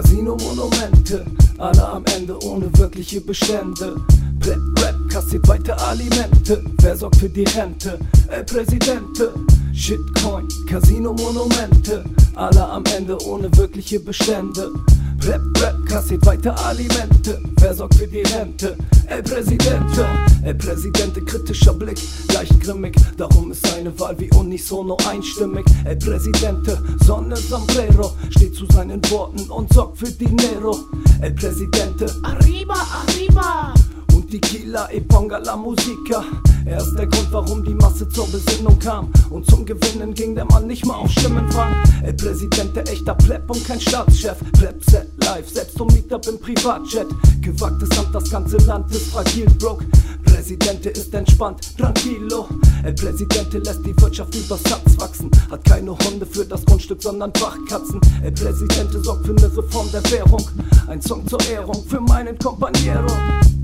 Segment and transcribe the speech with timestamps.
[0.00, 1.24] Casino-Monumente,
[1.58, 3.96] alle am Ende ohne wirkliche Bestände.
[4.44, 6.62] Rap, Rap kassiert weiter Alimente.
[6.80, 7.98] Wer sorgt für die Rente?
[8.28, 9.34] El Presidente.
[9.74, 12.04] Shitcoin, Casino-Monumente,
[12.36, 14.70] alle am Ende ohne wirkliche Bestände.
[15.26, 17.40] Rap, Rap, kassiert weiter Alimente.
[17.60, 18.76] Wer sorgt für die Rente?
[19.06, 20.06] El Presidente,
[20.44, 21.98] El Presidente, kritischer Blick,
[22.34, 22.94] leicht grimmig.
[23.16, 25.64] Darum ist seine Wahl wie unisono einstimmig.
[25.84, 30.78] El Presidente, Sonne Sombrero, steht zu seinen Worten und sorgt für Dinero.
[31.20, 33.77] El Presidente, Arriba, arriba!
[34.30, 36.24] Die Kieler Eponga la Musica.
[36.66, 39.10] Er ist der Grund, warum die Masse zur Besinnung kam.
[39.30, 41.74] Und zum Gewinnen ging der Mann nicht mal auf Stimmenfang.
[42.02, 44.36] El Presidente, echter Pleb und kein Staatschef.
[44.52, 47.06] Pleb set live, selbst um Meetup im Privatjet.
[47.40, 49.84] Gewagtes Amt, das ganze Land ist fragil, broke.
[50.24, 52.48] Presidente ist entspannt, tranquilo.
[52.84, 55.30] El Presidente lässt die Wirtschaft über Satz wachsen.
[55.50, 58.00] Hat keine Hunde für das Grundstück, sondern Wachkatzen.
[58.22, 60.46] El Presidente sorgt für eine Reform der Währung.
[60.86, 63.06] Ein Song zur Ehrung für meinen Companiero.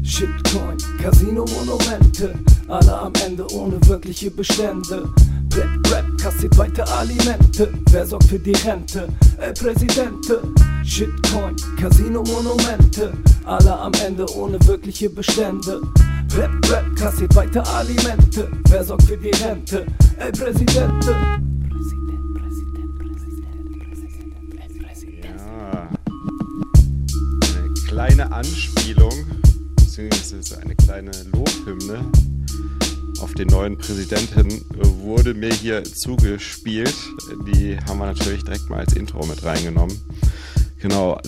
[0.04, 2.34] Shitcoin, Casino-Monumente,
[2.68, 5.08] alle am Ende ohne wirkliche Bestände.
[5.56, 7.72] Rap, Rap, kassiert weiter Alimente.
[7.90, 9.08] Wer sorgt für die Rente?
[9.38, 10.42] El Presidente.
[10.84, 13.12] Shitcoin, Casino-Monumente,
[13.44, 15.80] alle am Ende ohne wirkliche Bestände.
[16.36, 18.50] Rap, Rap, kassiert weiter Alimente.
[18.68, 19.86] Wer sorgt für die Rente?
[20.18, 21.14] El Presidente.
[21.70, 25.38] Präsident, Präsident, Präsident, Präsident, El Presidente.
[25.72, 25.88] Ja.
[27.56, 29.12] Eine kleine Anspielung,
[29.94, 32.10] beziehungsweise eine kleine Lobhymne
[33.20, 34.64] auf den neuen Präsidenten
[35.00, 36.94] wurde mir hier zugespielt.
[37.46, 39.96] Die haben wir natürlich direkt mal als Intro mit reingenommen.
[40.80, 41.20] Genau,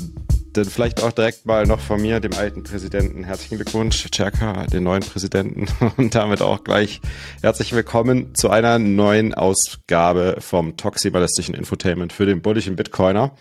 [0.52, 4.82] dann vielleicht auch direkt mal noch von mir, dem alten Präsidenten, herzlichen Glückwunsch, Cerka, den
[4.82, 7.00] neuen Präsidenten und damit auch gleich
[7.42, 13.36] herzlich willkommen zu einer neuen Ausgabe vom toximalistischen Infotainment für den bullischen Bitcoiner.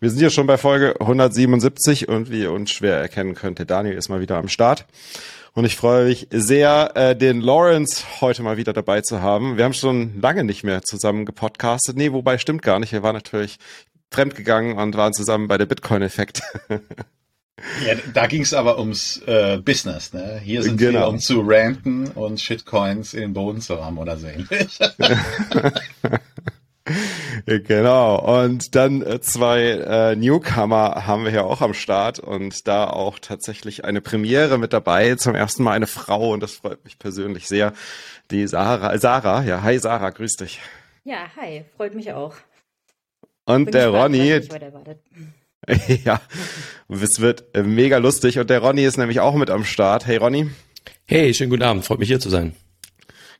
[0.00, 3.66] Wir sind hier schon bei Folge 177 und wie ihr uns schwer erkennen könnt, der
[3.66, 4.86] Daniel ist mal wieder am Start.
[5.52, 9.58] Und ich freue mich sehr, äh, den Lawrence heute mal wieder dabei zu haben.
[9.58, 11.96] Wir haben schon lange nicht mehr zusammen gepodcastet.
[11.96, 12.92] Nee, wobei stimmt gar nicht.
[12.92, 13.58] Wir waren natürlich
[14.10, 16.42] fremdgegangen und waren zusammen bei der Bitcoin-Effekt.
[17.86, 20.40] Ja, da ging es aber ums äh, Business, ne?
[20.42, 21.00] Hier sind Genau.
[21.00, 24.78] wir, um zu ranten und Shitcoins in den Boden zu rammen oder so ähnlich.
[27.46, 28.42] genau.
[28.42, 33.18] Und dann äh, zwei äh, Newcomer haben wir ja auch am Start und da auch
[33.18, 35.14] tatsächlich eine Premiere mit dabei.
[35.16, 37.72] Zum ersten Mal eine Frau und das freut mich persönlich sehr.
[38.30, 40.60] Die Sarah, Sarah, ja, hi Sarah, grüß dich.
[41.04, 42.34] Ja, hi, freut mich auch.
[43.44, 44.40] Und Bin der gespannt, Ronny,
[46.04, 46.20] ja,
[46.88, 50.06] es wird äh, mega lustig und der Ronny ist nämlich auch mit am Start.
[50.06, 50.50] Hey Ronny.
[51.06, 52.54] Hey, schönen guten Abend, freut mich hier zu sein.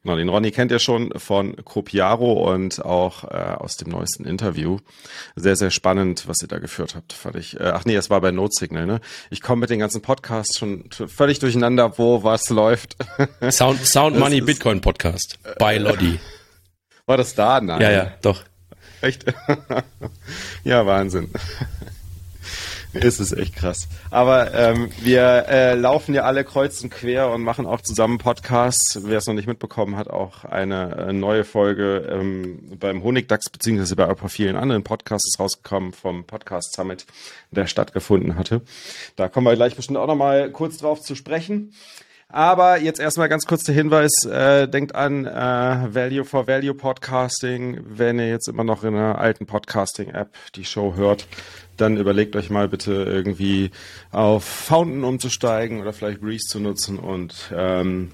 [0.02, 4.78] Genau, den Ronny kennt ihr schon von Copiaro und auch äh, aus dem neuesten Interview.
[5.36, 7.60] Sehr, sehr spannend, was ihr da geführt habt, fand ich.
[7.60, 9.00] Äh, ach nee, es war bei Note Signal, ne?
[9.28, 12.96] Ich komme mit den ganzen Podcasts schon völlig durcheinander, wo was läuft.
[13.50, 16.18] Sound, Sound Das Money ist- Bitcoin Podcast bei Lodi.
[17.06, 17.60] War das da?
[17.60, 17.80] Nein.
[17.82, 18.42] Ja, ja, doch.
[19.02, 19.24] Echt?
[20.64, 21.30] ja, Wahnsinn.
[22.94, 23.88] ist es echt krass.
[24.10, 29.00] Aber ähm, wir äh, laufen ja alle kreuz und quer und machen auch zusammen Podcasts.
[29.04, 33.94] Wer es noch nicht mitbekommen hat, auch eine äh, neue Folge ähm, beim Honigdachs beziehungsweise
[33.96, 37.06] bei ein paar vielen anderen Podcasts ist rausgekommen vom Podcast Summit,
[37.50, 38.62] der stattgefunden hatte.
[39.16, 41.72] Da kommen wir gleich bestimmt auch noch mal kurz drauf zu sprechen.
[42.32, 47.80] Aber jetzt erstmal ganz kurz der Hinweis, äh, denkt an äh, Value for Value Podcasting.
[47.84, 51.26] Wenn ihr jetzt immer noch in einer alten Podcasting-App die Show hört,
[51.76, 53.72] dann überlegt euch mal bitte irgendwie
[54.12, 58.12] auf Fountain umzusteigen oder vielleicht Breeze zu nutzen und ähm,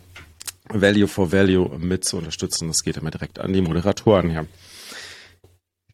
[0.71, 2.69] Value for Value mit zu unterstützen.
[2.69, 4.47] Das geht immer direkt an die Moderatoren hier.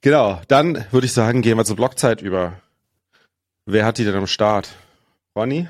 [0.00, 2.52] Genau, dann würde ich sagen, gehen wir zur Blockzeit über.
[3.66, 4.76] Wer hat die denn am Start?
[5.34, 5.66] Ronny?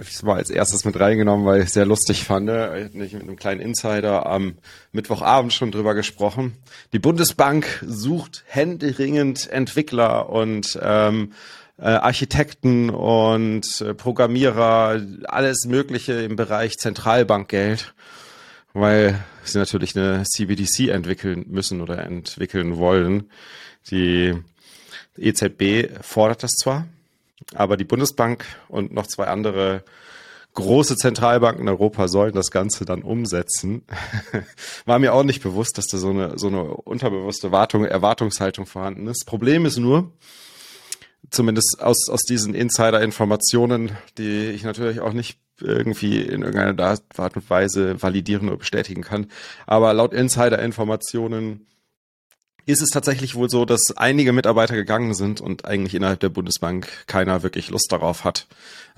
[0.00, 2.48] ich mal als erstes mit reingenommen, weil ich es sehr lustig fand.
[2.48, 4.58] Ich habe nicht mit einem kleinen Insider am
[4.90, 6.56] Mittwochabend schon drüber gesprochen.
[6.92, 11.36] Die Bundesbank sucht händeringend Entwickler und ähm, äh,
[11.82, 17.94] Architekten und äh, Programmierer, alles Mögliche im Bereich Zentralbankgeld
[18.74, 23.30] weil sie natürlich eine CBDC entwickeln müssen oder entwickeln wollen.
[23.90, 24.34] Die
[25.16, 26.86] EZB fordert das zwar,
[27.54, 29.82] aber die Bundesbank und noch zwei andere
[30.54, 33.82] große Zentralbanken in Europa sollen das Ganze dann umsetzen.
[34.86, 39.06] War mir auch nicht bewusst, dass da so eine, so eine unterbewusste Wartung, Erwartungshaltung vorhanden
[39.06, 39.24] ist.
[39.24, 40.10] Problem ist nur,
[41.30, 47.50] zumindest aus, aus diesen Insider-Informationen, die ich natürlich auch nicht irgendwie in irgendeiner Art und
[47.50, 49.26] Weise validieren oder bestätigen kann.
[49.66, 51.66] Aber laut Insider-Informationen
[52.68, 57.06] ist es tatsächlich wohl so, dass einige Mitarbeiter gegangen sind und eigentlich innerhalb der Bundesbank
[57.06, 58.46] keiner wirklich Lust darauf hat,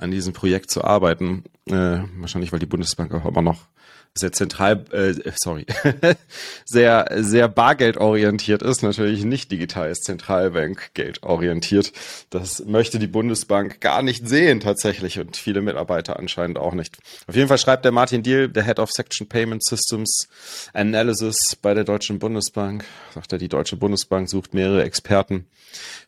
[0.01, 1.45] an diesem Projekt zu arbeiten.
[1.67, 3.67] Äh, wahrscheinlich, weil die Bundesbank auch immer noch
[4.15, 5.67] sehr zentral, äh, sorry,
[6.65, 11.93] sehr, sehr bargeldorientiert ist, natürlich nicht digital ist Zentralbankgeld orientiert.
[12.29, 16.99] Das möchte die Bundesbank gar nicht sehen tatsächlich und viele Mitarbeiter anscheinend auch nicht.
[17.29, 20.29] Auf jeden Fall schreibt der Martin Deal, der Head of Section Payment Systems
[20.73, 25.47] Analysis bei der Deutschen Bundesbank, sagt er, die Deutsche Bundesbank sucht mehrere Experten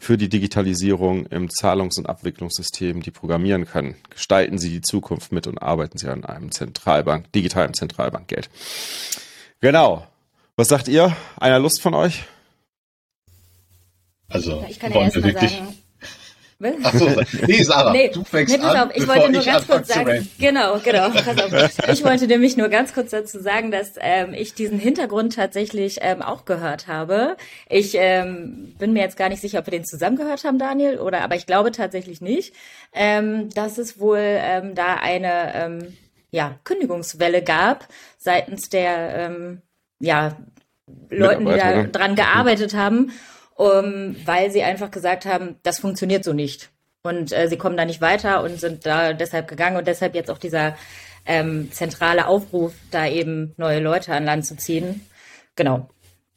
[0.01, 3.97] für die Digitalisierung im Zahlungs- und Abwicklungssystem, die programmieren können.
[4.11, 8.51] Gestalten Sie die Zukunft mit und arbeiten Sie an einem Zentralbank, digitalen Zentralbank Zentralbankgeld.
[9.61, 10.07] Genau.
[10.57, 11.17] Was sagt ihr?
[11.39, 12.25] Einer Lust von euch?
[14.29, 15.82] Also, ich kann ja erst mal sagen.
[16.83, 17.11] Achso,
[17.47, 19.89] nee, Sarah, nee, du fängst nee, pass an, auf, ich wollte nur ich ganz kurz
[19.89, 21.89] sagen, genau, genau, pass auf.
[21.89, 26.23] Ich wollte nämlich nur ganz kurz dazu sagen, dass ähm, ich diesen Hintergrund tatsächlich ähm,
[26.23, 27.37] auch gehört habe.
[27.69, 30.99] Ich ähm, bin mir jetzt gar nicht sicher, ob wir den zusammen gehört haben, Daniel,
[30.99, 32.55] oder, aber ich glaube tatsächlich nicht,
[32.93, 35.97] ähm, dass es wohl ähm, da eine ähm,
[36.31, 37.89] ja, Kündigungswelle gab
[38.19, 39.63] seitens der ähm,
[40.01, 40.37] ja,
[41.11, 43.13] Leuten, die da dran gearbeitet haben,
[43.63, 46.71] um, weil sie einfach gesagt haben, das funktioniert so nicht.
[47.05, 50.31] Und äh, sie kommen da nicht weiter und sind da deshalb gegangen und deshalb jetzt
[50.31, 50.77] auch dieser
[51.27, 55.07] ähm, zentrale Aufruf, da eben neue Leute an Land zu ziehen.
[55.55, 55.89] Genau.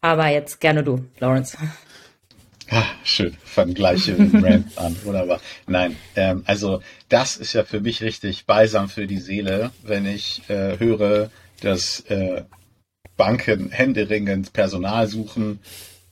[0.01, 1.57] Aber jetzt gerne du, Lawrence.
[2.69, 5.39] Ah, schön, fangen gleiche Rant an, wunderbar.
[5.67, 10.47] Nein, ähm, also das ist ja für mich richtig Balsam für die Seele, wenn ich
[10.49, 11.29] äh, höre,
[11.61, 12.43] dass äh,
[13.17, 15.59] Banken händeringend Personal suchen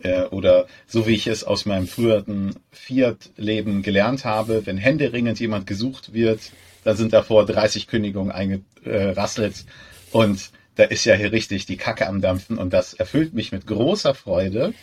[0.04, 5.66] äh, oder so wie ich es aus meinem früheren Fiat-Leben gelernt habe, wenn händeringend jemand
[5.68, 6.52] gesucht wird,
[6.84, 9.66] dann sind davor 30 Kündigungen eingerasselt.
[10.12, 12.58] Und da ist ja hier richtig die Kacke am Dampfen.
[12.58, 14.74] Und das erfüllt mich mit großer Freude,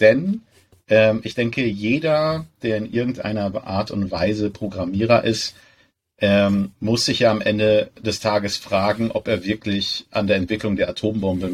[0.00, 0.42] denn
[0.88, 5.54] ähm, ich denke, jeder, der in irgendeiner Art und Weise Programmierer ist,
[6.18, 10.76] ähm, muss sich ja am Ende des Tages fragen, ob er wirklich an der Entwicklung
[10.76, 11.48] der Atombombe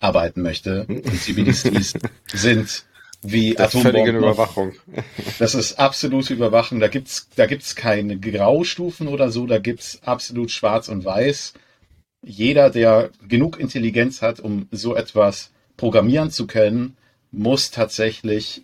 [0.00, 0.86] mitarbeiten möchte.
[0.86, 1.94] Und CBDCs
[2.32, 2.84] sind
[3.22, 4.16] wie das Atombomben.
[4.16, 4.72] Überwachung.
[5.38, 6.78] Das ist absolute Überwachung.
[6.80, 9.46] Da gibt's, da gibt's keine Graustufen oder so.
[9.46, 11.54] Da gibt's absolut Schwarz und Weiß.
[12.24, 16.96] Jeder, der genug Intelligenz hat, um so etwas programmieren zu können,
[17.30, 18.62] muss tatsächlich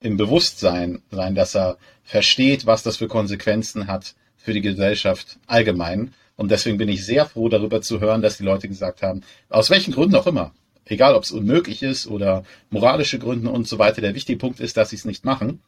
[0.00, 6.14] im Bewusstsein sein, dass er versteht, was das für Konsequenzen hat für die Gesellschaft allgemein.
[6.40, 9.20] Und deswegen bin ich sehr froh darüber zu hören, dass die Leute gesagt haben,
[9.50, 10.54] aus welchen Gründen auch immer,
[10.86, 14.78] egal ob es unmöglich ist oder moralische Gründe und so weiter, der wichtige Punkt ist,
[14.78, 15.60] dass sie es nicht machen.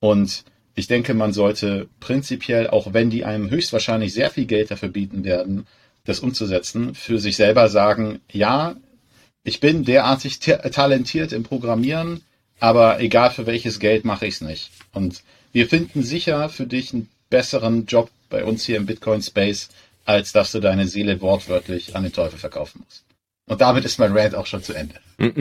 [0.00, 0.42] Und
[0.74, 5.22] ich denke, man sollte prinzipiell, auch wenn die einem höchstwahrscheinlich sehr viel Geld dafür bieten
[5.22, 5.68] werden,
[6.04, 8.74] das umzusetzen, für sich selber sagen, ja,
[9.44, 12.22] ich bin derartig talentiert im Programmieren,
[12.58, 14.72] aber egal für welches Geld mache ich es nicht.
[14.92, 15.22] Und
[15.52, 19.68] wir finden sicher für dich einen besseren Job bei uns hier im Bitcoin Space,
[20.06, 23.04] als dass du deine Seele wortwörtlich an den Teufel verkaufen musst.
[23.46, 24.94] Und damit ist mein Rant auch schon zu Ende.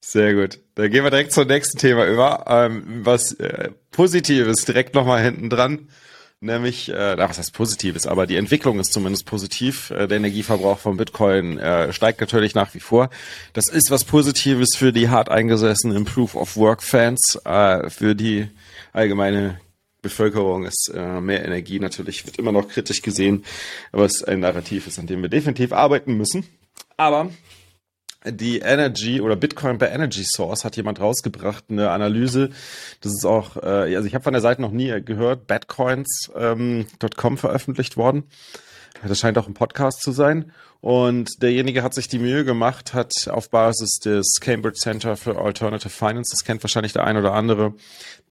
[0.00, 0.60] Sehr gut.
[0.74, 2.44] Dann gehen wir direkt zum nächsten Thema über.
[2.46, 5.88] Ähm, was äh, Positives direkt nochmal hinten dran
[6.40, 9.90] nämlich, äh, was heißt Positives, aber die Entwicklung ist zumindest positiv.
[9.90, 13.10] Äh, der Energieverbrauch von Bitcoin äh, steigt natürlich nach wie vor.
[13.52, 18.48] Das ist was Positives für die hart eingesessenen Proof of Work Fans, äh, für die
[18.92, 19.60] allgemeine
[20.02, 23.44] Bevölkerung ist äh, mehr Energie natürlich wird immer noch kritisch gesehen,
[23.90, 26.46] was ein Narrativ ist, an dem wir definitiv arbeiten müssen.
[26.96, 27.30] Aber
[28.24, 32.50] die Energy oder Bitcoin by Energy Source hat jemand rausgebracht, eine Analyse.
[33.00, 36.86] Das ist auch, äh, also ich habe von der Seite noch nie gehört, badcoins.com
[37.32, 38.24] ähm, veröffentlicht worden.
[39.06, 40.52] Das scheint auch ein Podcast zu sein.
[40.80, 45.90] Und derjenige hat sich die Mühe gemacht, hat auf Basis des Cambridge Center for Alternative
[45.90, 47.74] Finance, das kennt wahrscheinlich der ein oder andere,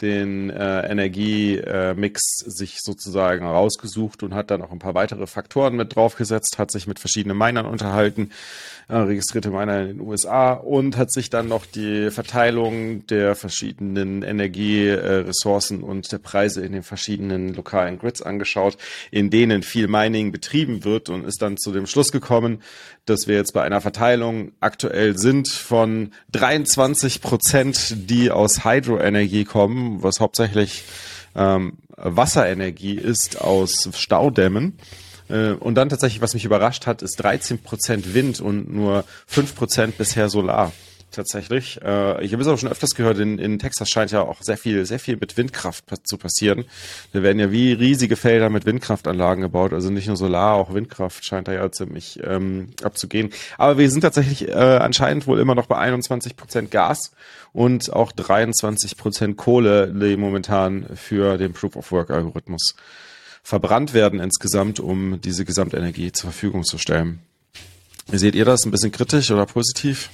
[0.01, 5.95] den äh, Energiemix sich sozusagen rausgesucht und hat dann auch ein paar weitere Faktoren mit
[5.95, 8.31] draufgesetzt, hat sich mit verschiedenen Minern unterhalten,
[8.87, 14.21] äh, registrierte Miner in den USA und hat sich dann noch die Verteilung der verschiedenen
[14.21, 18.77] Energieressourcen und der Preise in den verschiedenen lokalen Grids angeschaut,
[19.11, 22.36] in denen viel Mining betrieben wird und ist dann zu dem Schluss gekommen,
[23.05, 30.03] dass wir jetzt bei einer Verteilung aktuell sind von 23 Prozent, die aus Hydroenergie kommen,
[30.03, 30.83] was hauptsächlich
[31.35, 34.77] ähm, Wasserenergie ist aus Staudämmen.
[35.29, 39.55] Äh, und dann tatsächlich, was mich überrascht hat, ist 13 Prozent Wind und nur 5
[39.55, 40.71] Prozent bisher Solar.
[41.11, 41.81] Tatsächlich.
[41.81, 44.57] Äh, ich habe es auch schon öfters gehört, in, in Texas scheint ja auch sehr
[44.57, 46.65] viel, sehr viel mit Windkraft zu passieren.
[47.13, 51.25] Da werden ja wie riesige Felder mit Windkraftanlagen gebaut, also nicht nur Solar, auch Windkraft
[51.25, 53.31] scheint da ja ziemlich ähm, abzugehen.
[53.57, 57.11] Aber wir sind tatsächlich äh, anscheinend wohl immer noch bei 21 Prozent Gas
[57.53, 62.75] und auch 23 Prozent Kohle, die momentan für den Proof of Work Algorithmus
[63.43, 67.19] verbrannt werden insgesamt, um diese Gesamtenergie zur Verfügung zu stellen.
[68.11, 68.65] Seht ihr das?
[68.65, 70.09] Ein bisschen kritisch oder positiv?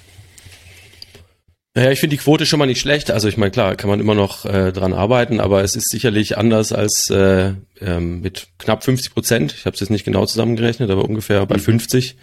[1.75, 3.10] Naja, ich finde die Quote schon mal nicht schlecht.
[3.10, 6.38] Also ich meine, klar, kann man immer noch äh, dran arbeiten, aber es ist sicherlich
[6.38, 9.53] anders als äh, ähm, mit knapp 50 Prozent.
[9.53, 12.15] Ich habe es jetzt nicht genau zusammengerechnet, aber ungefähr bei 50.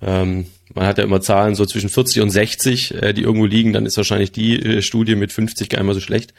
[0.00, 3.74] Ähm, man hat ja immer Zahlen so zwischen 40 und 60, äh, die irgendwo liegen.
[3.74, 6.32] Dann ist wahrscheinlich die äh, Studie mit 50 gar nicht mal so schlecht.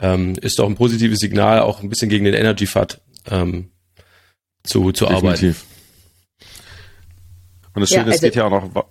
[0.00, 3.70] Ähm, ist doch ein positives Signal, auch ein bisschen gegen den Energy Fat ähm,
[4.62, 5.56] zu, zu arbeiten.
[7.74, 8.86] Und das Schöne, ja, also, es geht ja auch noch.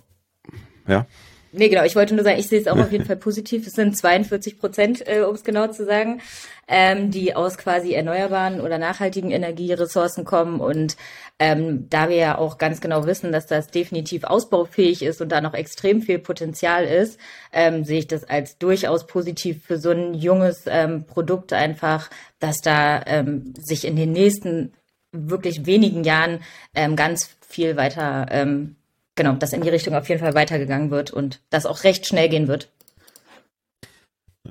[0.85, 1.07] Ja.
[1.51, 1.83] Nee, genau.
[1.83, 3.65] Ich wollte nur sagen, ich sehe es auch auf jeden Fall positiv.
[3.65, 6.21] Es sind 42 Prozent, äh, um es genau zu sagen,
[6.67, 10.59] ähm, die aus quasi erneuerbaren oder nachhaltigen Energieressourcen kommen.
[10.59, 10.95] Und
[11.39, 15.41] ähm, da wir ja auch ganz genau wissen, dass das definitiv ausbaufähig ist und da
[15.41, 17.19] noch extrem viel Potenzial ist,
[17.51, 22.61] ähm, sehe ich das als durchaus positiv für so ein junges ähm, Produkt einfach, dass
[22.61, 24.73] da ähm, sich in den nächsten
[25.11, 26.41] wirklich wenigen Jahren
[26.75, 28.75] ähm, ganz viel weiter ähm,
[29.19, 32.29] genau, dass in die Richtung auf jeden Fall weitergegangen wird und das auch recht schnell
[32.29, 32.69] gehen wird.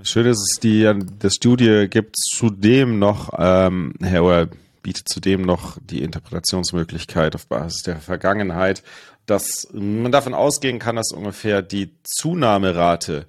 [0.02, 4.48] Schön ist es, die, das Studie gibt zudem noch, ähm, oder
[4.82, 8.82] bietet zudem noch die Interpretationsmöglichkeit auf Basis der Vergangenheit,
[9.24, 13.26] dass man davon ausgehen kann, dass ungefähr die Zunahmerate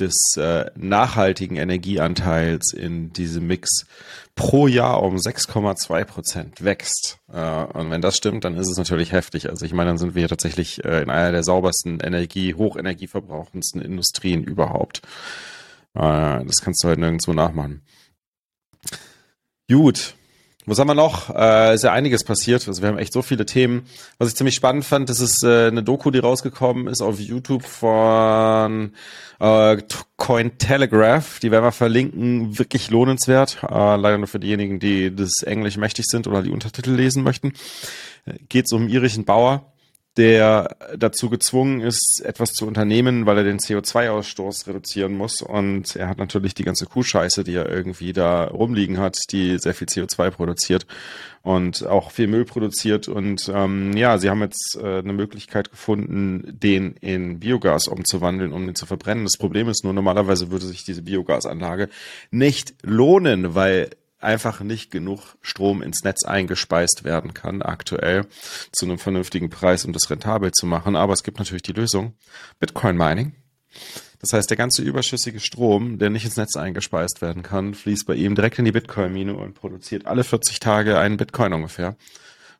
[0.00, 3.86] des äh, nachhaltigen Energieanteils in diesem Mix
[4.34, 7.18] pro Jahr um 6,2 Prozent wächst.
[7.32, 9.50] Äh, und wenn das stimmt, dann ist es natürlich heftig.
[9.50, 14.44] Also ich meine, dann sind wir tatsächlich äh, in einer der saubersten Energie, hochenergieverbrauchendsten Industrien
[14.44, 15.02] überhaupt.
[15.94, 17.82] Äh, das kannst du halt nirgendwo nachmachen.
[19.68, 20.14] Gut,
[20.68, 21.34] was haben wir noch?
[21.34, 22.66] Äh, ist ja einiges passiert.
[22.68, 23.86] Also wir haben echt so viele Themen.
[24.18, 27.64] Was ich ziemlich spannend fand, das ist äh, eine Doku, die rausgekommen ist auf YouTube
[27.64, 28.92] von
[29.40, 29.76] äh,
[30.16, 31.40] Cointelegraph.
[31.40, 32.58] Die werden wir verlinken.
[32.58, 33.58] Wirklich lohnenswert.
[33.62, 37.52] Äh, leider nur für diejenigen, die das Englisch mächtig sind oder die Untertitel lesen möchten.
[38.26, 39.72] Äh, Geht es um irischen Bauer,
[40.18, 45.40] der dazu gezwungen ist, etwas zu unternehmen, weil er den CO2-Ausstoß reduzieren muss.
[45.40, 49.74] Und er hat natürlich die ganze Kuhscheiße, die er irgendwie da rumliegen hat, die sehr
[49.74, 50.86] viel CO2 produziert
[51.42, 53.06] und auch viel Müll produziert.
[53.06, 58.66] Und ähm, ja, sie haben jetzt äh, eine Möglichkeit gefunden, den in Biogas umzuwandeln, um
[58.66, 59.24] den zu verbrennen.
[59.24, 61.88] Das Problem ist nur, normalerweise würde sich diese Biogasanlage
[62.32, 68.26] nicht lohnen, weil einfach nicht genug Strom ins Netz eingespeist werden kann aktuell
[68.72, 70.96] zu einem vernünftigen Preis, um das rentabel zu machen.
[70.96, 72.14] Aber es gibt natürlich die Lösung
[72.58, 73.34] Bitcoin Mining.
[74.20, 78.14] Das heißt, der ganze überschüssige Strom, der nicht ins Netz eingespeist werden kann, fließt bei
[78.14, 81.96] ihm direkt in die Bitcoin-Mine und produziert alle 40 Tage einen Bitcoin ungefähr.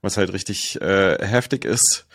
[0.01, 2.07] Was halt richtig äh, heftig ist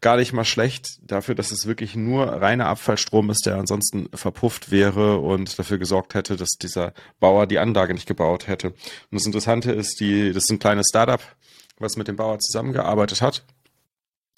[0.00, 4.70] gar nicht mal schlecht dafür, dass es wirklich nur reiner Abfallstrom ist, der ansonsten verpufft
[4.70, 8.68] wäre und dafür gesorgt hätte, dass dieser Bauer die Anlage nicht gebaut hätte.
[8.68, 8.76] Und
[9.12, 11.20] das Interessante ist, die, das ist ein kleines Startup,
[11.78, 13.44] was mit dem Bauer zusammengearbeitet hat.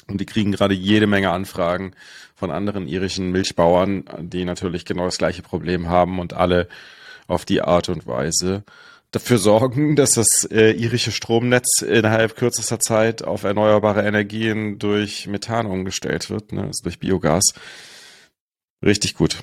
[0.09, 1.93] Und die kriegen gerade jede Menge Anfragen
[2.35, 6.69] von anderen irischen Milchbauern, die natürlich genau das gleiche Problem haben und alle
[7.27, 8.65] auf die Art und Weise
[9.11, 15.67] dafür sorgen, dass das äh, irische Stromnetz innerhalb kürzester Zeit auf erneuerbare Energien durch Methan
[15.67, 17.55] umgestellt wird, ne, also durch Biogas.
[18.85, 19.38] Richtig gut.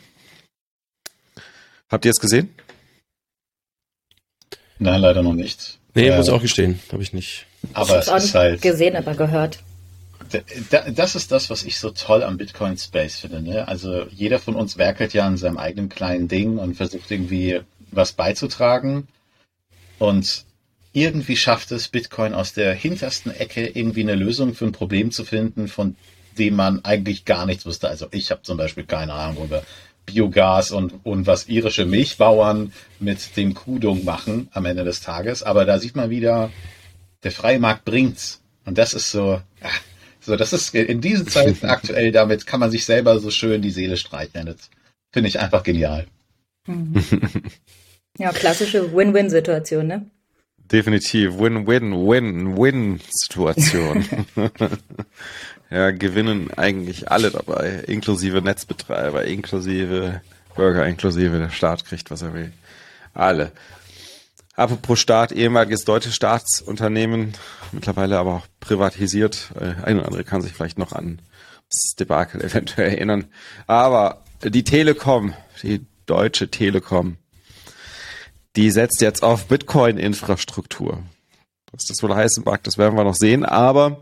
[1.90, 2.50] Habt ihr es gesehen?
[4.80, 5.80] Nein, leider noch nicht.
[5.94, 7.46] Nee, äh, muss auch gestehen, habe ich nicht.
[7.74, 9.60] Aber ich es ist halt gesehen, aber gehört.
[10.96, 13.42] Das ist das, was ich so toll am Bitcoin Space finde.
[13.42, 13.68] Ne?
[13.68, 18.14] Also jeder von uns werkelt ja an seinem eigenen kleinen Ding und versucht irgendwie was
[18.14, 19.08] beizutragen.
[20.00, 20.46] Und
[20.94, 25.25] irgendwie schafft es Bitcoin aus der hintersten Ecke irgendwie eine Lösung für ein Problem zu
[25.25, 25.96] finden, von
[26.38, 27.90] dem man eigentlich gar nichts wusste.
[27.90, 29.64] Also ich habe zum Beispiel keine Ahnung über
[30.06, 35.44] Biogas und, und was irische Milchbauern mit dem Kuhdung machen am Ende des Tages.
[35.44, 36.52] Aber da sieht man wieder,
[37.24, 38.42] der freie Markt bringt's.
[38.66, 39.42] Und das ist so,
[40.22, 43.72] so das ist in diesen Zeiten aktuell, damit kann man sich selber so schön die
[43.72, 44.46] Seele streicheln.
[44.46, 44.70] Das
[45.12, 46.08] finde ich einfach genial.
[46.68, 47.04] Mhm.
[48.18, 50.10] Ja, klassische Win-Win-Situation, ne?
[50.72, 51.38] Definitiv.
[51.38, 54.06] Win-Win-Win-Win-Situation.
[55.70, 60.22] ja, gewinnen eigentlich alle dabei, inklusive Netzbetreiber, inklusive
[60.56, 62.54] Bürger, inklusive der Staat kriegt, was er will.
[63.14, 63.52] Alle.
[64.56, 67.34] Apropos Staat, ehemaliges deutsches Staatsunternehmen,
[67.74, 69.50] mittlerweile aber auch privatisiert.
[69.60, 71.22] Äh, ein oder andere kann sich vielleicht noch an
[71.70, 73.26] das Debakel eventuell erinnern.
[73.68, 77.18] Aber die Telekom, die Deutsche Telekom,
[78.56, 81.00] die setzt jetzt auf Bitcoin-Infrastruktur.
[81.72, 84.02] Was das wohl heißen mag, das werden wir noch sehen, aber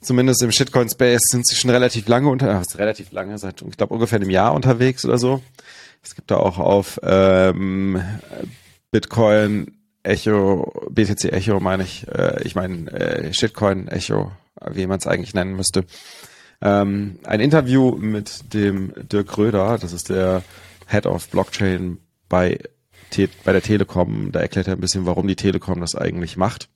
[0.00, 3.94] zumindest im Shitcoin-Space sind sie schon relativ lange unter, äh, relativ lange, seit, ich glaube,
[3.94, 5.42] ungefähr einem Jahr unterwegs oder so.
[6.02, 8.02] Es gibt da auch auf ähm,
[8.90, 14.32] Bitcoin Echo, BTC Echo meine ich, äh, ich meine äh, Shitcoin Echo,
[14.70, 15.84] wie man es eigentlich nennen müsste.
[16.62, 20.42] Ähm, ein Interview mit dem Dirk Röder, das ist der
[20.86, 22.58] Head of Blockchain bei,
[23.44, 24.32] bei der Telekom.
[24.32, 26.68] Da erklärt er ein bisschen, warum die Telekom das eigentlich macht.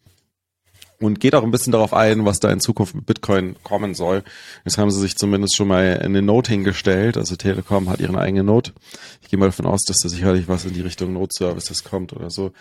[1.02, 4.22] Und geht auch ein bisschen darauf ein, was da in Zukunft mit Bitcoin kommen soll.
[4.64, 7.16] Jetzt haben sie sich zumindest schon mal eine Note hingestellt.
[7.16, 8.72] Also Telekom hat ihren eigenen Note.
[9.20, 12.12] Ich gehe mal davon aus, dass da sicherlich was in die Richtung Note Services kommt
[12.12, 12.52] oder so.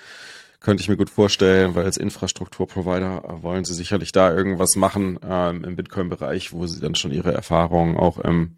[0.60, 5.64] Könnte ich mir gut vorstellen, weil als Infrastrukturprovider wollen sie sicherlich da irgendwas machen ähm,
[5.64, 8.58] im Bitcoin-Bereich, wo sie dann schon ihre Erfahrungen auch im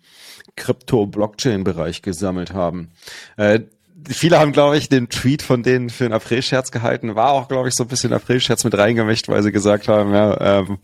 [0.55, 2.91] Krypto-Blockchain-Bereich gesammelt haben.
[3.37, 3.61] Äh,
[4.09, 7.15] viele haben, glaube ich, den Tweet von denen für einen April-Scherz gehalten.
[7.15, 10.59] War auch, glaube ich, so ein bisschen April-Scherz mit reingemischt, weil sie gesagt haben, ja,
[10.59, 10.79] ähm,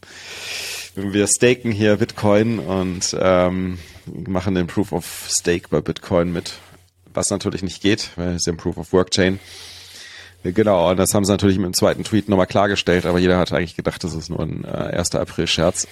[0.96, 6.54] wir staken hier Bitcoin und ähm, machen den Proof of Stake bei Bitcoin mit,
[7.14, 9.40] was natürlich nicht geht, weil es ist ja ein Proof of Work Chain.
[10.44, 13.52] Genau, und das haben sie natürlich mit dem zweiten Tweet nochmal klargestellt, aber jeder hat
[13.52, 15.14] eigentlich gedacht, das ist nur ein äh, 1.
[15.16, 15.88] April-Scherz.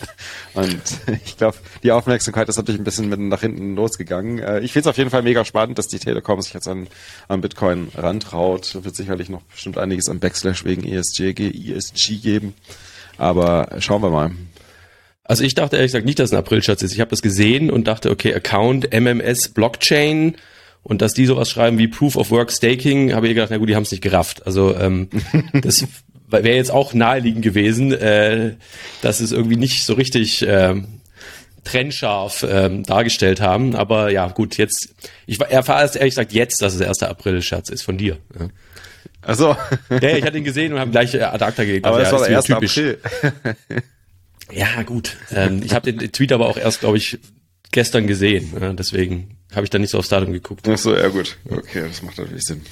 [0.54, 0.82] und
[1.24, 4.38] ich glaube, die Aufmerksamkeit ist natürlich ein bisschen mit nach hinten losgegangen.
[4.38, 6.86] Äh, ich finde es auf jeden Fall mega spannend, dass die Telekom sich jetzt an,
[7.26, 8.78] an Bitcoin rantraut.
[8.84, 12.54] Wird sicherlich noch bestimmt einiges am Backslash wegen ESG, ESG geben.
[13.16, 14.30] Aber schauen wir mal.
[15.24, 16.92] Also ich dachte ehrlich gesagt nicht, dass es ein April-Scherz ist.
[16.92, 20.36] Ich habe das gesehen und dachte, okay, Account, MMS, Blockchain,
[20.82, 23.68] und dass die sowas schreiben wie Proof of Work Staking, habe ich gedacht, na gut,
[23.68, 24.46] die haben es nicht gerafft.
[24.46, 25.08] Also ähm,
[25.52, 25.86] das
[26.28, 28.54] wäre jetzt auch naheliegend gewesen, äh,
[29.02, 30.74] dass es irgendwie nicht so richtig äh,
[31.64, 33.74] trennscharf ähm, dargestellt haben.
[33.74, 34.94] Aber ja, gut, jetzt,
[35.26, 37.02] ich erfahre es ehrlich gesagt jetzt, dass es der 1.
[37.02, 38.18] April-Scherz ist von dir.
[38.38, 38.48] Ja.
[39.22, 39.56] Ach so.
[39.90, 41.84] Ja, ich hatte ihn gesehen und habe gleich äh, ad acta gelegt.
[41.84, 42.44] Aber also, das ja, war der 1.
[42.46, 42.78] typisch.
[42.78, 42.98] April.
[44.52, 45.16] Ja, gut.
[45.30, 47.18] Ähm, ich habe den Tweet aber auch erst, glaube ich,
[47.72, 48.52] gestern gesehen.
[48.60, 50.66] Ja, deswegen habe ich da nicht so aufs Datum geguckt.
[50.68, 51.36] Ach so, ja gut.
[51.48, 52.62] Okay, das macht natürlich Sinn.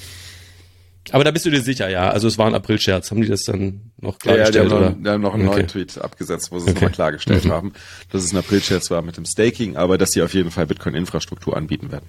[1.12, 2.10] Aber da bist du dir sicher, ja.
[2.10, 3.12] Also es war ein April-Scherz.
[3.12, 4.72] Haben die das dann noch Ja, ja, die klargestellt?
[4.72, 4.96] haben, noch, oder?
[5.02, 5.56] die haben noch einen Okay.
[5.58, 6.74] neuen Tweet abgesetzt, wo sie es Okay.
[6.74, 7.52] nochmal klargestellt Mhm.
[7.52, 7.72] haben,
[8.10, 11.56] dass es ein April-Scherz war mit dem Staking, aber dass sie auf jeden Fall Bitcoin-Infrastruktur
[11.56, 12.06] anbieten werden.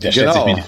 [0.00, 0.46] Der stellt Genau.
[0.46, 0.62] sich mir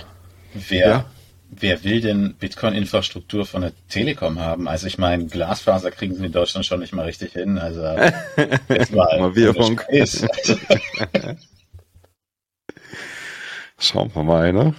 [0.55, 1.05] die, wer, Ja.
[1.51, 4.69] Wer will denn Bitcoin-Infrastruktur von der Telekom haben?
[4.69, 7.59] Also ich meine, Glasfaser kriegen sie in Deutschland schon nicht mal richtig hin.
[7.59, 7.83] Also
[8.69, 9.35] jetzt mal, Mal
[13.79, 14.75] Schauen wir mal, ne?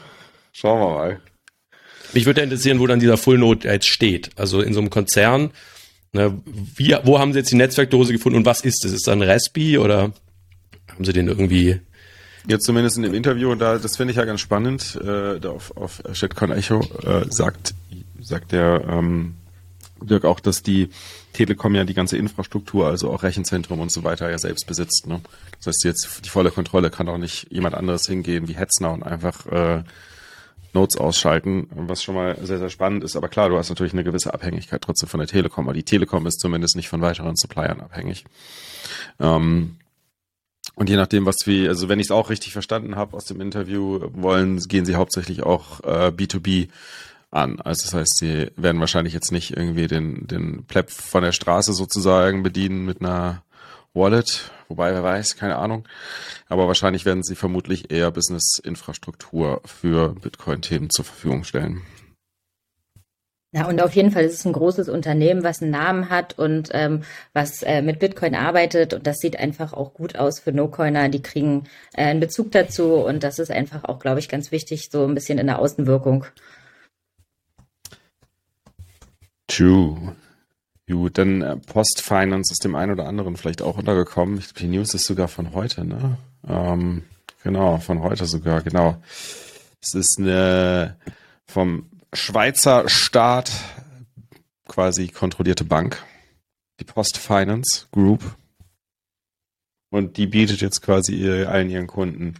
[0.54, 1.20] Schauen wir mal.
[2.14, 4.32] Mich würde interessieren, wo dann dieser Full Node jetzt steht.
[4.36, 5.52] Also in so einem Konzern.
[6.14, 8.92] Ne, wie, wo haben sie jetzt die Netzwerkdose gefunden und was ist es?
[8.92, 10.12] Ist das ein Raspi oder
[10.90, 11.80] haben sie den irgendwie?
[12.48, 15.50] Jetzt zumindest in dem Interview, und da, das finde ich ja ganz spannend, äh, da
[15.50, 17.76] auf, auf Shitcoin Echo äh, sagt,
[18.20, 19.36] sagt der ähm,
[20.02, 20.90] Dirk auch, dass die
[21.34, 25.06] Telekom ja die ganze Infrastruktur, also auch Rechenzentrum und so weiter ja selbst besitzt.
[25.08, 25.22] Ne?
[25.58, 29.04] Das heißt, jetzt die volle Kontrolle kann auch nicht jemand anderes hingehen wie Hetzner und
[29.04, 29.84] einfach äh,
[30.74, 33.16] Notes ausschalten, was schon mal sehr, sehr spannend ist.
[33.16, 36.26] Aber klar, du hast natürlich eine gewisse Abhängigkeit trotzdem von der Telekom, aber die Telekom
[36.28, 38.26] ist zumindest nicht von weiteren Suppliern abhängig.
[39.20, 39.78] Ähm,
[40.76, 43.41] und je nachdem, was wir, also wenn ich es auch richtig verstanden habe aus dem
[43.41, 46.69] Interview, wollen, gehen sie hauptsächlich auch äh, B2B
[47.32, 47.60] an.
[47.62, 51.74] Also das heißt, sie werden wahrscheinlich jetzt nicht irgendwie den, den Pleb von der Straße
[51.74, 53.43] sozusagen bedienen mit einer
[53.93, 55.88] Wallet, wobei wer weiß, keine Ahnung.
[56.47, 61.82] Aber wahrscheinlich werden sie vermutlich eher Business-Infrastruktur für Bitcoin-Themen zur Verfügung stellen.
[63.54, 66.70] Ja, und auf jeden Fall ist es ein großes Unternehmen, was einen Namen hat und
[66.72, 68.94] ähm, was äh, mit Bitcoin arbeitet.
[68.94, 71.10] Und das sieht einfach auch gut aus für No-Coiner.
[71.10, 72.94] Die kriegen äh, einen Bezug dazu.
[72.94, 76.26] Und das ist einfach auch, glaube ich, ganz wichtig, so ein bisschen in der Außenwirkung.
[79.48, 80.16] True.
[80.90, 84.38] Gut, dann äh, Post-Finance ist dem einen oder anderen vielleicht auch untergekommen.
[84.38, 86.18] Ich, die News ist sogar von heute, ne?
[86.48, 87.04] Ähm,
[87.44, 88.96] genau, von heute sogar, genau.
[89.82, 90.96] Es ist eine
[91.48, 93.52] vom Schweizer Staat
[94.67, 96.04] quasi kontrollierte Bank,
[96.80, 98.36] die Post Finance Group.
[99.89, 102.36] Und die bietet jetzt quasi ihr, allen ihren Kunden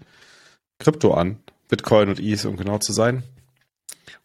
[0.80, 1.38] Krypto an,
[1.70, 3.24] Bitcoin und ETH, um genau zu sein.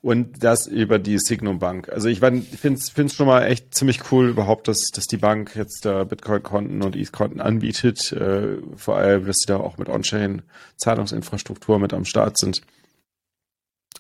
[0.02, 1.88] Und das über die Signum Bank.
[1.88, 5.84] Also ich finde es schon mal echt ziemlich cool überhaupt, dass, dass die Bank jetzt
[5.84, 8.12] da Bitcoin-Konten und ETH-Konten anbietet.
[8.12, 12.62] Äh, vor allem, dass sie da auch mit On-Chain-Zahlungsinfrastruktur mit am Start sind.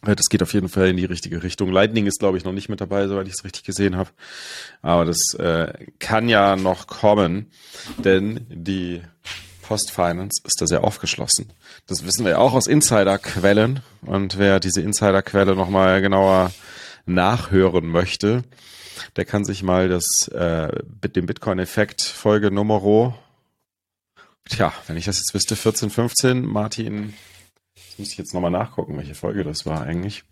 [0.04, 1.70] Äh, Das geht auf jeden Fall in die richtige Richtung.
[1.70, 4.10] Lightning ist, glaube ich, noch nicht mit dabei, soweit ich es richtig gesehen habe.
[4.82, 7.50] Aber das äh, kann ja noch kommen,
[7.98, 9.02] denn die
[9.62, 11.52] Postfinance ist da sehr aufgeschlossen.
[11.86, 13.80] Das wissen wir ja auch aus Insiderquellen.
[14.02, 16.52] Und wer diese Insiderquelle nochmal genauer
[17.04, 18.44] nachhören möchte,
[19.16, 20.68] der kann sich mal das äh,
[21.02, 23.14] mit dem Bitcoin-Effekt Folge Numero,
[24.48, 27.14] tja, wenn ich das jetzt wüsste, 14, 15, Martin,
[27.96, 30.22] das muss ich jetzt nochmal nachgucken, welche Folge das war eigentlich.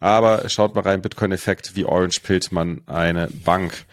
[0.00, 3.86] Aber schaut mal rein, Bitcoin-Effekt, wie Orange pillt man eine Bank.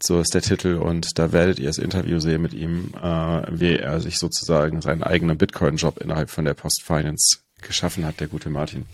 [0.00, 3.76] So ist der Titel und da werdet ihr das Interview sehen mit ihm, äh, wie
[3.76, 8.50] er sich sozusagen seinen eigenen Bitcoin-Job innerhalb von der Post Finance geschaffen hat, der gute
[8.50, 8.86] Martin.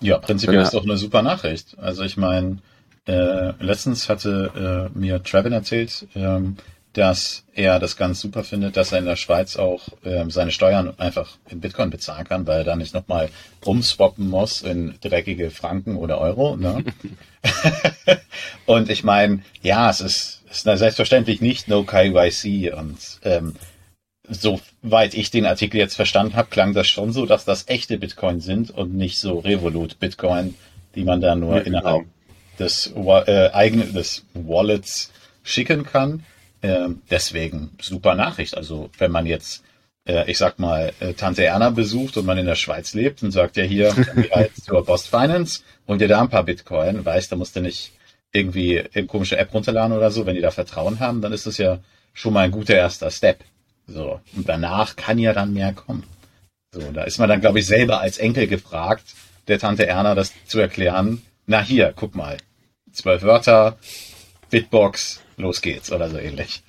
[0.00, 1.76] Ja, prinzipiell ist doch eine super Nachricht.
[1.78, 2.58] Also ich meine,
[3.06, 6.56] äh, letztens hatte äh, mir Trevin erzählt, ähm,
[6.96, 10.94] dass er das ganz super findet, dass er in der Schweiz auch ähm, seine Steuern
[10.98, 13.28] einfach in Bitcoin bezahlen kann, weil er dann nicht nochmal
[13.62, 16.56] umswappen muss in dreckige Franken oder Euro.
[16.56, 16.84] Ne?
[18.66, 23.56] und ich meine, ja, es ist, ist selbstverständlich nicht No KYC und ähm,
[24.28, 28.40] soweit ich den Artikel jetzt verstanden habe, klang das schon so, dass das echte Bitcoin
[28.40, 30.54] sind und nicht so Revolut Bitcoin,
[30.94, 32.58] die man da nur ja, innerhalb genau.
[32.58, 32.92] des
[33.26, 36.24] äh, eigenen des Wallets schicken kann.
[36.66, 38.56] Ähm, deswegen super Nachricht.
[38.56, 39.62] Also wenn man jetzt,
[40.06, 43.30] äh, ich sag mal, äh, Tante Erna besucht und man in der Schweiz lebt und
[43.30, 43.94] sagt ja hier
[44.32, 47.92] halt zur Post Finance und dir da ein paar Bitcoin, weißt, da musst du nicht
[48.32, 51.58] irgendwie eine komische App runterladen oder so, wenn die da Vertrauen haben, dann ist das
[51.58, 51.78] ja
[52.12, 53.44] schon mal ein guter erster Step.
[53.86, 54.20] So.
[54.34, 56.04] Und danach kann ja dann mehr kommen.
[56.72, 59.14] So, da ist man dann, glaube ich, selber als Enkel gefragt,
[59.48, 61.22] der Tante Erna das zu erklären.
[61.46, 62.36] Na hier, guck mal.
[62.92, 63.78] Zwölf Wörter,
[64.50, 66.62] Bitbox, los geht's oder so ähnlich.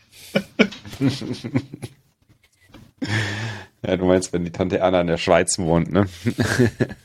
[3.85, 6.07] Ja, du meinst, wenn die Tante Erna in der Schweiz wohnt, ne?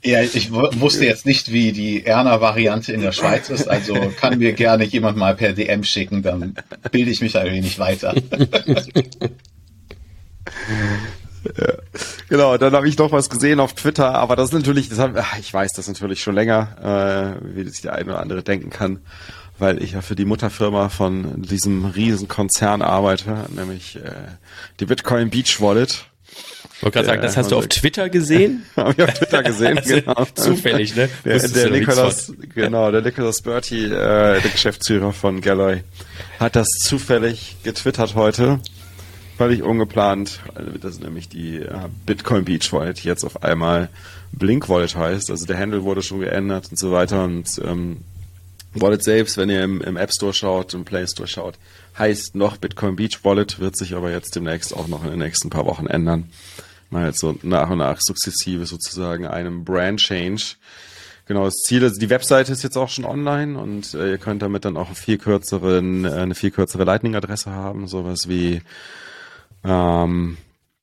[0.02, 4.54] Ja, ich wusste jetzt nicht, wie die Erna-Variante in der Schweiz ist, also kann mir
[4.54, 6.54] gerne jemand mal per DM schicken, dann
[6.90, 8.14] bilde ich mich ein wenig weiter.
[11.44, 11.74] Ja.
[12.28, 15.16] Genau, dann habe ich noch was gesehen auf Twitter, aber das ist natürlich, das hab,
[15.40, 19.00] ich weiß das natürlich schon länger, äh, wie sich der eine oder andere denken kann,
[19.62, 24.10] weil ich ja für die Mutterfirma von diesem riesen Konzern arbeite, nämlich äh,
[24.80, 26.04] die Bitcoin Beach Wallet.
[26.74, 28.64] Ich wollte gerade sagen, das hast du auf Twitter gesehen?
[28.76, 30.26] Habe ich auf Twitter gesehen, also, genau.
[30.34, 31.08] Zufällig, ne?
[31.24, 35.84] Der, der Nicholas, genau, der Nicholas Bertie, äh, der Geschäftsführer von Galloy,
[36.40, 38.58] hat das zufällig getwittert heute
[39.36, 40.40] völlig ungeplant.
[40.80, 43.88] Das ist nämlich die äh, Bitcoin Beach Wallet, die jetzt auf einmal
[44.32, 45.30] Blink Wallet heißt.
[45.30, 47.24] Also der Handle wurde schon geändert und so weiter.
[47.24, 47.98] Und ähm,
[48.74, 51.58] Wallet selbst, wenn ihr im, im App Store schaut, im Play Store schaut,
[51.98, 55.50] heißt noch Bitcoin Beach Wallet, wird sich aber jetzt demnächst auch noch in den nächsten
[55.50, 56.30] paar Wochen ändern.
[56.90, 60.56] Mal jetzt so nach und nach sukzessive sozusagen einem Brand Change.
[61.26, 64.42] Genau, das Ziel ist, die Webseite ist jetzt auch schon online und äh, ihr könnt
[64.42, 68.60] damit dann auch einen viel kürzeren, äh, eine viel kürzere Lightning-Adresse haben, sowas wie
[69.64, 70.36] ähm,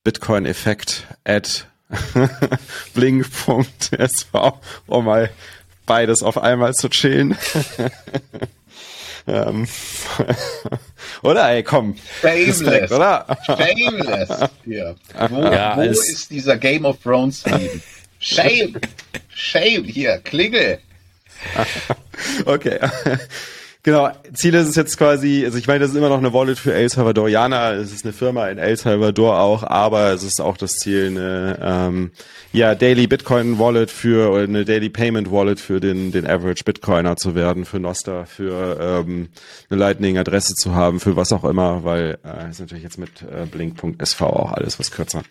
[0.04, 1.68] Bitcoin-Effekt at
[2.94, 4.54] blink.sv,
[4.88, 5.30] um mal
[5.90, 7.36] beides auf einmal zu chillen.
[9.28, 9.68] ähm,
[11.24, 11.96] oder ey, komm.
[12.22, 12.62] Shameless.
[12.62, 13.26] Respekt, oder?
[13.46, 14.30] Shameless.
[14.64, 14.96] Hier.
[15.30, 17.82] Wo, ja, wo ist dieser Game of Thrones Frieden?
[18.20, 18.76] Shame.
[19.30, 19.84] Shame.
[19.86, 20.78] Hier, Klingel.
[22.46, 22.80] okay.
[23.82, 26.60] Genau, Ziel ist es jetzt quasi, also ich meine, das ist immer noch eine Wallet
[26.60, 30.58] für El Salvadorianer, es ist eine Firma in El Salvador auch, aber es ist auch
[30.58, 32.12] das Ziel, eine ähm,
[32.52, 37.16] ja, Daily Bitcoin Wallet für, oder eine Daily Payment Wallet für den, den Average Bitcoiner
[37.16, 39.30] zu werden, für Noster, für ähm,
[39.70, 43.46] eine Lightning-Adresse zu haben, für was auch immer, weil äh, ist natürlich jetzt mit äh,
[43.46, 45.24] Blink.sv auch alles was kürzer.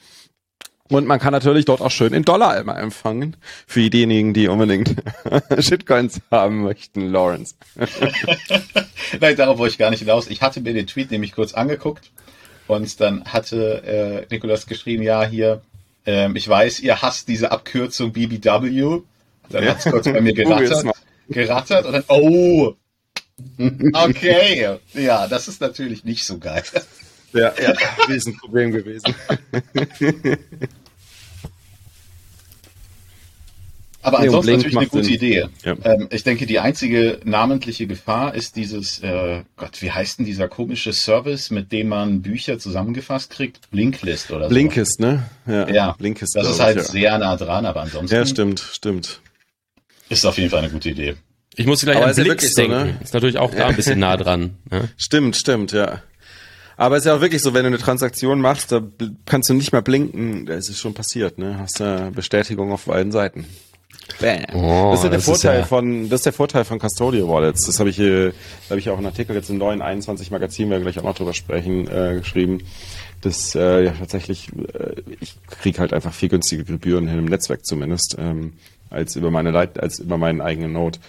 [0.90, 3.36] Und man kann natürlich dort auch schön in Dollar immer empfangen.
[3.66, 4.96] Für diejenigen, die unbedingt
[5.58, 7.54] Shitcoins haben möchten, Lawrence.
[9.20, 10.28] Nein, darauf wollte ich gar nicht hinaus.
[10.28, 12.10] Ich hatte mir den Tweet nämlich kurz angeguckt
[12.66, 15.62] und dann hatte äh, Nikolas geschrieben, ja, hier,
[16.06, 19.00] ähm, ich weiß, ihr hasst diese Abkürzung BBW.
[19.50, 19.70] Dann ja.
[19.70, 20.86] hat es kurz bei mir gerattert,
[21.28, 22.74] gerattert und dann, oh,
[23.92, 26.62] okay, ja, das ist natürlich nicht so geil.
[27.32, 27.74] Ja, ja,
[28.08, 29.14] Riesenproblem gewesen.
[34.00, 35.14] Aber ansonsten natürlich eine gute Sinn.
[35.14, 35.46] Idee.
[35.64, 35.76] Ja.
[35.84, 40.48] Ähm, ich denke, die einzige namentliche Gefahr ist dieses, äh, Gott, wie heißt denn dieser
[40.48, 43.70] komische Service, mit dem man Bücher zusammengefasst kriegt?
[43.70, 44.48] Blinklist oder so.
[44.50, 45.28] Blinkist, ne?
[45.46, 45.92] Ja, ja.
[45.98, 46.36] Blinkist.
[46.36, 46.84] Das ist halt ja.
[46.84, 48.14] sehr nah dran, aber ansonsten.
[48.14, 49.20] Ja, stimmt, stimmt.
[50.08, 51.16] Ist auf jeden Fall eine gute Idee.
[51.56, 52.78] Ich muss gleich aber an Blinks denken.
[52.78, 52.98] So, ne?
[53.02, 54.56] Ist natürlich auch da ein bisschen nah dran.
[54.70, 54.88] Ne?
[54.96, 56.02] Stimmt, stimmt, ja.
[56.78, 58.80] Aber es ist ja auch wirklich so, wenn du eine Transaktion machst, da
[59.26, 61.58] kannst du nicht mehr blinken, da ist es schon passiert, ne?
[61.58, 63.46] Hast du Bestätigung auf beiden Seiten.
[64.20, 64.44] Bam.
[64.54, 67.66] Oh, das ist ja der Vorteil ja von, das ist der Vorteil von Custodial Wallets.
[67.66, 70.70] Das habe ich, äh, da habe ich auch einen Artikel jetzt im neuen 21 Magazin,
[70.70, 72.62] wir gleich auch noch drüber sprechen, äh, geschrieben.
[73.22, 77.66] Das äh, ja tatsächlich, äh, ich kriege halt einfach viel günstige Gebühren hin im Netzwerk
[77.66, 78.52] zumindest, ähm,
[78.88, 81.00] als über meine Leit als über meinen eigenen Node.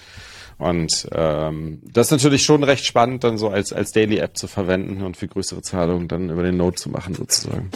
[0.59, 5.01] Und ähm, das ist natürlich schon recht spannend, dann so als, als Daily-App zu verwenden
[5.03, 7.71] und für größere Zahlungen dann über den Node zu machen, sozusagen.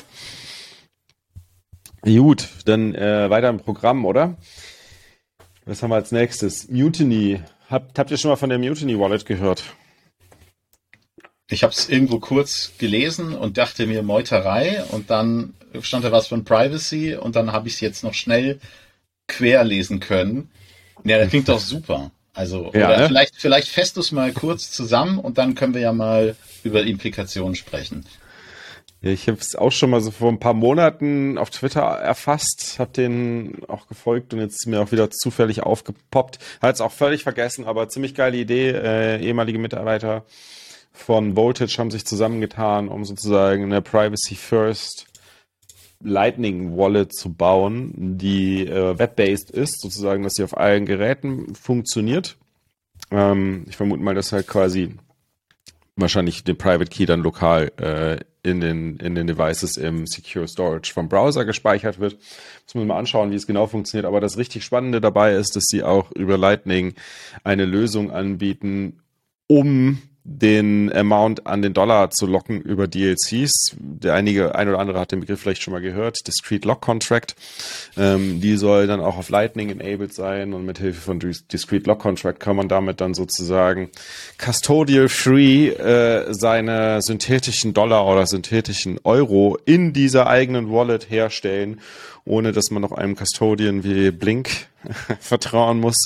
[2.04, 4.38] Gut, dann äh, weiter im Programm, oder?
[5.66, 6.70] Was haben wir als nächstes?
[6.70, 7.40] Mutiny.
[7.70, 9.64] Habt, habt ihr schon mal von der Mutiny Wallet gehört?
[11.50, 16.28] Ich habe es irgendwo kurz gelesen und dachte mir Meuterei und dann stand da was
[16.28, 18.60] von Privacy und dann habe ich es jetzt noch schnell
[19.28, 20.52] querlesen können.
[21.06, 22.12] Ja, das klingt doch super.
[22.34, 23.08] Also, ja, oder ne?
[23.08, 27.56] vielleicht, vielleicht fest es mal kurz zusammen und dann können wir ja mal über Implikationen
[27.56, 28.06] sprechen.
[29.06, 32.92] Ich habe es auch schon mal so vor ein paar Monaten auf Twitter erfasst, habe
[32.92, 36.40] den auch gefolgt und jetzt ist mir auch wieder zufällig aufgepoppt.
[36.62, 38.70] Hat es auch völlig vergessen, aber ziemlich geile Idee.
[38.70, 40.24] Äh, ehemalige Mitarbeiter
[40.94, 45.08] von Voltage haben sich zusammengetan, um sozusagen eine Privacy First
[46.04, 52.38] Lightning Wallet zu bauen, die äh, web-based ist, sozusagen, dass sie auf allen Geräten funktioniert.
[53.12, 54.96] Ähm, ich vermute mal, dass halt quasi
[55.96, 60.92] wahrscheinlich den Private Key dann lokal äh, in den, in den Devices im Secure Storage
[60.92, 62.18] vom Browser gespeichert wird.
[62.66, 64.06] Muss man mal anschauen, wie es genau funktioniert.
[64.06, 66.94] Aber das richtig Spannende dabei ist, dass sie auch über Lightning
[67.44, 69.00] eine Lösung anbieten,
[69.48, 73.76] um den Amount an den Dollar zu locken über DLCs.
[73.78, 77.36] Der einige, ein oder andere hat den Begriff vielleicht schon mal gehört, Discrete Lock Contract.
[77.98, 82.00] Ähm, die soll dann auch auf Lightning enabled sein und mit Hilfe von Discrete Lock
[82.00, 83.90] Contract kann man damit dann sozusagen
[84.38, 91.82] custodial free äh, seine synthetischen Dollar oder synthetischen Euro in dieser eigenen Wallet herstellen,
[92.24, 94.68] ohne dass man noch einem Custodian wie Blink
[95.20, 95.98] vertrauen muss,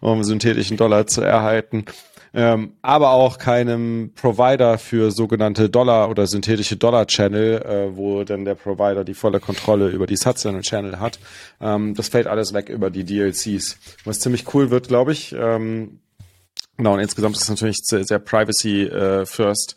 [0.00, 1.86] um synthetischen Dollar zu erhalten
[2.34, 8.56] ähm, aber auch keinem Provider für sogenannte Dollar oder synthetische Dollar-Channel, äh, wo dann der
[8.56, 11.20] Provider die volle Kontrolle über die Subchannel Channel hat.
[11.60, 13.78] Ähm, das fällt alles weg über die DLCs.
[14.04, 15.32] Was ziemlich cool wird, glaube ich.
[15.32, 16.00] Ähm,
[16.76, 19.76] genau, und insgesamt ist es natürlich sehr, sehr privacy äh, first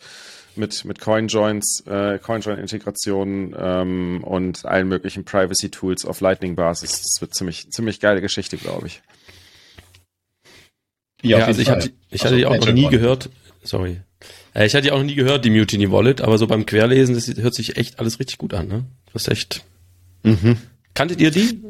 [0.56, 7.02] mit, mit CoinJoins, äh, CoinJoin-Integrationen ähm, und allen möglichen Privacy-Tools auf Lightning-Basis.
[7.02, 9.00] Das wird ziemlich, ziemlich geile Geschichte, glaube ich.
[11.22, 12.90] Ja, ja also ich hatte, ich hatte die auch noch nie Wallet.
[12.90, 13.30] gehört.
[13.62, 14.00] Sorry.
[14.54, 17.14] Äh, ich hatte die auch noch nie gehört, die Mutiny Wallet, aber so beim Querlesen,
[17.14, 18.84] das hört sich echt alles richtig gut an, ne?
[19.12, 19.64] Das ist echt.
[20.22, 20.56] Mhm.
[20.94, 21.60] Kanntet ihr die?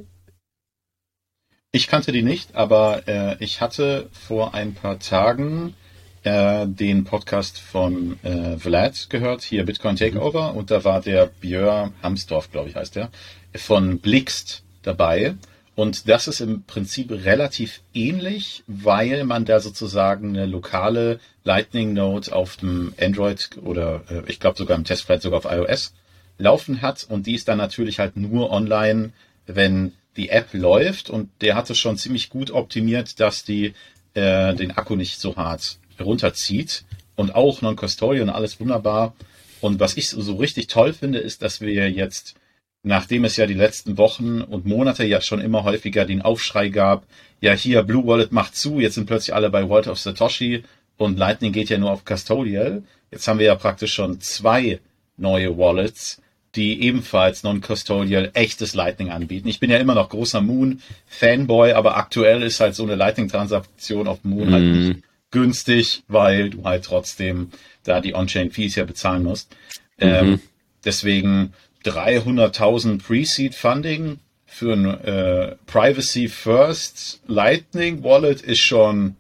[1.71, 5.75] Ich kannte die nicht, aber äh, ich hatte vor ein paar Tagen
[6.23, 11.93] äh, den Podcast von äh, Vlad gehört, hier Bitcoin Takeover, und da war der Björn
[12.03, 13.11] Hamsdorf, glaube ich, heißt der,
[13.55, 15.35] von Blixt dabei.
[15.79, 22.35] Und das ist im Prinzip relativ ähnlich, weil man da sozusagen eine lokale Lightning Node
[22.35, 25.95] auf dem Android oder äh, ich glaube sogar im Testflight sogar auf iOS
[26.37, 27.07] laufen hat.
[27.09, 29.12] Und die ist dann natürlich halt nur online,
[29.47, 31.11] wenn die App läuft.
[31.11, 33.73] Und der hatte schon ziemlich gut optimiert, dass die
[34.14, 36.83] äh, den Akku nicht so hart runterzieht.
[37.14, 39.14] Und auch Non-Custodial und alles wunderbar.
[39.61, 42.35] Und was ich so richtig toll finde, ist, dass wir jetzt
[42.83, 47.07] nachdem es ja die letzten Wochen und Monate ja schon immer häufiger den Aufschrei gab,
[47.41, 50.64] ja hier Blue Wallet macht zu, jetzt sind plötzlich alle bei Wallet of Satoshi
[50.97, 52.83] und Lightning geht ja nur auf Custodial.
[53.11, 54.81] Jetzt haben wir ja praktisch schon zwei
[55.17, 56.21] neue Wallets,
[56.55, 59.49] die ebenfalls non-custodial echtes Lightning anbieten.
[59.49, 64.25] Ich bin ja immer noch großer Moon-Fanboy, aber aktuell ist halt so eine Lightning-Transaktion auf
[64.25, 64.53] Moon mm.
[64.53, 64.88] halt mhm.
[64.88, 67.51] nicht günstig, weil du halt trotzdem
[67.85, 69.53] da die On-Chain-Fees ja bezahlen musst.
[69.99, 70.07] Mhm.
[70.07, 70.41] Ähm,
[70.85, 71.53] deswegen
[71.88, 79.16] 300.000 Pre-Seed Funding für ein äh, Privacy First Lightning Wallet ist schon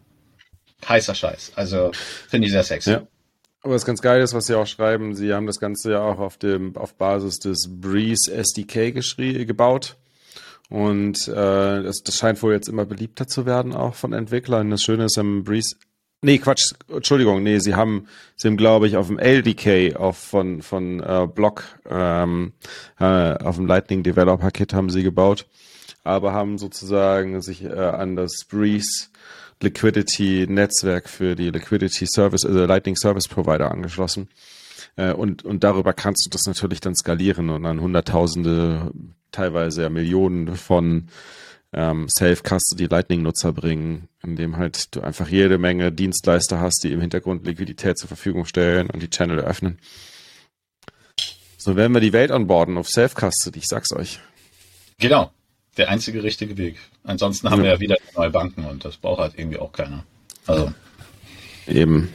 [0.88, 1.52] heißer Scheiß.
[1.54, 1.92] Also
[2.28, 2.92] finde ich sehr sexy.
[2.92, 3.06] Ja.
[3.62, 6.18] Aber das ganz geil ist, was Sie auch schreiben, Sie haben das Ganze ja auch
[6.18, 8.94] auf dem auf Basis des Breeze SDK
[9.46, 9.96] gebaut.
[10.70, 14.70] Und äh, das, das scheint wohl jetzt immer beliebter zu werden, auch von Entwicklern.
[14.70, 15.76] Das Schöne ist, im Breeze
[16.20, 20.62] Nee, Quatsch, Entschuldigung, nee, sie haben, sie haben, glaube ich, auf dem LDK auf von,
[20.62, 22.52] von äh, Block, ähm,
[22.98, 25.46] äh, auf dem Lightning Developer Kit haben sie gebaut,
[26.02, 29.10] aber haben sozusagen sich äh, an das Breeze
[29.60, 34.28] Liquidity Netzwerk für die Liquidity Service, also Lightning Service Provider angeschlossen.
[34.96, 38.90] Äh, und, und darüber kannst du das natürlich dann skalieren und dann Hunderttausende,
[39.30, 41.08] teilweise ja Millionen von
[41.72, 47.46] ähm, Self-Custody Lightning-Nutzer bringen, indem halt du einfach jede Menge Dienstleister hast, die im Hintergrund
[47.46, 49.78] Liquidität zur Verfügung stellen und die Channel öffnen.
[51.56, 54.20] So werden wir die Welt onboarden auf Self-Custody, ich sag's euch.
[54.98, 55.30] Genau.
[55.76, 56.76] der einzige richtige Weg.
[57.04, 57.64] Ansonsten haben ja.
[57.64, 60.04] wir ja wieder neue Banken und das braucht halt irgendwie auch keiner.
[60.46, 60.72] Also.
[61.66, 62.12] Eben.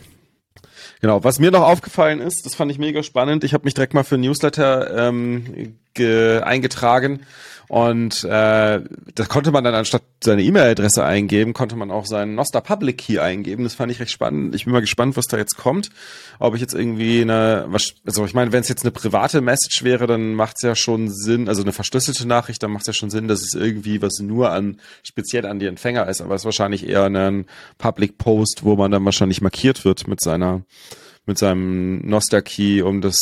[0.99, 3.43] Genau, was mir noch aufgefallen ist, das fand ich mega spannend.
[3.43, 7.25] Ich habe mich direkt mal für ein Newsletter ähm, eingetragen
[7.69, 8.81] und äh,
[9.15, 13.19] das konnte man dann anstatt seine E-Mail-Adresse eingeben, konnte man auch seinen Noster Public Key
[13.19, 13.63] eingeben.
[13.63, 14.53] Das fand ich recht spannend.
[14.55, 15.89] Ich bin mal gespannt, was da jetzt kommt.
[16.39, 17.67] Ob ich jetzt irgendwie eine,
[18.05, 21.09] also ich meine, wenn es jetzt eine private Message wäre, dann macht es ja schon
[21.09, 24.19] Sinn, also eine verschlüsselte Nachricht, dann macht es ja schon Sinn, dass es irgendwie was
[24.19, 26.21] nur an speziell an die Empfänger ist.
[26.21, 27.45] Aber es ist wahrscheinlich eher ein
[27.77, 30.61] Public Post, wo man dann wahrscheinlich markiert wird mit seiner
[31.25, 33.17] mit seinem Noster Key, um das,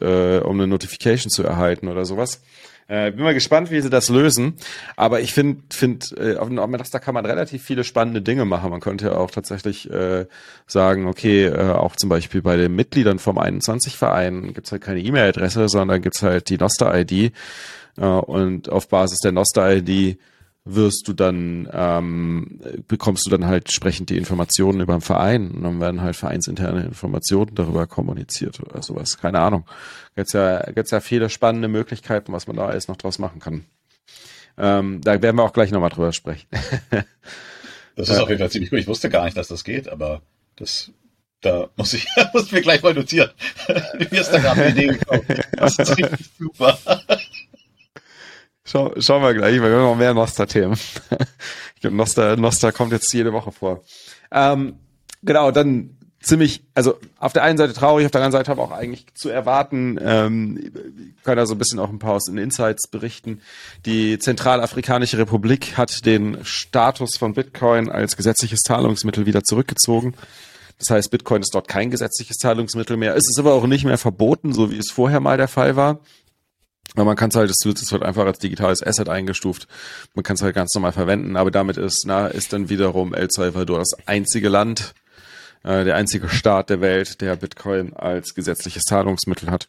[0.00, 2.42] äh, um eine Notification zu erhalten oder sowas.
[2.88, 4.54] Äh, bin mal gespannt, wie sie das lösen.
[4.94, 8.70] Aber ich finde, find, äh, auf, auf Noster kann man relativ viele spannende Dinge machen.
[8.70, 10.26] Man könnte ja auch tatsächlich äh,
[10.66, 15.68] sagen, okay, äh, auch zum Beispiel bei den Mitgliedern vom 21-Verein gibt's halt keine E-Mail-Adresse,
[15.68, 17.32] sondern gibt's halt die Noster-ID.
[17.98, 20.18] Äh, und auf Basis der Noster-ID
[20.68, 25.62] wirst du dann, ähm, bekommst du dann halt sprechend die Informationen über den Verein und
[25.62, 29.16] dann werden halt vereinsinterne Informationen darüber kommuniziert oder sowas.
[29.16, 29.64] Keine Ahnung.
[30.16, 33.64] Gibt's ja, gibt's ja viele spannende Möglichkeiten, was man da alles noch draus machen kann.
[34.58, 36.48] Ähm, da werden wir auch gleich nochmal drüber sprechen.
[37.94, 38.80] das ist auf jeden Fall ziemlich gut.
[38.80, 40.22] Ich wusste gar nicht, dass das geht, aber
[40.56, 40.90] das,
[41.42, 43.30] da muss ich, muss mir gleich mal notieren.
[44.10, 45.26] Mir ist da gerade eine Idee gekommen.
[45.52, 46.76] Das ist richtig super.
[48.66, 50.74] Schau, schauen wir gleich, weil wir haben noch mehr Noster-Themen.
[51.74, 53.84] ich glaube, Noster, Noster kommt jetzt jede Woche vor.
[54.32, 54.74] Ähm,
[55.22, 58.72] genau, dann ziemlich, also auf der einen Seite traurig, auf der anderen Seite aber auch
[58.72, 60.72] eigentlich zu erwarten, ähm,
[61.22, 63.40] kann da so ein bisschen auch ein paar aus den Insights berichten.
[63.86, 70.14] Die Zentralafrikanische Republik hat den Status von Bitcoin als gesetzliches Zahlungsmittel wieder zurückgezogen.
[70.80, 73.14] Das heißt, Bitcoin ist dort kein gesetzliches Zahlungsmittel mehr.
[73.14, 76.00] Es ist aber auch nicht mehr verboten, so wie es vorher mal der Fall war.
[76.96, 79.68] Aber man kann es halt, es wird halt einfach als digitales Asset eingestuft.
[80.14, 83.30] Man kann es halt ganz normal verwenden, aber damit ist, na, ist dann wiederum El
[83.30, 84.94] Salvador das einzige Land,
[85.62, 89.68] äh, der einzige Staat der Welt, der Bitcoin als gesetzliches Zahlungsmittel hat.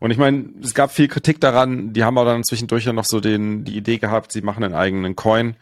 [0.00, 3.06] Und ich meine, es gab viel Kritik daran, die haben auch dann zwischendurch ja noch
[3.06, 5.56] so den, die Idee gehabt, sie machen einen eigenen Coin,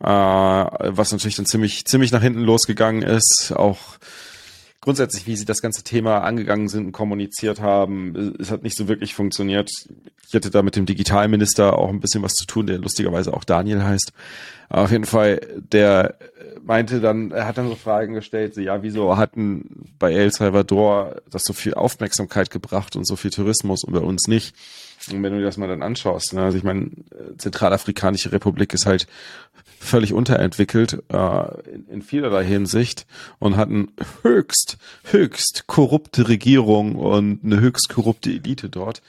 [0.00, 3.52] äh, was natürlich dann ziemlich, ziemlich nach hinten losgegangen ist.
[3.54, 3.98] Auch
[4.86, 8.86] grundsätzlich, wie sie das ganze Thema angegangen sind und kommuniziert haben, es hat nicht so
[8.86, 9.68] wirklich funktioniert.
[10.28, 13.42] Ich hätte da mit dem Digitalminister auch ein bisschen was zu tun, der lustigerweise auch
[13.42, 14.12] Daniel heißt.
[14.68, 15.40] Aber auf jeden Fall,
[15.72, 16.14] der
[16.66, 21.22] meinte dann, er hat dann so Fragen gestellt, so, ja, wieso hatten bei El Salvador
[21.30, 24.54] das so viel Aufmerksamkeit gebracht und so viel Tourismus und bei uns nicht?
[25.10, 26.90] Und wenn du dir das mal dann anschaust, ne, also ich meine,
[27.38, 29.06] Zentralafrikanische Republik ist halt
[29.78, 33.06] völlig unterentwickelt äh, in, in vielerlei Hinsicht
[33.38, 33.86] und hat eine
[34.22, 39.02] höchst, höchst korrupte Regierung und eine höchst korrupte Elite dort.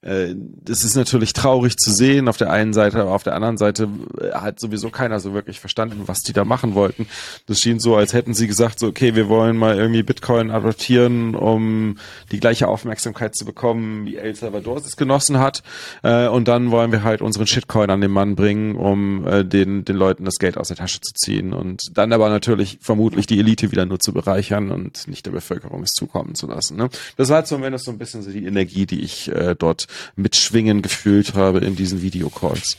[0.00, 3.56] Äh, das ist natürlich traurig zu sehen auf der einen Seite, aber auf der anderen
[3.56, 3.88] Seite
[4.20, 7.08] äh, hat sowieso keiner so wirklich verstanden, was die da machen wollten.
[7.46, 11.34] Das schien so, als hätten sie gesagt, so, okay, wir wollen mal irgendwie Bitcoin adoptieren,
[11.34, 11.98] um
[12.30, 15.64] die gleiche Aufmerksamkeit zu bekommen, wie El Salvador es genossen hat.
[16.04, 19.96] Äh, und dann wollen wir halt unseren Shitcoin an den Mann bringen, um den, den
[19.96, 21.52] Leuten das Geld aus der Tasche zu ziehen.
[21.52, 25.82] Und dann aber natürlich vermutlich die Elite wieder nur zu bereichern und nicht der Bevölkerung
[25.82, 26.76] es zukommen zu lassen.
[26.76, 26.88] Ne?
[27.16, 31.60] Das war zumindest so ein bisschen so die Energie, die ich dort mitschwingen gefühlt habe
[31.60, 32.76] in diesen Videocalls.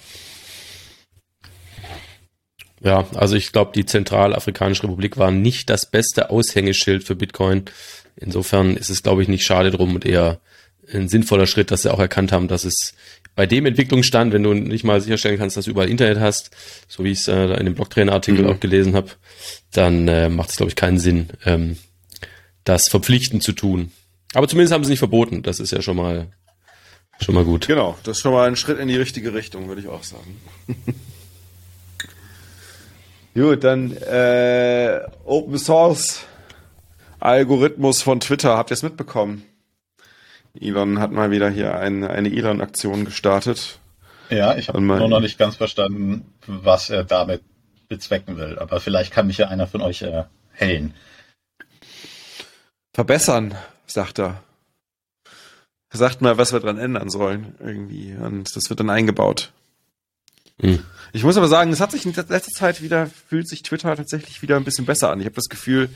[2.81, 7.65] Ja, also ich glaube, die Zentralafrikanische Republik war nicht das beste Aushängeschild für Bitcoin.
[8.15, 10.39] Insofern ist es, glaube ich, nicht schade drum und eher
[10.93, 12.93] ein sinnvoller Schritt, dass sie auch erkannt haben, dass es
[13.35, 16.51] bei dem Entwicklungsstand, wenn du nicht mal sicherstellen kannst, dass du überall Internet hast,
[16.87, 18.49] so wie ich es äh, in dem Blogtrainer-Artikel mhm.
[18.49, 19.11] auch gelesen habe,
[19.71, 21.77] dann äh, macht es, glaube ich, keinen Sinn, ähm,
[22.63, 23.91] das verpflichtend zu tun.
[24.33, 25.41] Aber zumindest haben sie nicht verboten.
[25.41, 26.27] Das ist ja schon mal
[27.21, 27.67] Schon mal gut.
[27.67, 30.39] Genau, das ist schon mal ein Schritt in die richtige Richtung, würde ich auch sagen.
[33.33, 36.21] gut, dann äh, Open Source
[37.19, 38.57] Algorithmus von Twitter.
[38.57, 39.43] Habt ihr es mitbekommen?
[40.59, 43.79] Elon hat mal wieder hier eine, eine Elon-Aktion gestartet.
[44.29, 47.41] Ja, ich habe nur noch nicht ganz verstanden, was er damit
[47.87, 48.57] bezwecken will.
[48.59, 50.93] Aber vielleicht kann mich ja einer von euch erhellen.
[52.93, 53.55] Verbessern,
[53.85, 54.41] sagt er
[55.97, 58.13] sagt mal, was wir dran ändern sollen irgendwie.
[58.13, 59.51] Und das wird dann eingebaut.
[60.61, 60.79] Hm.
[61.13, 64.41] Ich muss aber sagen, es hat sich in letzter Zeit wieder, fühlt sich Twitter tatsächlich
[64.41, 65.19] wieder ein bisschen besser an.
[65.19, 65.89] Ich habe das Gefühl,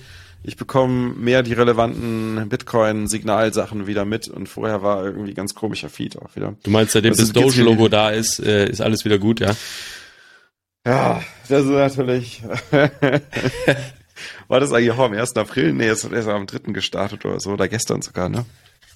[0.43, 6.17] ich bekomme mehr die relevanten Bitcoin-Signalsachen wieder mit und vorher war irgendwie ganz komischer Feed
[6.17, 6.55] auch wieder.
[6.63, 9.55] Du meinst, seitdem das Doge-Logo da ist, äh, ist alles wieder gut, ja?
[10.85, 12.43] Ja, das ist natürlich.
[14.47, 15.37] war das eigentlich auch am 1.
[15.37, 15.71] April?
[15.73, 16.73] Nee, es ist am 3.
[16.73, 18.45] gestartet oder so, oder gestern sogar, ne?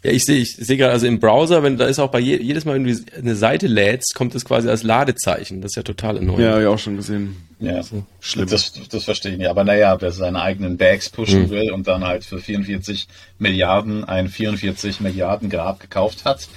[0.08, 2.42] Ja, ich sehe, ich sehe gerade, also im Browser, wenn da ist auch bei je,
[2.42, 5.60] jedes Mal, wenn du eine Seite lädst, kommt es quasi als Ladezeichen.
[5.60, 6.40] Das ist ja total annoying.
[6.46, 7.36] Ja, habe ich auch schon gesehen.
[7.60, 7.82] Ja,
[8.22, 8.48] schlimm.
[8.48, 9.50] Das, das verstehe ich nicht.
[9.50, 11.50] Aber naja, wer seine eigenen Bags pushen Hm.
[11.50, 16.48] will und dann halt für 44 Milliarden ein 44 Milliarden Grab gekauft hat.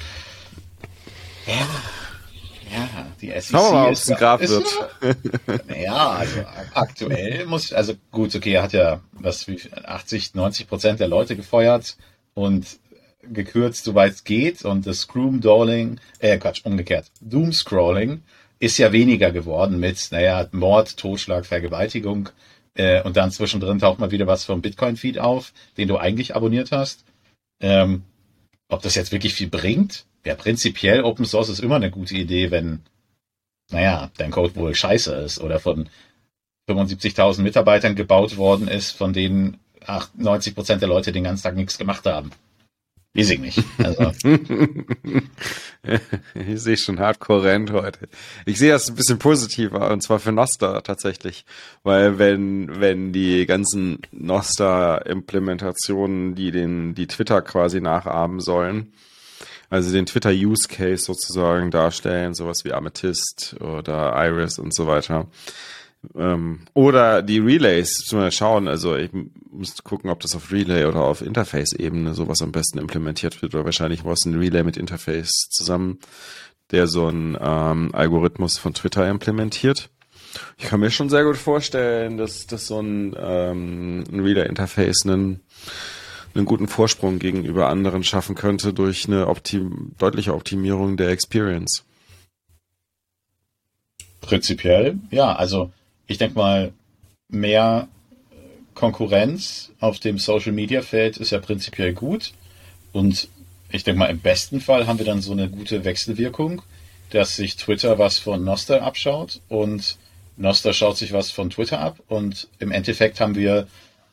[1.49, 1.55] Ja,
[2.73, 4.67] ja, die SEC Schauen wir mal, ob es ein Grab ist, wird.
[5.77, 11.01] Ja, also aktuell muss, also gut, okay, er hat ja was wie 80, 90 Prozent
[11.01, 11.97] der Leute gefeuert
[12.35, 12.65] und
[13.23, 14.65] gekürzt, soweit es geht.
[14.65, 18.23] Und das Scroom-Dawling, äh, Quatsch, umgekehrt, Doom-Scrolling
[18.59, 22.29] ist ja weniger geworden mit, naja, Mord, Totschlag, Vergewaltigung.
[22.75, 26.71] Äh, und dann zwischendrin taucht mal wieder was vom Bitcoin-Feed auf, den du eigentlich abonniert
[26.71, 27.05] hast.
[27.61, 28.03] Ähm,
[28.69, 30.05] ob das jetzt wirklich viel bringt?
[30.25, 32.81] Ja, prinzipiell Open Source ist immer eine gute Idee, wenn,
[33.71, 35.89] naja, dein Code wohl scheiße ist oder von
[36.69, 39.59] 75.000 Mitarbeitern gebaut worden ist, von denen
[40.15, 42.31] 90 Prozent der Leute den ganzen Tag nichts gemacht haben.
[43.13, 43.65] Weiß ich nicht.
[43.79, 44.13] Also,
[46.35, 48.09] ich sehe schon hardcore rennt heute.
[48.47, 51.45] Ich sehe das ein bisschen positiver und zwar für Noster tatsächlich,
[51.83, 58.93] weil wenn wenn die ganzen Noster Implementationen, die den die Twitter quasi nachahmen sollen,
[59.71, 65.27] also den Twitter Use Case sozusagen darstellen, sowas wie Amethyst oder Iris und so weiter.
[66.15, 68.69] Ähm, oder die Relays, müssen wir schauen.
[68.69, 69.11] Also ich
[69.51, 73.55] muss gucken, ob das auf Relay oder auf Interface-Ebene sowas am besten implementiert wird.
[73.55, 75.99] Oder wahrscheinlich war es ein Relay mit Interface zusammen,
[76.71, 79.91] der so einen ähm, Algorithmus von Twitter implementiert.
[80.59, 85.41] Ich kann mir schon sehr gut vorstellen, dass, dass so ein, ähm, ein Relay-Interface einen,
[86.35, 91.85] einen guten Vorsprung gegenüber anderen schaffen könnte durch eine optim deutliche Optimierung der Experience.
[94.21, 95.73] prinzipiell, ja, also
[96.11, 96.73] ich denke mal,
[97.29, 97.87] mehr
[98.75, 102.33] Konkurrenz auf dem Social Media Feld ist ja prinzipiell gut.
[102.93, 103.29] Und
[103.71, 106.63] ich denke mal, im besten Fall haben wir dann so eine gute Wechselwirkung,
[107.11, 109.99] dass sich Twitter was von Noster abschaut und
[110.37, 112.01] Noster schaut sich was von Twitter ab.
[112.09, 113.69] Und im Endeffekt haben wir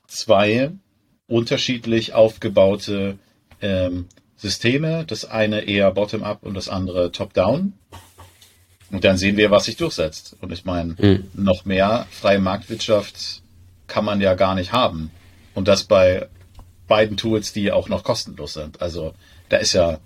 [0.06, 0.70] zwei
[1.28, 3.18] unterschiedlich aufgebaute
[3.60, 5.04] ähm, Systeme.
[5.08, 7.74] Das eine eher bottom-up und das andere top-down.
[8.92, 10.36] Und dann sehen wir, was sich durchsetzt.
[10.42, 11.26] Und ich meine, Mhm.
[11.34, 13.42] noch mehr freie Marktwirtschaft
[13.88, 15.12] kann man ja gar nicht haben.
[15.56, 16.28] Und das bei
[16.88, 18.82] beiden Tools, die auch noch kostenlos sind.
[18.82, 19.14] Also
[19.50, 20.00] da ist ja,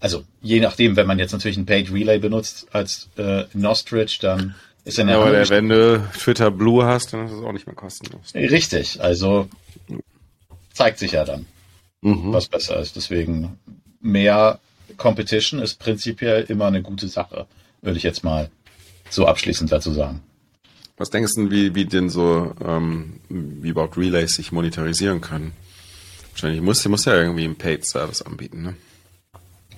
[0.00, 4.54] also je nachdem, wenn man jetzt natürlich ein Paid Relay benutzt als äh, Nostridge, dann
[4.84, 7.66] ist dann Ja, aber der, wenn du Twitter Blue hast, dann ist es auch nicht
[7.66, 8.34] mehr kostenlos.
[8.34, 9.00] richtig.
[9.02, 9.48] Also
[10.72, 11.46] zeigt sich ja dann,
[12.02, 12.32] Mhm.
[12.32, 12.96] was besser ist.
[12.96, 13.58] Deswegen
[14.00, 14.60] mehr
[14.96, 17.46] Competition ist prinzipiell immer eine gute Sache,
[17.84, 18.50] würde ich jetzt mal
[19.10, 20.22] so abschließend dazu sagen.
[20.96, 25.52] Was denkst du, wie, wie denn so, ähm, wie überhaupt Relays sich monetarisieren können?
[26.30, 28.74] Wahrscheinlich muss, muss ja irgendwie einen Paid-Service anbieten, ne?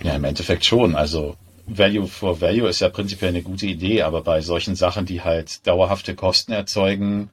[0.03, 0.95] Ja, im Endeffekt schon.
[0.95, 1.37] Also
[1.67, 5.67] Value for Value ist ja prinzipiell eine gute Idee, aber bei solchen Sachen, die halt
[5.67, 7.31] dauerhafte Kosten erzeugen,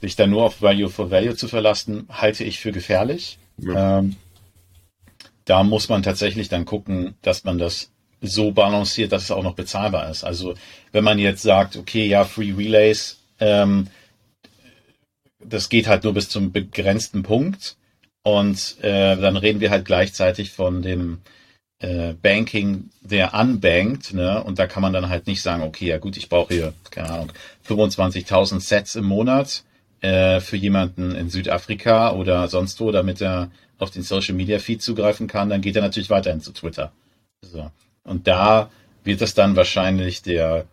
[0.00, 3.38] sich dann nur auf Value for Value zu verlassen, halte ich für gefährlich.
[3.58, 4.00] Ja.
[4.00, 4.16] Ähm,
[5.44, 7.91] da muss man tatsächlich dann gucken, dass man das
[8.22, 10.24] so balanciert, dass es auch noch bezahlbar ist.
[10.24, 10.54] Also
[10.92, 13.88] wenn man jetzt sagt, okay, ja, Free Relays, ähm,
[15.44, 17.76] das geht halt nur bis zum begrenzten Punkt
[18.22, 21.18] und äh, dann reden wir halt gleichzeitig von dem
[21.80, 24.42] äh, Banking, der unbankt, ne?
[24.44, 27.10] Und da kann man dann halt nicht sagen, okay, ja gut, ich brauche hier, keine
[27.10, 27.32] Ahnung,
[27.66, 29.64] 25.000 Sets im Monat
[30.00, 34.80] äh, für jemanden in Südafrika oder sonst wo, damit er auf den Social Media Feed
[34.80, 36.92] zugreifen kann, dann geht er natürlich weiterhin zu Twitter.
[37.42, 37.70] So.
[38.04, 38.70] Und da
[39.04, 40.66] wird es dann wahrscheinlich der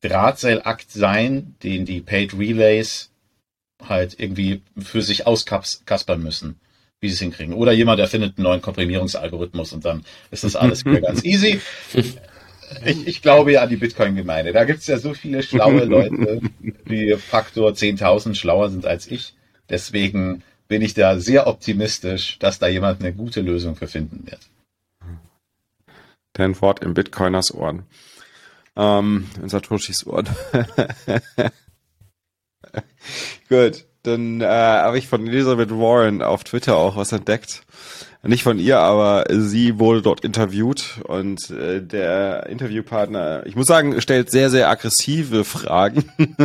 [0.00, 3.10] Drahtseilakt sein, den die Paid Relays
[3.82, 6.60] halt irgendwie für sich auskaspern müssen,
[7.00, 7.54] wie sie es hinkriegen.
[7.54, 11.60] Oder jemand erfindet einen neuen Komprimierungsalgorithmus und dann ist das alles wieder ganz easy.
[12.84, 14.52] Ich, ich glaube ja an die Bitcoin-Gemeinde.
[14.52, 16.40] Da gibt es ja so viele schlaue Leute,
[16.88, 19.34] die Faktor 10.000 schlauer sind als ich.
[19.68, 24.40] Deswegen bin ich da sehr optimistisch, dass da jemand eine gute Lösung für finden wird.
[26.60, 27.84] Wort in Bitcoiners Ohren.
[28.76, 30.28] Ähm, in Satoshis Ohren.
[33.48, 37.62] Gut, dann äh, habe ich von Elizabeth Warren auf Twitter auch was entdeckt.
[38.26, 44.00] Nicht von ihr, aber sie wurde dort interviewt und äh, der Interviewpartner, ich muss sagen,
[44.00, 46.04] stellt sehr, sehr aggressive Fragen.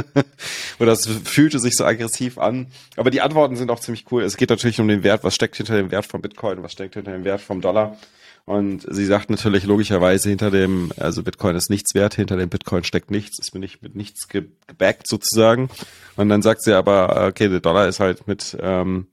[0.79, 2.67] Oder es fühlte sich so aggressiv an.
[2.97, 4.23] Aber die Antworten sind auch ziemlich cool.
[4.23, 6.95] Es geht natürlich um den Wert, was steckt hinter dem Wert von Bitcoin, was steckt
[6.95, 7.97] hinter dem Wert vom Dollar.
[8.45, 12.83] Und sie sagt natürlich logischerweise hinter dem, also Bitcoin ist nichts wert, hinter dem Bitcoin
[12.83, 15.69] steckt nichts, ist mir nicht mit nichts ge gebackt sozusagen.
[16.15, 19.07] Und dann sagt sie aber, okay, der Dollar ist halt mit, ähm,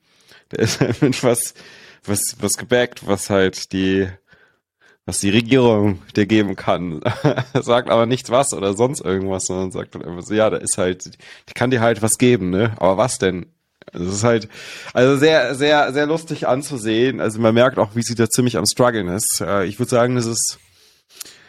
[0.52, 1.54] der ist halt mit was
[2.08, 4.08] was, was gebackt, was halt die,
[5.04, 7.00] was die Regierung dir geben kann.
[7.54, 11.06] sagt aber nichts was oder sonst irgendwas, sondern sagt einfach so, ja, da ist halt,
[11.48, 12.74] die kann dir halt was geben, ne?
[12.78, 13.46] Aber was denn?
[13.92, 14.48] Also es ist halt,
[14.92, 17.20] also sehr, sehr, sehr lustig anzusehen.
[17.20, 19.40] Also man merkt auch, wie sie da ziemlich am struggeln ist.
[19.40, 20.58] Äh, ich würde sagen, das ist,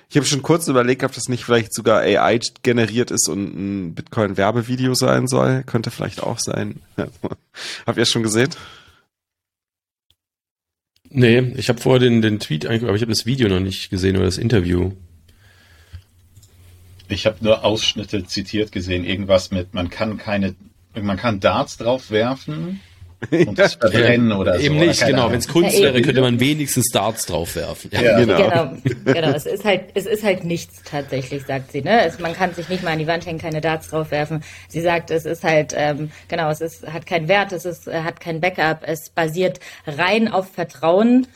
[0.09, 3.95] ich habe schon kurz überlegt, ob das nicht vielleicht sogar AI generiert ist und ein
[3.95, 5.63] Bitcoin-Werbevideo sein soll.
[5.63, 6.81] Könnte vielleicht auch sein.
[7.85, 8.49] Habt ihr es schon gesehen?
[11.09, 13.89] Nee, ich habe vorher den, den Tweet eigentlich, aber ich habe das Video noch nicht
[13.89, 14.91] gesehen oder das Interview.
[17.09, 20.55] Ich habe nur Ausschnitte zitiert gesehen, irgendwas mit, man kann keine,
[21.05, 22.81] man kann Darts drauf werfen
[23.31, 24.81] und das verbrennen oder Eben so.
[24.81, 25.31] Eben nicht, genau.
[25.31, 27.89] Wenn es Kunst Ja, wäre, könnte man wenigstens Darts draufwerfen.
[27.93, 28.01] Ja.
[28.01, 28.19] Ja.
[28.19, 28.37] Genau.
[28.37, 29.29] Genau, genau.
[29.29, 31.81] Es ist halt, es ist halt nichts tatsächlich, sagt sie.
[31.81, 32.05] Ne?
[32.05, 34.43] Es, man kann sich nicht mal an die Wand hängen, keine Darts draufwerfen.
[34.67, 38.01] Sie sagt, es ist halt, ähm, genau, es ist, hat keinen Wert, es ist, äh,
[38.03, 41.27] hat kein Backup, es basiert rein auf Vertrauen.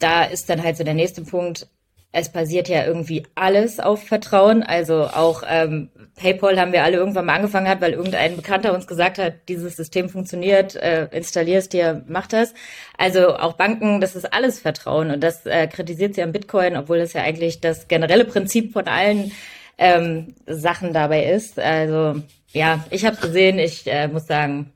[0.00, 1.68] Da ist dann halt so der nächste Punkt.
[2.12, 4.62] Es basiert ja irgendwie alles auf Vertrauen.
[4.62, 8.86] Also auch ähm, PayPal haben wir alle irgendwann mal angefangen hat, weil irgendein Bekannter uns
[8.86, 12.52] gesagt hat, dieses System funktioniert, äh, installierst dir, mach das.
[12.98, 16.98] Also auch Banken, das ist alles Vertrauen und das äh, kritisiert sie am Bitcoin, obwohl
[16.98, 19.32] das ja eigentlich das generelle Prinzip von allen
[19.78, 21.58] ähm, Sachen dabei ist.
[21.58, 22.20] Also
[22.52, 24.72] ja, ich habe gesehen, ich äh, muss sagen,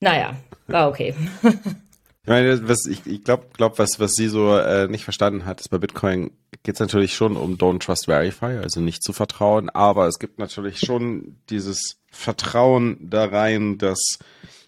[0.00, 0.34] naja,
[0.66, 1.14] war okay.
[2.22, 5.60] Ich meine, was ich, ich glaube, glaub, was, was sie so äh, nicht verstanden hat,
[5.60, 6.30] ist bei Bitcoin
[6.62, 10.38] geht es natürlich schon um Don't Trust Verify, also nicht zu vertrauen, aber es gibt
[10.38, 14.18] natürlich schon dieses Vertrauen da rein, dass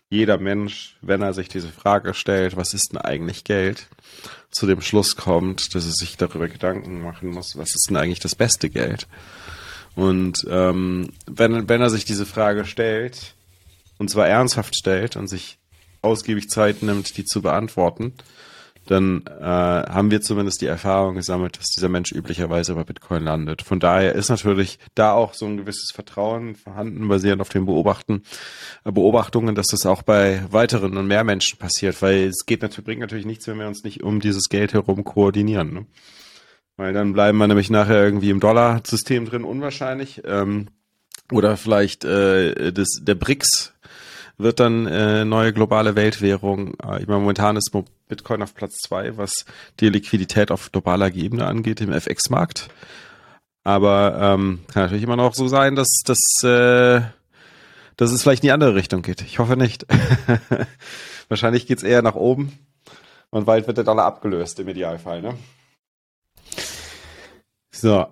[0.09, 3.88] jeder Mensch, wenn er sich diese Frage stellt, was ist denn eigentlich Geld,
[4.50, 8.20] zu dem Schluss kommt, dass er sich darüber Gedanken machen muss, was ist denn eigentlich
[8.20, 9.07] das beste Geld.
[9.94, 13.34] Und ähm, wenn, wenn er sich diese Frage stellt,
[13.98, 15.59] und zwar ernsthaft stellt und sich
[16.03, 18.14] ausgiebig Zeit nimmt, die zu beantworten,
[18.86, 23.62] dann äh, haben wir zumindest die Erfahrung gesammelt, dass dieser Mensch üblicherweise bei Bitcoin landet.
[23.62, 28.22] Von daher ist natürlich da auch so ein gewisses Vertrauen vorhanden, basierend auf den Beobachten,
[28.84, 32.84] äh, Beobachtungen, dass das auch bei weiteren und mehr Menschen passiert, weil es geht natürlich,
[32.84, 35.72] bringt natürlich nichts, wenn wir uns nicht um dieses Geld herum koordinieren.
[35.72, 35.86] Ne?
[36.76, 40.22] Weil dann bleiben wir nämlich nachher irgendwie im Dollarsystem drin, unwahrscheinlich.
[40.24, 40.68] Ähm,
[41.30, 43.71] oder vielleicht äh, das, der BRICS
[44.39, 46.74] wird dann äh, neue globale Weltwährung.
[46.83, 47.70] Äh, ich meine, momentan ist
[48.09, 49.45] Bitcoin auf Platz zwei, was
[49.80, 52.68] die Liquidität auf globaler Ebene angeht im FX-Markt.
[53.64, 57.03] Aber ähm, kann natürlich immer noch so sein, dass, dass, äh,
[57.97, 59.22] dass es vielleicht in die andere Richtung geht.
[59.22, 59.87] Ich hoffe nicht.
[61.28, 62.59] Wahrscheinlich geht's eher nach oben
[63.30, 65.22] und bald wird der Dollar abgelöst im Idealfall.
[65.22, 65.39] Ne?
[67.74, 68.07] So,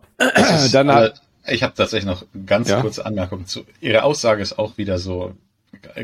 [0.72, 2.80] dann hat, ich habe tatsächlich noch ganz Ja?
[2.80, 3.64] kurze Anmerkung zu.
[3.80, 5.34] Ihre Aussage ist auch wieder so,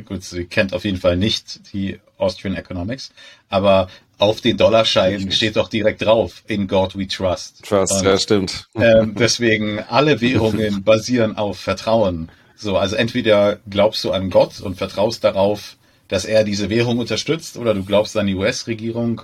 [0.04, 3.10] gut, sie kennt auf jeden Fall nicht die Austrian Economics,
[3.48, 3.88] aber
[4.18, 7.64] auf den Dollarscheinen steht doch direkt drauf, in God we trust.
[7.64, 8.68] Trust, Und, ja, stimmt.
[8.74, 12.30] ähm, deswegen, alle Währungen basieren auf Vertrauen.
[12.56, 15.76] So, also entweder glaubst du an Gott und vertraust darauf,
[16.08, 19.22] dass er diese Währung unterstützt, oder du glaubst an die US-Regierung,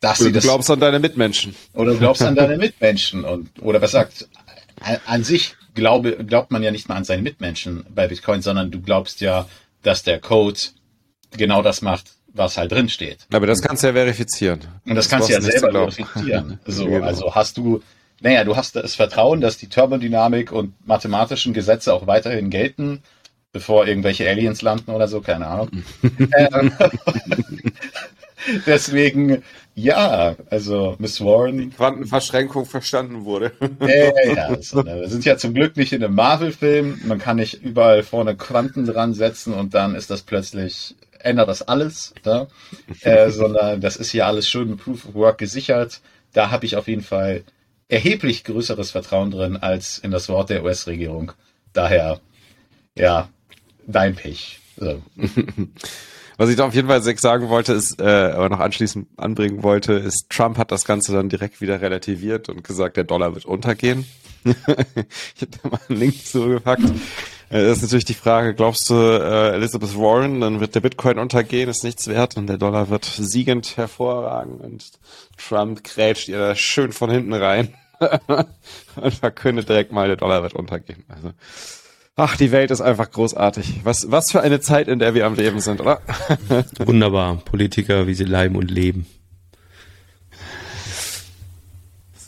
[0.00, 1.54] dass Oder sie du das glaubst an deine Mitmenschen.
[1.74, 4.28] oder du glaubst an deine Mitmenschen und oder was sagt
[4.80, 8.72] an, an sich glaube glaubt man ja nicht mal an seine Mitmenschen bei Bitcoin, sondern
[8.72, 9.46] du glaubst ja,
[9.82, 10.58] dass der Code
[11.36, 13.18] genau das macht, was halt drin steht.
[13.32, 14.60] Aber das kannst du ja verifizieren.
[14.84, 16.58] Und das, kannst du ja selber verifizieren.
[16.66, 17.06] So, Genau.
[17.06, 17.80] also hast du
[18.20, 23.02] naja, du hast das Vertrauen, dass die Thermodynamik und mathematischen Gesetze auch weiterhin gelten,
[23.52, 25.70] bevor irgendwelche Aliens landen oder so, keine Ahnung.
[26.02, 26.72] ähm,
[28.66, 29.42] deswegen,
[29.74, 33.52] ja, also Miss Warren Quantenverschränkung verstanden wurde.
[33.80, 37.00] Ja, ja, also, ne, wir sind ja zum Glück nicht in einem Marvel-Film.
[37.04, 41.62] Man kann nicht überall vorne Quanten dran setzen und dann ist das plötzlich, ändert das
[41.62, 42.48] alles, ne?
[43.02, 46.00] äh, sondern das ist hier alles schön mit Proof of Work gesichert.
[46.32, 47.44] Da habe ich auf jeden Fall
[47.88, 51.32] erheblich größeres Vertrauen drin als in das Wort der US-Regierung.
[51.72, 52.20] Daher,
[52.94, 53.28] ja,
[53.86, 54.60] dein Pech.
[54.76, 55.02] So.
[56.36, 59.94] Was ich da auf jeden Fall sagen wollte, ist, äh, aber noch anschließend anbringen wollte,
[59.94, 64.04] ist, Trump hat das Ganze dann direkt wieder relativiert und gesagt, der Dollar wird untergehen.
[64.44, 66.84] ich habe da mal einen Link zugepackt.
[67.48, 71.18] Äh, Das ist natürlich die Frage, glaubst du, äh, Elizabeth Warren, dann wird der Bitcoin
[71.18, 74.84] untergehen, ist nichts wert und der Dollar wird siegend hervorragen und
[75.38, 77.74] Trump grätscht ihr da schön von hinten rein
[78.96, 81.04] und verkündet direkt mal, der Dollar wird untergehen.
[81.08, 81.32] Also,
[82.16, 83.80] ach, die Welt ist einfach großartig.
[83.84, 86.00] Was, was für eine Zeit, in der wir am Leben sind, oder?
[86.78, 87.36] Wunderbar.
[87.36, 89.06] Politiker, wie sie leiben und leben.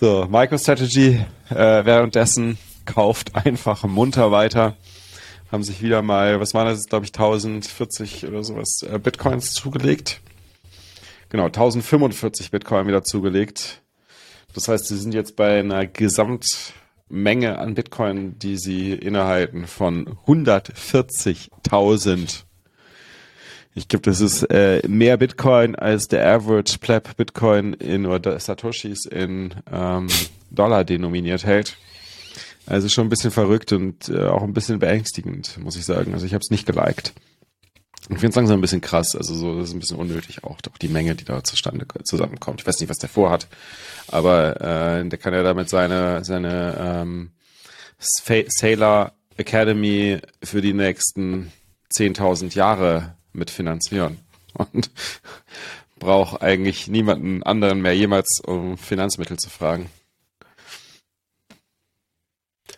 [0.01, 4.77] So, MicroStrategy äh, währenddessen kauft einfach munter weiter.
[5.51, 10.21] Haben sich wieder mal, was waren das, glaube ich, 1040 oder sowas äh, Bitcoins zugelegt.
[11.31, 13.83] genau, 1045 Bitcoin wieder zugelegt.
[14.55, 15.87] Das heißt, sie sind jetzt bei einer
[17.09, 22.45] Gesamtmenge an Bitcoin, die sie innehalten von 140.000.
[23.75, 29.07] Ich glaube, das ist äh, mehr Bitcoin als der Average Pleb Bitcoin in oder Satoshis
[29.07, 30.09] in ähm,
[30.51, 31.77] Dollar denominiert hält.
[32.67, 36.13] Also schon ein bisschen verrückt und äh, auch ein bisschen beängstigend, muss ich sagen.
[36.13, 37.15] Also ich habe es nicht geliked.
[38.11, 40.61] Ich finde es langsam ein bisschen krass, also so, das ist ein bisschen unnötig auch,
[40.63, 42.61] doch die Menge, die da zustande zusammenkommt.
[42.61, 43.49] Ich weiß nicht, was der vorhat,
[44.09, 47.31] aber äh, der kann ja damit seine, seine ähm,
[47.99, 51.53] Sailor Academy für die nächsten
[51.95, 54.19] 10.000 Jahre mitfinanzieren
[54.55, 54.91] und
[55.99, 59.91] braucht eigentlich niemanden anderen mehr jemals um Finanzmittel zu fragen.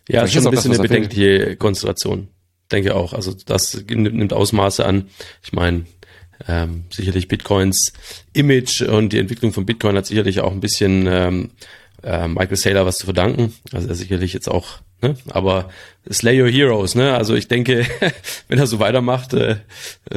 [0.08, 2.28] Ja, ist schon ein bisschen das, eine bedenkliche Konstellation
[2.70, 3.12] denke auch.
[3.12, 5.08] Also das nimmt Ausmaße an.
[5.42, 5.84] Ich meine,
[6.48, 7.92] ähm, sicherlich Bitcoins
[8.32, 11.50] Image und die Entwicklung von Bitcoin hat sicherlich auch ein bisschen ähm,
[12.02, 13.54] äh, Michael Saylor was zu verdanken.
[13.72, 15.16] Also er sicherlich jetzt auch, ne?
[15.28, 15.68] Aber
[16.10, 17.14] Slay Your Heroes, ne?
[17.14, 17.86] Also ich denke,
[18.48, 19.56] wenn er so weitermacht, äh,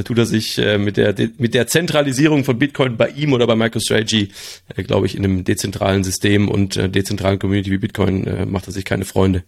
[0.06, 3.56] tut er sich äh, mit der mit der Zentralisierung von Bitcoin bei ihm oder bei
[3.56, 4.30] MicroStrategy,
[4.76, 8.68] äh, glaube ich, in einem dezentralen System und äh, dezentralen Community wie Bitcoin äh, macht
[8.68, 9.44] er sich keine Freunde.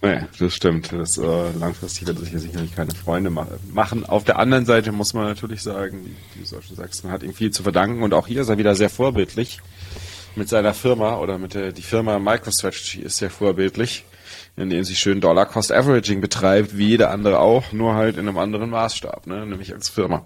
[0.00, 0.92] Nee, das stimmt.
[0.92, 4.06] Das, äh, langfristig wird er sich sicherlich keine Freunde ma machen.
[4.06, 7.50] Auf der anderen Seite muss man natürlich sagen, wie du schon sagst, hat ihm viel
[7.50, 9.60] zu verdanken und auch hier ist er wieder sehr vorbildlich
[10.36, 14.04] mit seiner Firma oder mit der die Firma MicroStrategy ist sehr vorbildlich,
[14.56, 18.38] indem sie schön Dollar Cost Averaging betreibt, wie jeder andere auch, nur halt in einem
[18.38, 19.46] anderen Maßstab, ne?
[19.46, 20.24] nämlich als Firma.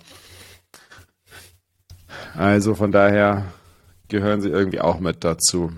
[2.34, 3.46] Also von daher
[4.08, 5.72] gehören sie irgendwie auch mit dazu.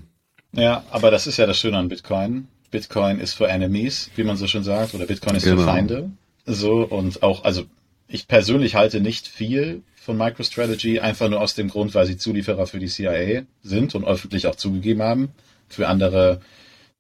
[0.51, 4.37] Ja, aber das ist ja das Schöne an Bitcoin Bitcoin ist für Enemies, wie man
[4.37, 5.59] so schon sagt, oder Bitcoin ist genau.
[5.59, 6.11] für Feinde.
[6.45, 7.67] So, und auch, also
[8.09, 12.67] ich persönlich halte nicht viel von MicroStrategy, einfach nur aus dem Grund, weil sie Zulieferer
[12.67, 15.29] für die CIA sind und öffentlich auch zugegeben haben,
[15.69, 16.41] für andere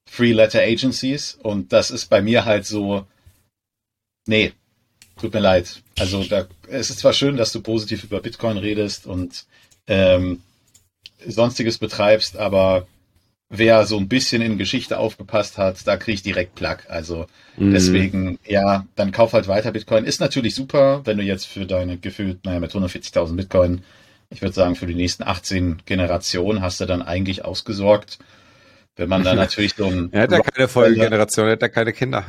[0.08, 1.36] Free-Letter Agencies.
[1.42, 3.04] Und das ist bei mir halt so,
[4.28, 4.52] nee,
[5.20, 5.82] tut mir leid.
[5.98, 9.44] Also da, es ist zwar schön, dass du positiv über Bitcoin redest und
[9.88, 10.40] ähm,
[11.26, 12.86] sonstiges betreibst, aber
[13.48, 16.78] wer so ein bisschen in Geschichte aufgepasst hat, da kriege ich direkt Plug.
[16.88, 17.26] Also
[17.56, 17.72] mhm.
[17.72, 20.04] deswegen, ja, dann kauf halt weiter Bitcoin.
[20.04, 23.82] Ist natürlich super, wenn du jetzt für deine gefühlt, naja, mit 140.000 Bitcoin,
[24.30, 28.18] ich würde sagen, für die nächsten 18 Generationen hast du dann eigentlich ausgesorgt.
[28.96, 30.08] Wenn man dann natürlich so ein.
[30.12, 32.24] er hat ja keine Folgegeneration, er hat ja keine Kinder.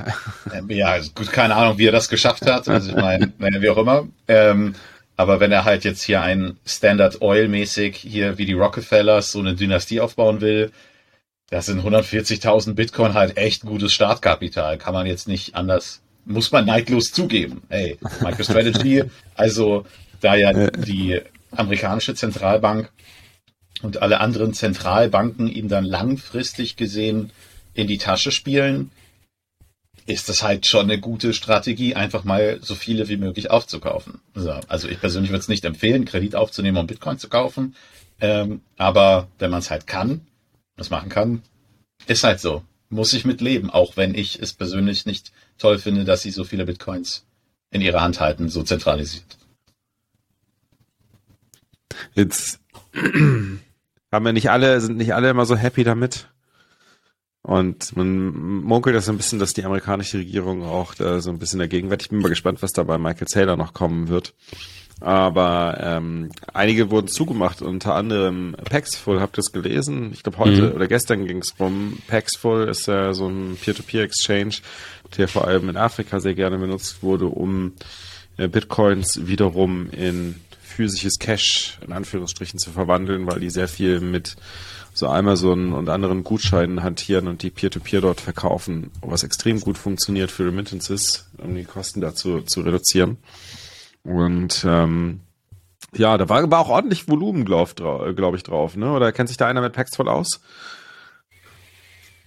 [0.53, 2.67] Ähm, ja, also gut, keine Ahnung, wie er das geschafft hat.
[2.67, 4.07] Also ich meine, wie auch immer.
[4.27, 4.75] Ähm,
[5.17, 9.39] aber wenn er halt jetzt hier ein Standard Oil mäßig hier wie die Rockefellers so
[9.39, 10.71] eine Dynastie aufbauen will,
[11.55, 14.77] das sind 140.000 Bitcoin halt echt gutes Startkapital.
[14.77, 17.61] Kann man jetzt nicht anders, muss man neidlos zugeben.
[17.69, 19.85] Hey, MicroStrategy, also
[20.19, 22.91] da ja die amerikanische Zentralbank
[23.81, 27.31] und alle anderen Zentralbanken ihm dann langfristig gesehen
[27.73, 28.91] in die Tasche spielen,
[30.05, 34.19] ist das halt schon eine gute Strategie, einfach mal so viele wie möglich aufzukaufen.
[34.33, 37.77] So, also ich persönlich würde es nicht empfehlen, Kredit aufzunehmen, um Bitcoin zu kaufen.
[38.19, 40.27] Ähm, aber wenn man es halt kann,
[40.75, 41.41] das machen kann.
[42.07, 42.63] Ist halt so.
[42.89, 46.43] Muss ich mit leben, auch wenn ich es persönlich nicht toll finde, dass sie so
[46.43, 47.25] viele Bitcoins
[47.71, 49.37] in ihrer Hand halten, so zentralisiert.
[52.13, 52.59] Jetzt
[52.93, 56.29] haben wir nicht alle, sind nicht alle immer so happy damit.
[57.41, 58.29] Und man
[58.63, 62.01] munkelt das ein bisschen, dass die amerikanische Regierung auch so ein bisschen dagegen wird.
[62.01, 64.33] Ich bin mal gespannt, was da bei Michael Saylor noch kommen wird.
[65.01, 70.11] Aber ähm, einige wurden zugemacht, unter anderem Paxful, habt ihr es gelesen?
[70.13, 70.71] Ich glaube heute mhm.
[70.71, 71.97] oder gestern ging es rum.
[72.07, 74.55] Paxful ist ja so ein Peer-to-Peer-Exchange,
[75.17, 77.73] der vor allem in Afrika sehr gerne benutzt wurde, um
[78.37, 84.35] äh, Bitcoins wiederum in physisches Cash in Anführungsstrichen zu verwandeln, weil die sehr viel mit
[84.93, 89.77] so Amazon und anderen Gutscheinen hantieren und die Peer-to-Peer -Peer dort verkaufen, was extrem gut
[89.77, 93.17] funktioniert für Remittances, um die Kosten dazu zu reduzieren.
[94.05, 95.21] Und ähm,
[95.95, 98.91] ja, da war, war auch ordentlich Volumen, glaube glaub ich, drauf, ne?
[98.91, 100.41] Oder kennt sich da einer mit Packs voll aus?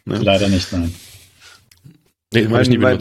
[0.05, 0.19] Ne?
[0.19, 0.95] Leider nicht, nein.
[2.33, 2.99] Nee, ich meine, ich meine,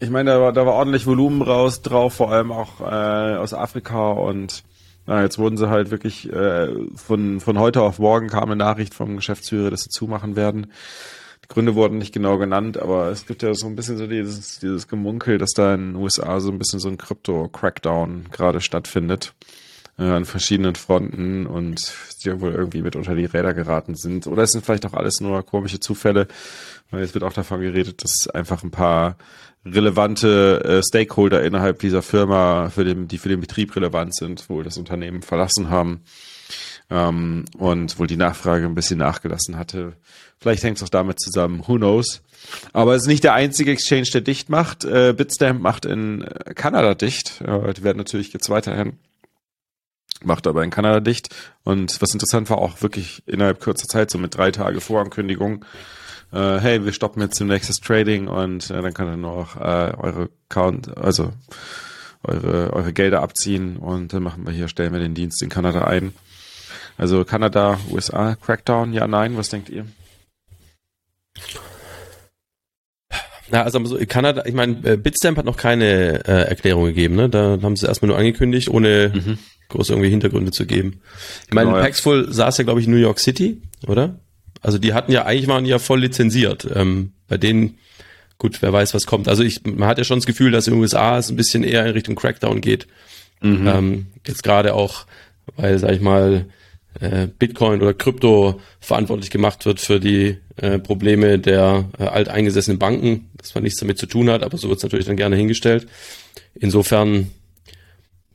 [0.00, 3.54] ich mein, da, war, da war ordentlich Volumen raus drauf, vor allem auch äh, aus
[3.54, 4.64] Afrika und
[5.06, 8.94] na, jetzt wurden sie halt wirklich äh, von, von heute auf morgen kam eine Nachricht
[8.94, 10.72] vom Geschäftsführer, dass sie zumachen werden.
[11.52, 14.88] Gründe wurden nicht genau genannt, aber es gibt ja so ein bisschen so dieses, dieses
[14.88, 19.34] Gemunkel, dass da in den USA so ein bisschen so ein Krypto-Crackdown gerade stattfindet
[19.98, 21.92] äh, an verschiedenen Fronten und
[22.24, 24.26] die wohl irgendwie mit unter die Räder geraten sind.
[24.26, 26.26] Oder es sind vielleicht auch alles nur komische Zufälle,
[26.90, 29.16] weil es wird auch davon geredet, dass einfach ein paar
[29.66, 34.64] relevante äh, Stakeholder innerhalb dieser Firma, für den, die für den Betrieb relevant sind, wohl
[34.64, 36.00] das Unternehmen verlassen haben.
[36.90, 39.94] Ähm, und wohl die Nachfrage ein bisschen nachgelassen hatte.
[40.38, 42.22] Vielleicht hängt es auch damit zusammen, who knows.
[42.72, 44.84] Aber es ist nicht der einzige Exchange, der dicht macht.
[44.84, 46.24] Äh, Bitstamp macht in
[46.54, 47.40] Kanada dicht.
[47.42, 48.98] Äh, die werden natürlich jetzt weiterhin
[50.24, 51.34] macht aber in Kanada dicht.
[51.64, 55.64] Und was interessant war, auch wirklich innerhalb kurzer Zeit, so mit drei Tage Vorankündigung,
[56.32, 59.94] äh, hey, wir stoppen jetzt demnächst das Trading und äh, dann er nur auch äh,
[59.96, 61.32] eure Account, also
[62.22, 65.84] eure, eure Gelder abziehen und dann machen wir hier, stellen wir den Dienst in Kanada
[65.84, 66.14] ein.
[67.02, 69.86] Also Kanada, USA, Crackdown, ja, nein, was denkt ihr?
[73.50, 77.28] Ja, also Kanada, ich meine, äh, Bitstamp hat noch keine äh, Erklärung gegeben, ne?
[77.28, 79.38] Da haben sie erstmal nur angekündigt, ohne mhm.
[79.70, 81.00] groß irgendwie Hintergründe zu geben.
[81.48, 81.82] Ich meine, genau, ja.
[81.82, 84.20] Paxful saß ja, glaube ich, in New York City, oder?
[84.60, 86.68] Also die hatten ja, eigentlich waren ja voll lizenziert.
[86.72, 87.78] Ähm, bei denen,
[88.38, 89.26] gut, wer weiß, was kommt.
[89.26, 91.64] Also ich, man hat ja schon das Gefühl, dass in den USA es ein bisschen
[91.64, 92.86] eher in Richtung Crackdown geht.
[93.40, 93.66] Mhm.
[93.66, 95.06] Ähm, jetzt gerade auch,
[95.56, 96.46] weil, sag ich mal,
[97.00, 103.30] äh, Bitcoin oder Krypto verantwortlich gemacht wird für die äh, Probleme der äh, alteingesessenen Banken,
[103.36, 105.86] dass man nichts damit zu tun hat, aber so wird es natürlich dann gerne hingestellt.
[106.54, 107.30] Insofern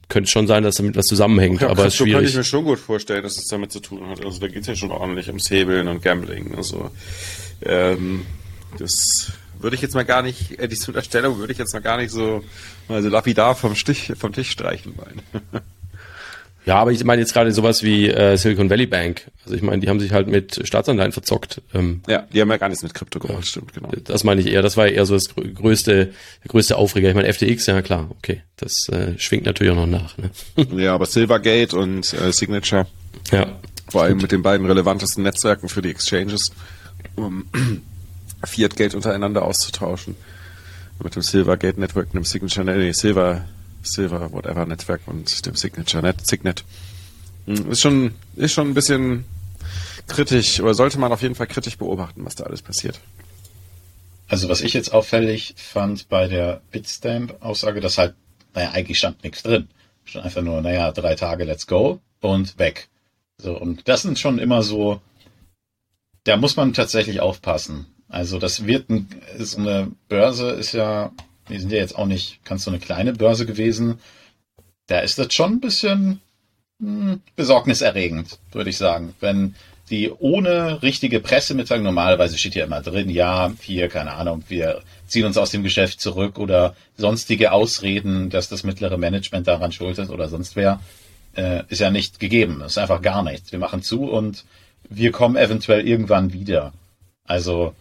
[0.10, 2.14] könnte schon sein, dass damit was zusammenhängt, ja, aber es ist schwierig.
[2.14, 4.24] kann ich mir schon gut vorstellen, dass es damit zu tun hat.
[4.24, 6.56] Also da geht es ja schon ordentlich ums Hebeln und Gambling.
[6.56, 6.92] Also
[7.62, 8.26] ähm,
[8.80, 11.98] das würde ich jetzt mal gar nicht, äh, diese Unterstellung würde ich jetzt mal gar
[11.98, 12.44] nicht so,
[12.88, 15.22] also lapidar vom Stich, vom Tisch streichen wollen.
[16.68, 19.32] Ja, aber ich meine jetzt gerade sowas wie äh, Silicon Valley Bank.
[19.46, 21.62] Also ich meine, die haben sich halt mit Staatsanleihen verzockt.
[21.74, 23.90] Ähm, ja, die haben ja gar nichts mit Krypto gemacht, ja, stimmt, genau.
[24.04, 27.08] Das meine ich eher, das war eher so das größte, der größte Aufreger.
[27.08, 30.18] Ich meine, FTX, ja klar, okay, das äh, schwingt natürlich auch noch nach.
[30.18, 30.30] Ne?
[30.78, 32.86] Ja, aber Silvergate und äh, Signature.
[33.32, 33.48] Ja.
[33.90, 36.52] Vor allem mit den beiden relevantesten Netzwerken für die Exchanges,
[37.16, 37.46] um
[38.44, 40.18] Fiat-Geld untereinander auszutauschen.
[41.02, 43.46] Mit dem Silvergate Network dem Signature, nee, Silver
[43.92, 46.64] Silver, whatever Netzwerk und dem Signature Net, Signet.
[47.46, 49.26] Hm, ist schon, ist schon ein bisschen
[50.08, 53.00] kritisch, oder sollte man auf jeden Fall kritisch beobachten, was da alles passiert.
[54.28, 58.16] Also was ich jetzt auffällig fand bei der Bitstamp-Aussage, dass halt,
[58.54, 59.70] naja, eigentlich stand nichts drin.
[60.04, 62.90] Stand einfach nur, naja, drei Tage, let's go und weg.
[63.38, 65.00] So, und das sind schon immer so,
[66.24, 67.86] da muss man tatsächlich aufpassen.
[68.10, 69.08] Also das wird ein,
[69.38, 71.12] so eine Börse ist ja
[71.48, 74.00] wir sind ja jetzt auch nicht ganz so eine kleine Börse gewesen.
[74.88, 76.22] Da ist das schon ein bisschen
[76.80, 79.14] hm, besorgniserregend, würde ich sagen.
[79.20, 79.56] Wenn
[79.90, 85.26] die ohne richtige Pressemitteilung, normalerweise steht ja immer drin, ja, hier, keine Ahnung, wir ziehen
[85.26, 90.10] uns aus dem Geschäft zurück oder sonstige Ausreden, dass das mittlere Management daran schuld ist
[90.10, 90.82] oder sonst wer,
[91.36, 92.58] äh, ist ja nicht gegeben.
[92.60, 93.52] Das ist einfach gar nichts.
[93.52, 94.44] Wir machen zu und
[94.90, 96.74] wir kommen eventuell irgendwann wieder.
[97.26, 97.74] Also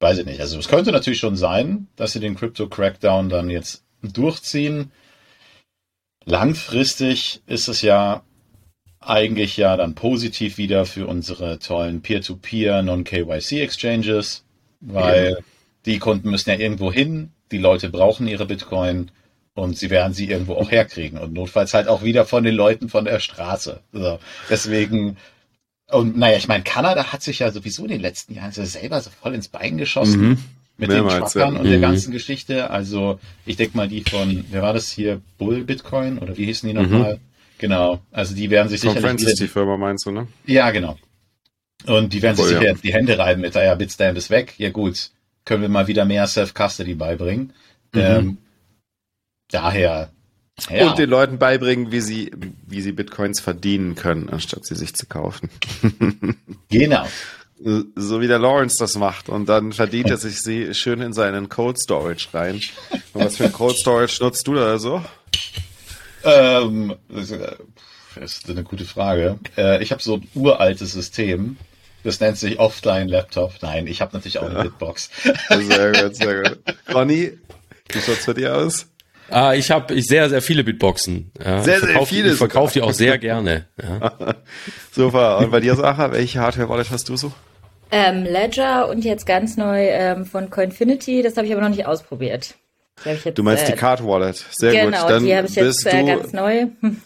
[0.00, 0.40] weiß ich nicht.
[0.40, 4.92] Also es könnte natürlich schon sein, dass sie den Crypto Crackdown dann jetzt durchziehen.
[6.24, 8.22] Langfristig ist es ja
[9.00, 14.44] eigentlich ja dann positiv wieder für unsere tollen Peer-to-Peer Non-KYC Exchanges,
[14.80, 15.44] weil ja.
[15.86, 19.12] die Kunden müssen ja irgendwo hin, die Leute brauchen ihre Bitcoin
[19.54, 22.88] und sie werden sie irgendwo auch herkriegen und notfalls halt auch wieder von den Leuten
[22.88, 23.80] von der Straße.
[23.92, 24.18] Also
[24.50, 25.16] deswegen
[25.90, 29.00] und naja, ich meine, Kanada hat sich ja sowieso in den letzten Jahren so selber
[29.00, 30.20] so voll ins Bein geschossen.
[30.20, 30.38] Mhm.
[30.78, 31.60] Mit Mehrmals, den Truckern ja.
[31.60, 31.70] und mhm.
[31.70, 32.70] der ganzen Geschichte.
[32.70, 35.22] Also, ich denke mal, die von, wer war das hier?
[35.38, 36.18] Bull Bitcoin?
[36.18, 37.14] Oder wie hießen die nochmal?
[37.14, 37.20] Mhm.
[37.58, 38.00] Genau.
[38.12, 39.02] Also, die werden sich sicherlich.
[39.02, 40.26] Francis, die Firma meinst du, ne?
[40.44, 40.98] Ja, genau.
[41.86, 42.72] Und die werden Voll, sich sicher ja.
[42.72, 44.54] jetzt die Hände reiben mit, naja, Bitstamp ist weg.
[44.58, 45.10] Ja, gut.
[45.44, 47.52] Können wir mal wieder mehr Self-Custody beibringen.
[47.92, 48.00] Mhm.
[48.00, 48.38] Ähm,
[49.50, 50.10] daher,
[50.70, 50.90] ja.
[50.90, 52.32] Und den Leuten beibringen, wie sie,
[52.66, 55.50] wie sie Bitcoins verdienen können, anstatt sie sich zu kaufen.
[56.70, 57.06] genau.
[57.58, 59.28] So wie der Lawrence das macht.
[59.28, 62.60] Und dann verdient er sich sie schön in seinen Cold Storage rein.
[63.12, 65.04] Und was für ein Cold Storage nutzt du da so?
[66.24, 67.30] Ähm, das
[68.34, 69.38] ist eine gute Frage.
[69.56, 71.56] Äh, ich habe so ein uraltes System.
[72.02, 73.54] Das nennt sich Offline Laptop.
[73.62, 75.10] Nein, ich habe natürlich auch eine Bitbox.
[75.48, 76.58] Sehr gut, sehr gut.
[76.94, 77.32] Ronny,
[77.90, 78.86] wie schaut's für dir aus?
[79.28, 81.32] Ah, ich habe ich sehr, sehr viele Bitboxen.
[81.44, 81.62] Ja.
[81.62, 82.32] Sehr, sehr viele.
[82.32, 83.66] Ich verkaufe die auch sehr gerne.
[83.82, 84.34] Ja.
[84.92, 85.38] Super.
[85.38, 87.32] Und bei dir, Sacha, welche Hardware-Wallet hast du so?
[87.90, 91.22] Ähm, Ledger und jetzt ganz neu ähm, von Coinfinity.
[91.22, 92.54] Das habe ich aber noch nicht ausprobiert.
[93.04, 94.44] Jetzt, du meinst äh, die Card Wallet.
[94.52, 95.10] Sehr genau, gut.
[95.10, 96.66] Dann die habe ich jetzt äh, ganz neu.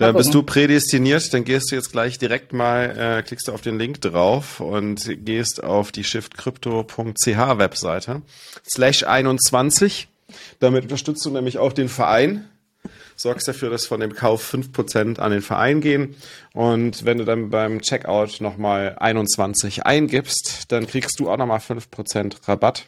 [0.00, 3.60] Da bist du prädestiniert, dann gehst du jetzt gleich direkt mal, äh, klickst du auf
[3.60, 8.22] den Link drauf und gehst auf die shiftcrypto.ch Webseite.
[8.66, 10.08] Slash 21
[10.58, 12.48] damit unterstützt du nämlich auch den Verein,
[13.16, 16.16] sorgst dafür, dass von dem Kauf 5% an den Verein gehen.
[16.54, 22.48] Und wenn du dann beim Checkout nochmal 21 eingibst, dann kriegst du auch nochmal 5%
[22.48, 22.86] Rabatt.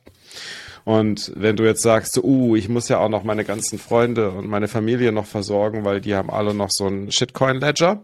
[0.85, 4.49] Und wenn du jetzt sagst, uh, ich muss ja auch noch meine ganzen Freunde und
[4.49, 8.03] meine Familie noch versorgen, weil die haben alle noch so einen Shitcoin-Ledger,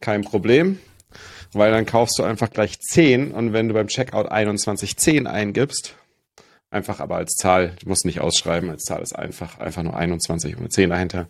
[0.00, 0.78] kein Problem,
[1.52, 5.94] weil dann kaufst du einfach gleich 10 und wenn du beim Checkout 2110 eingibst,
[6.72, 10.56] einfach aber als Zahl, du musst nicht ausschreiben, als Zahl ist einfach, einfach nur 21
[10.56, 11.26] und 10 dahinter,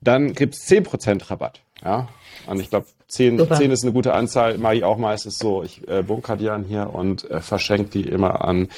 [0.00, 1.60] dann gibt's 10% Rabatt.
[1.84, 2.08] Ja,
[2.46, 5.62] und ich glaube, 10, 10 ist eine gute Anzahl, mache ich auch meistens so.
[5.62, 8.68] Ich äh, bunker die an hier und äh, verschenke die immer an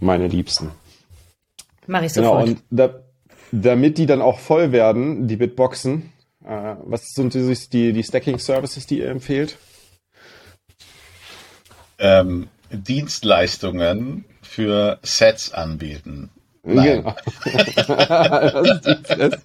[0.00, 0.70] meine Liebsten.
[1.86, 2.46] Mache ich sofort.
[2.46, 2.94] Genau, und da,
[3.52, 6.12] damit die dann auch voll werden, die Bitboxen,
[6.44, 9.58] äh, was sind die, die Stacking-Services, die ihr empfehlt?
[11.98, 14.24] Ähm, Dienstleistungen
[14.54, 16.30] für Sets anbieten.
[16.62, 17.04] Nein.
[17.04, 17.14] Genau.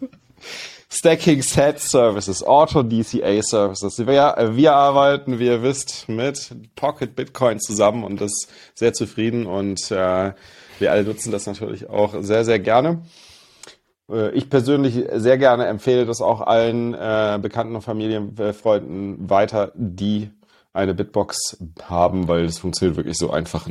[0.91, 3.99] Stacking Set Services, Auto DCA Services.
[3.99, 8.32] Wir, wir arbeiten, wie ihr wisst, mit Pocket Bitcoin zusammen und das
[8.74, 10.34] sehr zufrieden und äh,
[10.80, 13.01] wir alle nutzen das natürlich auch sehr, sehr gerne.
[14.10, 20.32] Äh, ich persönlich sehr gerne empfehle das auch allen äh, Bekannten und Familienfreunden weiter, die
[20.74, 23.68] eine Bitbox haben, weil es funktioniert wirklich so einfach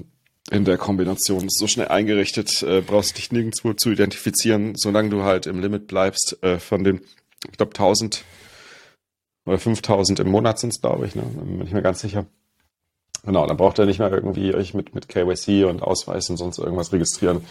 [0.50, 1.46] in der Kombination.
[1.48, 6.42] So schnell eingerichtet, äh, brauchst dich nirgendwo zu identifizieren, solange du halt im Limit bleibst
[6.42, 7.00] äh, von den,
[7.50, 8.24] ich glaube, 1000
[9.46, 11.22] oder 5000 im Monat sind es, glaube ich, ne?
[11.22, 12.26] bin ich mir ganz sicher.
[13.24, 16.58] Genau, dann braucht ihr nicht mehr irgendwie euch mit, mit KYC und Ausweis und sonst
[16.58, 17.44] irgendwas registrieren.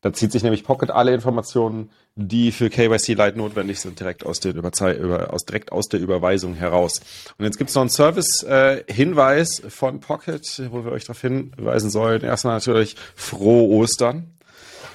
[0.00, 4.40] Da zieht sich nämlich Pocket alle Informationen, die für KYC Lite notwendig sind, direkt aus
[4.40, 7.00] der, Überzei über, aus, direkt aus der Überweisung heraus.
[7.36, 11.90] Und jetzt gibt es noch einen Service-Hinweis äh, von Pocket, wo wir euch darauf hinweisen
[11.90, 12.22] sollen.
[12.22, 14.30] Erstmal natürlich frohe Ostern.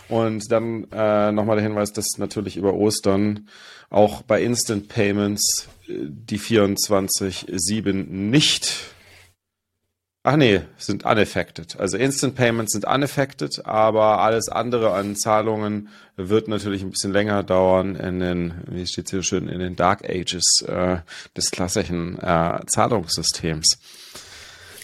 [0.10, 3.48] Und dann äh, nochmal der Hinweis, dass natürlich über Ostern
[3.90, 8.74] auch bei Instant Payments äh, die 24-7 nicht
[10.26, 11.78] Ach nee, sind unaffected.
[11.78, 17.44] Also Instant Payments sind unaffected, aber alles andere an Zahlungen wird natürlich ein bisschen länger
[17.44, 21.00] dauern in den, wie steht hier schön, in den Dark Ages äh,
[21.36, 23.80] des klassischen äh, Zahlungssystems.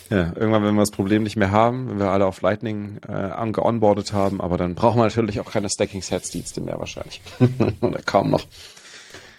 [0.10, 3.12] Ja, irgendwann, wenn wir das Problem nicht mehr haben, wenn wir alle auf Lightning äh,
[3.12, 7.22] angeonboardet haben, aber dann brauchen wir natürlich auch keine Stacking-Sets-Dienste mehr wahrscheinlich.
[7.82, 8.46] Oder kaum noch.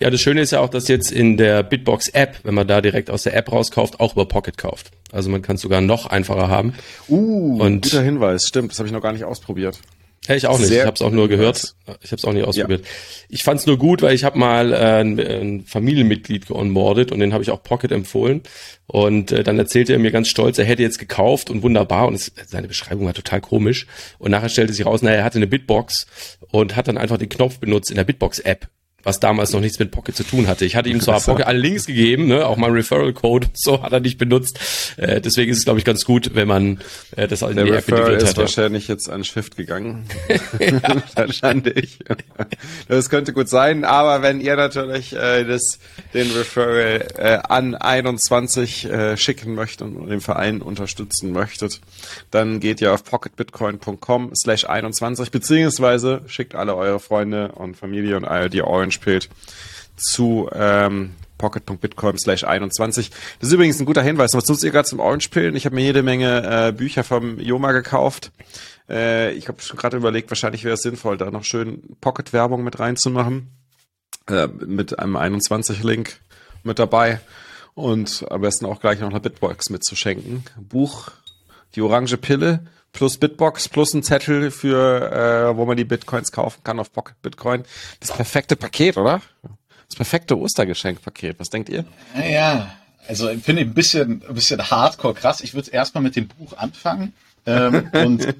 [0.00, 2.80] Ja, das Schöne ist ja auch, dass jetzt in der Bitbox App, wenn man da
[2.80, 4.92] direkt aus der App rauskauft, auch über Pocket kauft.
[5.12, 6.72] Also man kann es sogar noch einfacher haben.
[7.08, 9.78] Uh, und guter Hinweis, stimmt, das habe ich noch gar nicht ausprobiert.
[10.26, 10.68] Ja, ich auch nicht.
[10.68, 11.74] Sehr ich habe es auch nur gehört.
[12.02, 12.82] Ich habe es auch nicht ausprobiert.
[12.82, 12.90] Ja.
[13.28, 17.20] Ich fand es nur gut, weil ich habe mal äh, ein, ein Familienmitglied geonboardet und
[17.20, 18.42] den habe ich auch Pocket empfohlen.
[18.86, 22.06] Und äh, dann erzählte er mir ganz stolz, er hätte jetzt gekauft und wunderbar.
[22.06, 23.86] Und es, seine Beschreibung war total komisch.
[24.18, 26.06] Und nachher stellte sich raus, naja, er hatte eine Bitbox
[26.50, 28.68] und hat dann einfach den Knopf benutzt in der Bitbox-App
[29.02, 30.64] was damals noch nichts mit Pocket zu tun hatte.
[30.64, 33.92] Ich hatte ihm zwar Pocket alle Links gegeben, ne, auch mein Referral Code, so hat
[33.92, 34.58] er nicht benutzt.
[34.96, 36.80] Äh, deswegen ist es, glaube ich, ganz gut, wenn man
[37.16, 38.28] äh, das in Der die Referral App hat.
[38.28, 40.06] ist wahrscheinlich jetzt an Shift gegangen.
[41.14, 41.98] Wahrscheinlich.
[42.88, 45.78] Das könnte gut sein, aber wenn ihr natürlich äh, das,
[46.14, 51.80] den Referral äh, an 21 äh, schicken möchtet und den Verein unterstützen möchtet,
[52.30, 58.24] dann geht ihr auf pocketbitcoin.com slash 21 beziehungsweise schickt alle eure Freunde und Familie und
[58.24, 59.20] all die Orange Pill
[59.96, 63.10] zu ähm, pocket.bitcoin slash 21.
[63.38, 64.34] Das ist übrigens ein guter Hinweis.
[64.34, 65.56] Was nutzt ihr gerade zum Orange Pillen?
[65.56, 68.32] Ich habe mir jede Menge äh, Bücher vom Joma gekauft.
[68.88, 73.50] Äh, ich habe gerade überlegt, wahrscheinlich wäre es sinnvoll, da noch schön Pocket-Werbung mit reinzumachen.
[74.28, 76.20] Äh, mit einem 21-Link
[76.62, 77.20] mit dabei.
[77.74, 80.44] Und am besten auch gleich noch eine Bitbox mitzuschenken.
[80.60, 81.10] Buch,
[81.74, 85.12] die orange Pille plus Bitbox plus ein Zettel für,
[85.52, 87.64] äh, wo man die Bitcoins kaufen kann auf Pocket Bitcoin.
[88.00, 89.20] Das perfekte Paket, oder?
[89.88, 91.38] Das perfekte Ostergeschenkpaket.
[91.38, 91.84] Was denkt ihr?
[92.14, 92.74] Ja,
[93.08, 95.40] also ich finde ein bisschen, ein bisschen hardcore krass.
[95.40, 97.12] Ich würde erstmal mit dem Buch anfangen.
[97.46, 98.34] ähm, und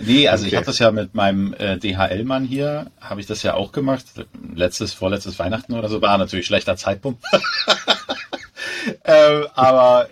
[0.00, 0.48] nee, also okay.
[0.50, 4.06] ich habe das ja mit meinem äh, DHL-Mann hier, habe ich das ja auch gemacht.
[4.54, 7.22] Letztes, vorletztes Weihnachten oder so, war natürlich schlechter Zeitpunkt.
[9.04, 10.08] ähm, aber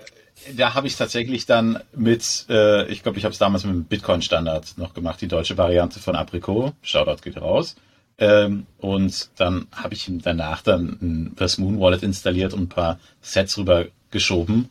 [0.55, 3.85] da habe ich tatsächlich dann mit, äh, ich glaube, ich habe es damals mit dem
[3.85, 6.75] Bitcoin-Standard noch gemacht, die deutsche Variante von Apricot.
[6.83, 7.77] Shoutout geht raus.
[8.19, 12.99] Ähm, und dann habe ich ihm danach dann das Moon Wallet installiert und ein paar
[13.21, 14.71] Sets rüber geschoben.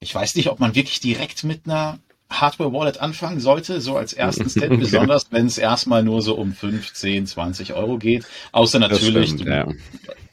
[0.00, 1.98] Ich weiß nicht, ob man wirklich direkt mit einer
[2.30, 4.76] Hardware-Wallet anfangen sollte, so als ersten Step, okay.
[4.76, 8.24] besonders wenn es erstmal nur so um 15, 20 Euro geht.
[8.52, 9.66] Außer natürlich, stimmt, du ja.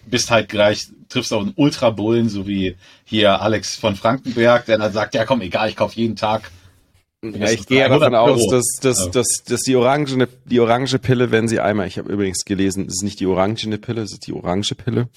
[0.05, 4.93] Bist halt gleich, triffst auch einen Ultra-Bullen, so wie hier Alex von Frankenberg, der dann
[4.93, 6.51] sagt, ja komm, egal, ich kaufe jeden Tag
[7.23, 11.29] ja, ich gehe ja davon aus, dass, dass, dass, dass die orangene, die orange Pille,
[11.29, 14.25] wenn sie einmal, ich habe übrigens gelesen, es ist nicht die orangene Pille, es ist
[14.25, 15.07] die orange Pille.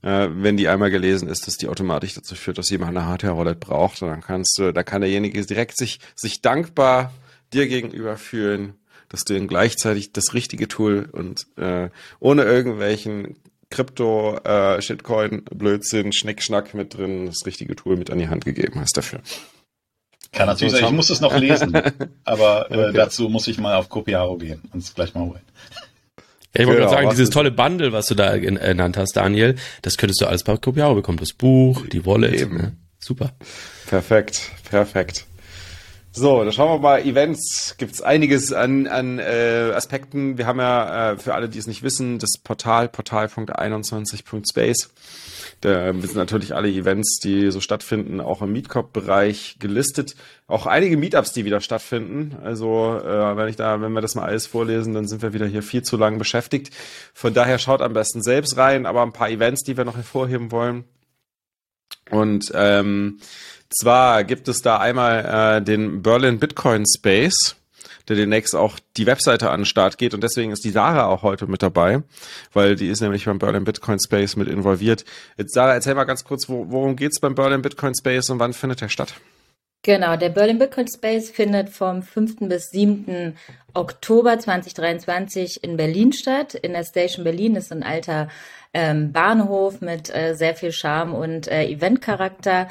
[0.00, 3.60] Äh, wenn die einmal gelesen ist, dass die automatisch dazu führt, dass jemand eine Hardware-Wallet
[3.60, 7.12] braucht, dann kannst du, da kann derjenige direkt sich, sich dankbar
[7.52, 8.72] dir gegenüber fühlen,
[9.10, 13.36] dass du ihm gleichzeitig das richtige Tool und äh, ohne irgendwelchen
[13.70, 18.80] Krypto, äh, Shitcoin, Blödsinn, Schnickschnack mit drin, das richtige Tool mit an die Hand gegeben
[18.80, 19.20] hast dafür.
[20.32, 21.72] Kann natürlich sein, ich muss es noch lesen,
[22.24, 22.92] aber äh, okay.
[22.94, 25.40] dazu muss ich mal auf Copiaro gehen und es gleich mal holen.
[26.54, 29.96] Ja, ich wollte genau, sagen, dieses tolle Bundle, was du da genannt hast, Daniel, das
[29.96, 31.18] könntest du alles bei Copiaro bekommen.
[31.18, 32.52] Das Buch, die Wallet.
[32.52, 32.76] Ne?
[32.98, 33.32] Super.
[33.86, 35.26] Perfekt, perfekt.
[36.12, 37.06] So, dann schauen wir mal.
[37.06, 40.38] Events gibt's einiges an, an äh, Aspekten.
[40.38, 44.90] Wir haben ja, äh, für alle, die es nicht wissen, das Portal, portal.21.space.
[45.60, 50.16] Da sind natürlich alle Events, die so stattfinden, auch im Meetcop-Bereich gelistet.
[50.48, 52.36] Auch einige Meetups, die wieder stattfinden.
[52.42, 55.46] Also äh, wenn ich da, wenn wir das mal alles vorlesen, dann sind wir wieder
[55.46, 56.74] hier viel zu lang beschäftigt.
[57.14, 60.50] Von daher schaut am besten selbst rein, aber ein paar Events, die wir noch hervorheben
[60.50, 60.84] wollen.
[62.10, 63.20] Und ähm,
[63.72, 67.56] zwar gibt es da einmal äh, den Berlin Bitcoin Space,
[68.08, 71.22] der demnächst auch die Webseite an den Start geht und deswegen ist die Sarah auch
[71.22, 72.02] heute mit dabei,
[72.52, 75.04] weil die ist nämlich beim Berlin Bitcoin Space mit involviert.
[75.36, 78.52] Jetzt Sarah, erzähl mal ganz kurz, wo, worum geht's beim Berlin Bitcoin Space und wann
[78.52, 79.14] findet der statt?
[79.82, 82.40] Genau, der Berlin Bitcoin Space findet vom 5.
[82.40, 83.34] bis 7.
[83.72, 86.54] Oktober 2023 in Berlin statt.
[86.54, 88.28] In der Station Berlin ist ein alter
[88.74, 92.68] ähm, Bahnhof mit äh, sehr viel Charme und äh, Eventcharakter.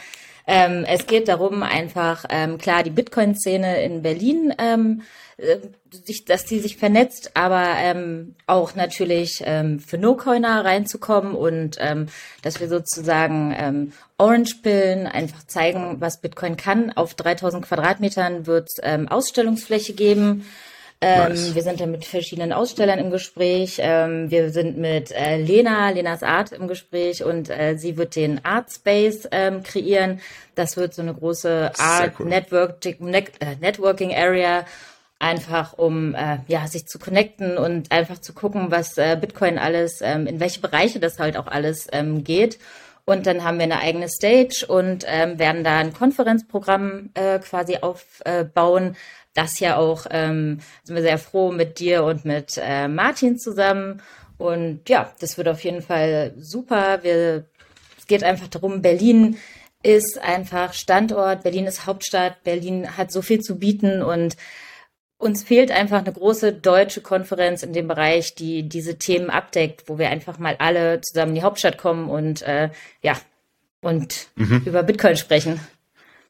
[0.52, 5.04] Ähm, es geht darum, einfach ähm, klar die Bitcoin-Szene in Berlin, ähm,
[5.38, 5.58] äh,
[5.91, 12.08] sich, dass die sich vernetzt, aber ähm, auch natürlich ähm, für No-Coiner reinzukommen und ähm,
[12.41, 16.93] dass wir sozusagen ähm, Orange-Pillen einfach zeigen, was Bitcoin kann.
[16.93, 20.47] Auf 3000 Quadratmetern wird ähm, Ausstellungsfläche geben.
[21.02, 21.56] Ähm, nice.
[21.56, 23.78] Wir sind dann mit verschiedenen Ausstellern im Gespräch.
[23.80, 28.43] Ähm, wir sind mit äh, Lena, Lenas Art im Gespräch und äh, sie wird den
[28.43, 30.20] Art Space ähm, kreieren.
[30.56, 32.28] Das wird so eine große Art cool.
[32.28, 34.66] Network, Net, äh, Networking Area
[35.20, 40.00] einfach um äh, ja sich zu connecten und einfach zu gucken, was äh, Bitcoin alles,
[40.02, 42.58] ähm, in welche Bereiche das halt auch alles ähm, geht.
[43.06, 47.78] Und dann haben wir eine eigene Stage und ähm, werden da ein Konferenzprogramm äh, quasi
[47.78, 48.95] aufbauen,
[49.34, 54.02] das ja auch, ähm, sind wir sehr froh mit dir und mit äh, Martin zusammen.
[54.38, 57.04] Und ja, das wird auf jeden Fall super.
[57.04, 57.46] Wir,
[57.98, 59.38] es geht einfach darum, Berlin
[59.84, 64.36] ist einfach Standort, Berlin ist Hauptstadt, Berlin hat so viel zu bieten und
[65.18, 69.98] uns fehlt einfach eine große deutsche Konferenz in dem Bereich, die diese Themen abdeckt, wo
[69.98, 72.70] wir einfach mal alle zusammen in die Hauptstadt kommen und äh,
[73.02, 73.18] ja
[73.82, 74.64] und mhm.
[74.66, 75.60] über Bitcoin sprechen.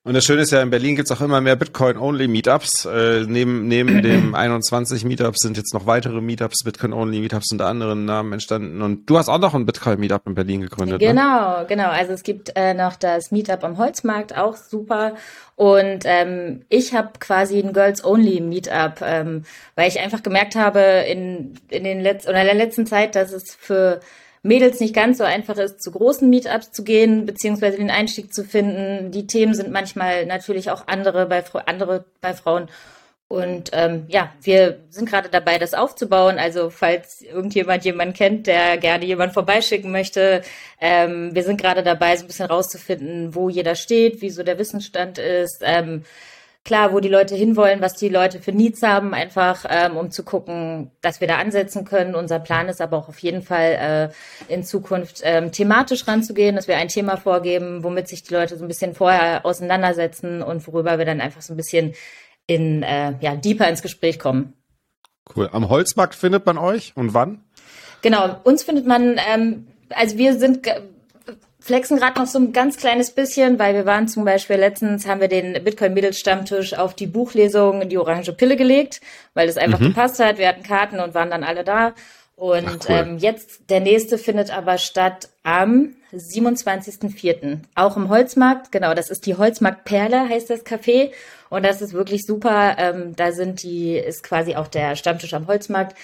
[0.09, 2.85] Und das Schöne ist ja, in Berlin gibt's auch immer mehr Bitcoin-Only-Meetups.
[2.85, 8.33] Äh, neben, neben dem 21 Meetups sind jetzt noch weitere Meetups, Bitcoin-Only-Meetups unter anderen Namen
[8.33, 8.81] entstanden.
[8.81, 10.99] Und du hast auch noch ein Bitcoin-Meetup in Berlin gegründet.
[10.99, 11.09] Ne?
[11.09, 11.65] Genau, ne?
[11.69, 11.89] genau.
[11.89, 15.13] Also es gibt äh, noch das Meetup am Holzmarkt, auch super.
[15.55, 19.43] Und ähm, ich habe quasi ein Girls-Only-Meetup, ähm,
[19.75, 23.31] weil ich einfach gemerkt habe in, in, den letzten oder in der letzten Zeit, dass
[23.31, 23.99] es für
[24.41, 28.43] Mädels nicht ganz so einfach ist, zu großen Meetups zu gehen, beziehungsweise den Einstieg zu
[28.43, 29.11] finden.
[29.11, 32.69] Die Themen sind manchmal natürlich auch andere bei, andere bei Frauen.
[33.27, 36.39] Und ähm, ja, wir sind gerade dabei, das aufzubauen.
[36.39, 40.41] Also falls irgendjemand jemanden kennt, der gerne jemanden vorbeischicken möchte,
[40.81, 44.57] ähm, wir sind gerade dabei, so ein bisschen rauszufinden, wo jeder steht, wie so der
[44.57, 45.61] Wissensstand ist.
[45.63, 46.05] Ähm,
[46.63, 50.23] klar, wo die Leute hinwollen, was die Leute für Needs haben, einfach ähm, um zu
[50.23, 52.15] gucken, dass wir da ansetzen können.
[52.15, 54.11] Unser Plan ist aber auch auf jeden Fall
[54.49, 58.57] äh, in Zukunft ähm, thematisch ranzugehen, dass wir ein Thema vorgeben, womit sich die Leute
[58.57, 61.93] so ein bisschen vorher auseinandersetzen und worüber wir dann einfach so ein bisschen
[62.45, 64.53] in äh, ja deeper ins Gespräch kommen.
[65.35, 65.49] Cool.
[65.51, 67.43] Am Holzmarkt findet man euch und wann?
[68.01, 70.67] Genau, uns findet man, ähm, also wir sind
[71.69, 75.21] flexen gerade noch so ein ganz kleines bisschen, weil wir waren zum Beispiel letztens, haben
[75.21, 79.01] wir den Bitcoin Mädels Stammtisch auf die Buchlesung in die orange Pille gelegt,
[79.35, 79.89] weil das einfach mhm.
[79.89, 80.39] gepasst hat.
[80.39, 81.93] Wir hatten Karten und waren dann alle da.
[82.35, 82.95] Und Ach, cool.
[82.95, 87.59] ähm, jetzt, der nächste findet aber statt am 27.04.
[87.75, 88.71] Auch im Holzmarkt.
[88.71, 91.11] Genau, das ist die Holzmarkt-Perle, heißt das Café.
[91.51, 92.77] Und das ist wirklich super.
[92.79, 95.95] Ähm, da sind die, ist quasi auch der Stammtisch am Holzmarkt.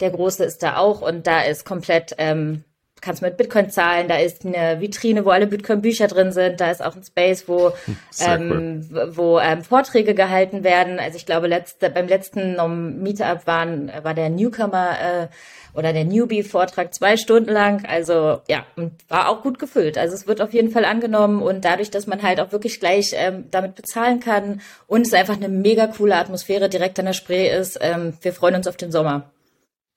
[0.00, 2.64] Der große ist da auch und da ist komplett ähm,
[3.00, 6.82] kannst mit Bitcoin zahlen, da ist eine Vitrine, wo alle Bitcoin-Bücher drin sind, da ist
[6.82, 7.72] auch ein Space, wo,
[8.20, 9.10] ähm, cool.
[9.16, 10.98] wo ähm, Vorträge gehalten werden.
[10.98, 15.26] Also ich glaube, letzte, beim letzten um, Meetup waren, war der Newcomer äh,
[15.74, 17.84] oder der Newbie-Vortrag zwei Stunden lang.
[17.86, 19.98] Also ja, und war auch gut gefüllt.
[19.98, 23.12] Also es wird auf jeden Fall angenommen und dadurch, dass man halt auch wirklich gleich
[23.14, 27.48] ähm, damit bezahlen kann und es einfach eine mega coole Atmosphäre direkt an der Spree
[27.50, 29.30] ist, ähm, wir freuen uns auf den Sommer.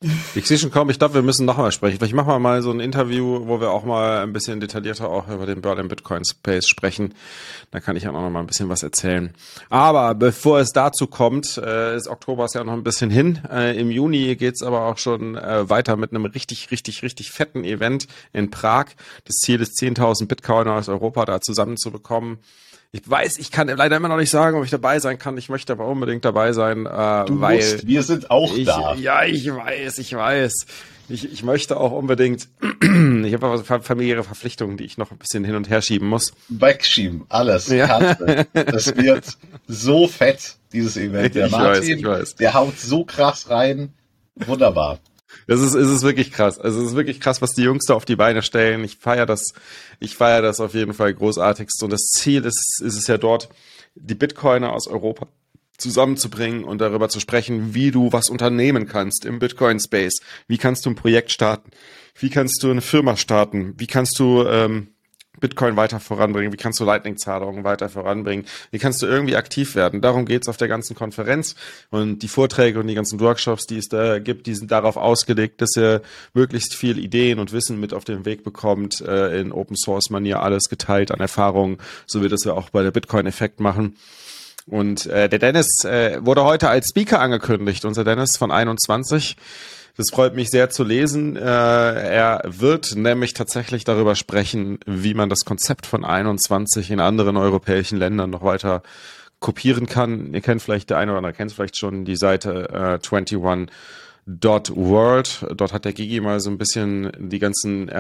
[0.36, 1.98] Ich sehe schon kaum, ich glaube, wir müssen nochmal sprechen.
[1.98, 5.28] Vielleicht machen wir mal so ein Interview, wo wir auch mal ein bisschen detaillierter auch
[5.30, 7.14] über den Berlin Bitcoin Space sprechen.
[7.72, 9.34] Da kann ich auch noch mal ein bisschen was erzählen.
[9.70, 13.40] Aber bevor es dazu kommt, äh, ist Oktober ist ja noch ein bisschen hin.
[13.50, 17.64] Äh, Im Juni geht's aber auch schon äh, weiter mit einem richtig, richtig, richtig fetten
[17.64, 18.88] Event in Prag.
[19.26, 22.40] Das Ziel ist 10.000 Bitcoiner aus Europa da zusammenzubekommen.
[22.96, 25.36] Ich weiß, ich kann leider immer noch nicht sagen, ob ich dabei sein kann.
[25.40, 28.94] Ich möchte aber unbedingt dabei sein, äh, Du weil musst, wir sind auch ich, da.
[28.94, 30.68] Ja, ich weiß, ich weiß.
[31.10, 32.50] Ich, ich möchte auch unbedingt.
[32.82, 36.08] ich habe aber so familiäre Verpflichtungen, die ich noch ein bisschen hin und her schieben
[36.08, 36.34] muss.
[36.50, 37.68] Wegschieben, alles.
[37.68, 38.14] Ja.
[38.54, 39.26] Das wird
[39.68, 41.34] so fett, dieses Event.
[41.36, 42.36] Der Ich Martin, weiß, ich weiß.
[42.36, 43.92] der haut so krass rein.
[44.36, 45.00] Wunderbar.
[45.48, 46.60] Es ist, es ist wirklich krass.
[46.60, 48.84] Also es ist wirklich krass, was die Jungs da auf die Beine stellen.
[48.84, 49.54] Ich feiere das,
[50.00, 51.84] ich feiere das auf jeden Fall großartigst.
[51.84, 53.50] Und das Ziel ist, ist es ja dort,
[53.96, 55.28] die Bitcoiner aus Europa
[55.78, 60.22] zusammenzubringen und darüber zu sprechen, wie du was unternehmen kannst im Bitcoin-Space.
[60.48, 61.72] Wie kannst du ein Projekt starten?
[62.16, 63.74] Wie kannst du eine Firma starten?
[63.78, 64.93] Wie kannst du ähm,
[65.44, 66.54] Bitcoin weiter voranbringen?
[66.54, 68.46] Wie kannst du Lightning-Zahlungen weiter voranbringen?
[68.72, 70.00] Wie kannst du irgendwie aktiv werden?
[70.00, 71.56] Darum geht's auf der ganzen Konferenz.
[71.90, 75.62] Und die Vorträge und die ganzen Workshops, die es da gibt, die sind darauf ausgelegt,
[75.62, 76.02] dass ihr
[76.34, 81.12] möglichst viel Ideen und Wissen mit auf den Weg bekommt, äh, in Open-Source-Manier alles geteilt
[81.12, 83.98] an Erfahrungen, so wie das wir auch bei der Bitcoin-Effekt machen.
[84.66, 89.36] Und äh, der Dennis äh, wurde heute als Speaker angekündigt, unser Dennis von 21.
[89.96, 91.36] Das freut mich sehr zu lesen.
[91.36, 97.38] Äh, er wird nämlich tatsächlich darüber sprechen, wie man das Konzept von 21 in anderen
[97.38, 98.82] europäischen Ländern noch weiter
[99.40, 100.34] kopieren kann.
[100.34, 103.70] Ihr kennt vielleicht, der eine oder andere kennt vielleicht schon die Seite äh, 21 Dot
[104.26, 105.46] World.
[105.56, 107.92] Dort hat der Gigi mal so ein bisschen die ganzen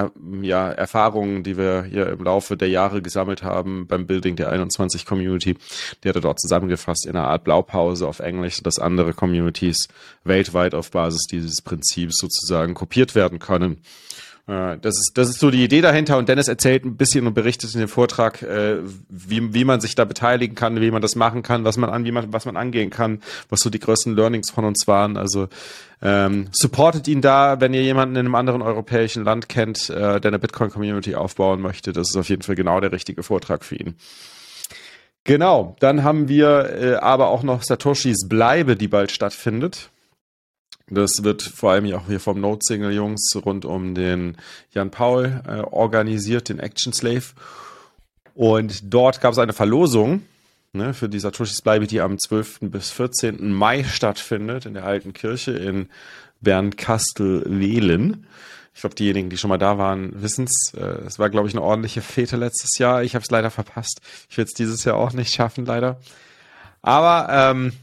[0.41, 5.05] ja, Erfahrungen, die wir hier im Laufe der Jahre gesammelt haben beim Building der 21
[5.05, 5.57] Community,
[6.03, 9.87] die hat er dort zusammengefasst in einer Art Blaupause auf Englisch, dass andere Communities
[10.23, 13.81] weltweit auf Basis dieses Prinzips sozusagen kopiert werden können.
[14.47, 17.33] Äh, Das ist, das ist so die Idee dahinter und Dennis erzählt ein bisschen und
[17.33, 18.79] berichtet in dem Vortrag, äh,
[19.09, 22.05] wie, wie man sich da beteiligen kann, wie man das machen kann, was man an,
[22.05, 25.15] wie man, was man angehen kann, was so die größten Learnings von uns waren.
[25.17, 25.47] Also
[26.01, 30.29] ähm, supportet ihn da, wenn ihr jemanden in einem anderen europäischen Land kennt, äh, der
[30.29, 31.93] eine Bitcoin-Community aufbauen möchte.
[31.93, 33.95] Das ist auf jeden Fall genau der richtige Vortrag für ihn.
[35.23, 39.89] Genau, dann haben wir äh, aber auch noch Satoshis Bleibe, die bald stattfindet.
[40.89, 44.37] Das wird vor allem auch hier vom Note Single Jungs rund um den
[44.71, 47.23] Jan Paul äh, organisiert, den Action Slave.
[48.35, 50.23] Und dort gab es eine Verlosung
[50.73, 52.59] ne, für die Satoshis Bleibe, die am 12.
[52.61, 53.51] bis 14.
[53.53, 55.89] Mai stattfindet in der alten Kirche in
[56.41, 58.27] Bernkastel-Wehlen.
[58.75, 60.73] Ich glaube, diejenigen, die schon mal da waren, wissen es.
[60.73, 63.03] Es war, glaube ich, eine ordentliche Fete letztes Jahr.
[63.03, 64.01] Ich habe es leider verpasst.
[64.29, 65.99] Ich werde es dieses Jahr auch nicht schaffen, leider.
[66.81, 67.73] Aber ähm,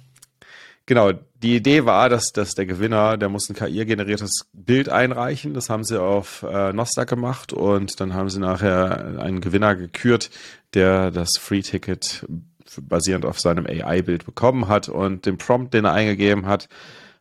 [0.87, 1.13] genau,
[1.43, 5.55] die Idee war, dass, dass der Gewinner, der muss ein KI-generiertes Bild einreichen.
[5.55, 10.31] Das haben sie auf äh, Nostak gemacht und dann haben sie nachher einen Gewinner gekürt,
[10.75, 12.27] der das Free-Ticket
[12.83, 16.69] basierend auf seinem AI-Bild bekommen hat und den Prompt, den er eingegeben hat,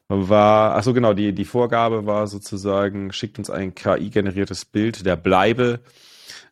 [0.10, 5.16] war, ach so genau, die, die Vorgabe war sozusagen, schickt uns ein KI-generiertes Bild der
[5.16, 5.80] Bleibe.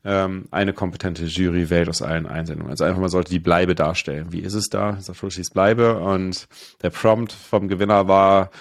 [0.05, 2.71] Ähm, eine kompetente Jury wählt aus allen Einsendungen.
[2.71, 4.27] Also einfach, man sollte die Bleibe darstellen.
[4.31, 4.97] Wie ist es da?
[4.99, 5.97] Satoshis Bleibe.
[5.97, 6.47] Und
[6.81, 8.51] der Prompt vom Gewinner war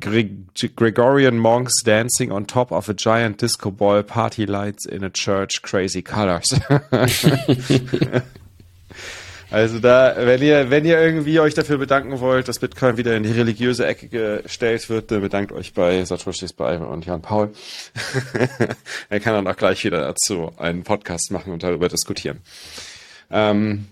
[0.00, 0.28] Gre
[0.76, 5.62] Gregorian monks dancing on top of a giant disco ball, party lights in a church,
[5.62, 6.46] crazy colors.
[9.54, 13.22] Also da, wenn ihr, wenn ihr irgendwie euch dafür bedanken wollt, dass Bitcoin wieder in
[13.22, 17.52] die religiöse Ecke gestellt wird, dann bedankt euch bei Satoshis Bleibe und Jan Paul.
[19.10, 22.40] er kann dann auch gleich wieder dazu einen Podcast machen und darüber diskutieren.
[23.30, 23.86] Ähm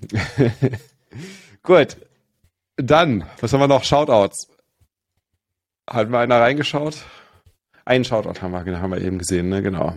[1.62, 1.96] Gut.
[2.74, 3.84] Dann, was haben wir noch?
[3.84, 4.48] Shoutouts.
[5.88, 6.96] Hat mal einer reingeschaut?
[7.84, 9.62] Einen Shoutout haben wir, haben wir eben gesehen, ne?
[9.62, 9.94] Genau.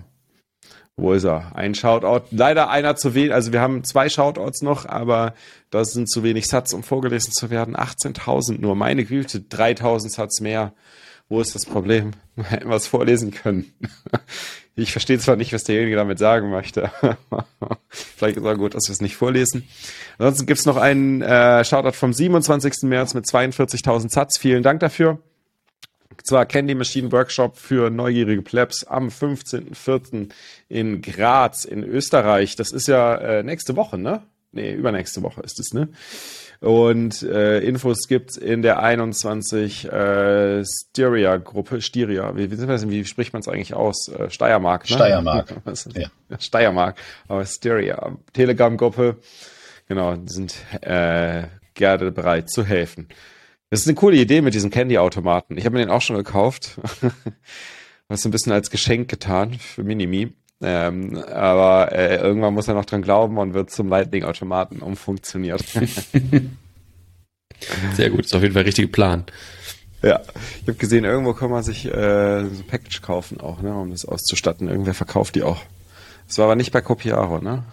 [0.97, 1.51] Wo ist er?
[1.53, 2.27] Ein Shoutout.
[2.31, 3.33] Leider einer zu wenig.
[3.33, 5.33] Also wir haben zwei Shoutouts noch, aber
[5.69, 7.75] das sind zu wenig Satz, um vorgelesen zu werden.
[7.75, 8.75] 18.000 nur.
[8.75, 10.73] Meine Güte, 3.000 Satz mehr.
[11.27, 12.11] Wo ist das Problem?
[12.35, 13.71] Wir hätten was vorlesen können.
[14.77, 16.91] Ich verstehe zwar nicht, was derjenige damit sagen möchte.
[17.87, 19.65] Vielleicht ist es auch gut, dass wir es nicht vorlesen.
[20.17, 22.83] Ansonsten gibt es noch einen äh, Shoutout vom 27.
[22.83, 24.37] März mit 42.000 Satz.
[24.37, 25.19] Vielen Dank dafür
[26.25, 30.29] zwar Candy Machine Workshop für neugierige Plebs am 15.04.
[30.67, 32.55] in Graz in Österreich.
[32.55, 34.23] Das ist ja äh, nächste Woche, ne?
[34.51, 35.89] Nee, übernächste Woche ist es, ne?
[36.61, 41.81] Und äh, Infos gibt's in der 21 äh, Styria-Gruppe.
[41.81, 44.07] Styria, wie, wie, wie spricht man es eigentlich aus?
[44.07, 44.95] Äh, Steiermark, ne?
[44.95, 45.53] Steiermark.
[45.93, 46.09] ja.
[46.39, 46.97] Steiermark,
[47.27, 48.17] aber Styria.
[48.33, 49.17] Telegram-Gruppe,
[49.87, 51.43] genau, sind äh,
[51.73, 53.09] gerne bereit zu helfen.
[53.69, 55.57] Das ist eine coole Idee mit diesem Candy-Automaten.
[55.57, 56.79] Ich habe mir den auch schon gekauft.
[58.07, 60.33] Was ein bisschen als Geschenk getan für Minimi.
[60.61, 65.63] Ähm, aber äh, irgendwann muss er noch dran glauben und wird zum Lightning-Automaten umfunktioniert.
[67.95, 69.25] Sehr gut, ist auf jeden Fall der richtige Plan.
[70.01, 70.21] Ja,
[70.61, 73.89] ich habe gesehen, irgendwo kann man sich äh, so ein Package kaufen auch, ne, um
[73.89, 74.69] das auszustatten.
[74.69, 75.61] Irgendwer verkauft die auch.
[76.27, 77.63] Das war aber nicht bei Copiaro, ne?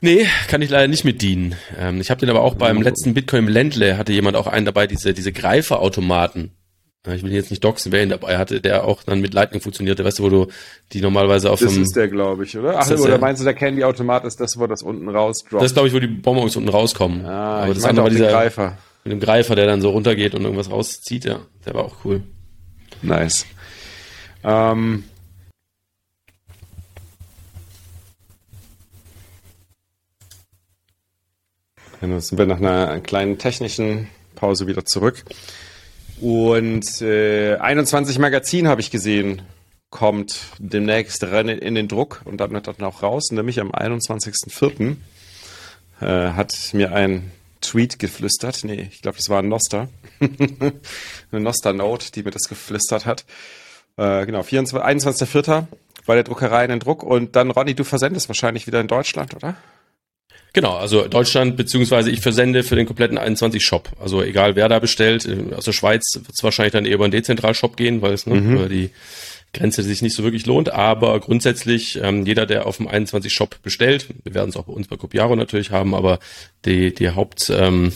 [0.00, 1.56] Nee, kann ich leider nicht mit dienen.
[1.78, 4.86] Ähm, ich habe den aber auch beim letzten Bitcoin Ländle hatte jemand auch einen dabei,
[4.86, 6.52] diese, diese Greiferautomaten.
[7.06, 10.04] Ich will jetzt nicht doxen, wer ihn dabei hatte, der auch dann mit Lightning funktionierte,
[10.04, 10.46] weißt du, wo du
[10.92, 12.78] die normalerweise auf Das dem, ist der, glaube ich, oder?
[12.78, 13.18] Ach, das oder der?
[13.20, 15.62] meinst du, der Candy-Automat ist das, wo das unten rausdroppt?
[15.62, 17.24] das ist glaube ich, wo die Bonbons unten rauskommen.
[17.24, 18.76] ah, aber ich das andere war dieser, Greifer.
[19.04, 22.22] mit dem Greifer, der dann so runtergeht und irgendwas rauszieht, ja, der war auch cool.
[23.00, 23.46] Nice.
[24.44, 25.04] Ähm,
[32.00, 35.24] Dann sind wir nach einer kleinen technischen Pause wieder zurück.
[36.20, 39.42] Und äh, 21 Magazin habe ich gesehen,
[39.90, 43.30] kommt demnächst in den Druck und damit dann auch raus.
[43.32, 44.96] Nämlich am 21.04.
[46.00, 48.64] Äh, hat mir ein Tweet geflüstert.
[48.64, 49.88] Nee, ich glaube, das war ein Noster.
[50.20, 53.24] Eine Noster-Note, die mir das geflüstert hat.
[53.96, 55.66] Äh, genau, 24 21.04.
[56.06, 57.02] bei der Druckerei in den Druck.
[57.02, 59.56] Und dann, Ronny, du versendest wahrscheinlich wieder in Deutschland, oder?
[60.52, 63.90] Genau, also Deutschland, beziehungsweise ich versende für den kompletten 21 Shop.
[64.00, 67.04] Also egal wer da bestellt, äh, aus der Schweiz wird es wahrscheinlich dann eher über
[67.04, 68.90] einen Dezentral-Shop gehen, weil es ne, über die
[69.52, 70.72] Grenze sich nicht so wirklich lohnt.
[70.72, 74.72] Aber grundsätzlich, ähm, jeder, der auf dem 21 Shop bestellt, wir werden es auch bei
[74.72, 76.18] uns bei Copiaro natürlich haben, aber
[76.64, 77.92] die, die Haupt ähm,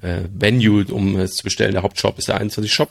[0.00, 2.90] äh, Venue, um es zu bestellen, der Hauptshop ist der 21 Shop.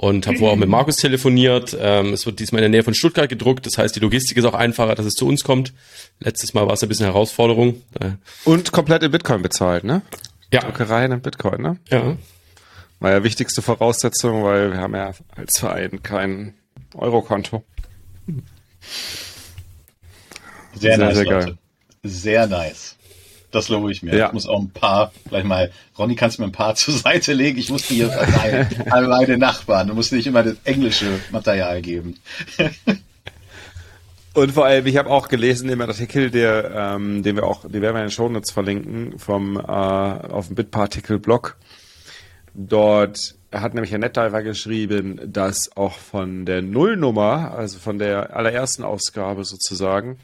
[0.00, 1.76] Und habe vorher auch mit Markus telefoniert.
[1.78, 3.66] Ähm, es wird diesmal in der Nähe von Stuttgart gedruckt.
[3.66, 5.74] Das heißt, die Logistik ist auch einfacher, dass es zu uns kommt.
[6.20, 7.82] Letztes Mal war es ein bisschen Herausforderung.
[8.46, 10.00] Und komplett in Bitcoin bezahlt, ne?
[10.52, 11.76] ja, Druckereien in Bitcoin, ne?
[11.90, 12.16] ja.
[12.98, 16.54] War ja wichtigste Voraussetzung, weil wir haben ja als Verein kein
[16.94, 17.62] Eurokonto.
[20.74, 21.46] Sehr, Sehr, nice, sehr Leute.
[21.46, 21.58] geil.
[22.04, 22.96] Sehr nice.
[23.50, 24.16] Das lobe ich mir.
[24.16, 24.26] Ja.
[24.28, 27.32] Ich muss auch ein paar, gleich mal, Ronny, kannst du mir ein paar zur Seite
[27.32, 27.58] legen?
[27.58, 29.88] Ich muss die hier verteilen an meine Nachbarn.
[29.88, 32.18] Du musst nicht immer das englische Material geben.
[34.32, 37.62] Und vor allem, ich habe auch gelesen in dem Artikel, der, ähm, den wir auch,
[37.62, 41.56] den werden wir in den Shownotes verlinken, vom äh, auf dem Bitpartikel-Blog.
[42.54, 48.84] Dort hat nämlich Herr Netdiver geschrieben, dass auch von der Nullnummer, also von der allerersten
[48.84, 50.18] Ausgabe sozusagen,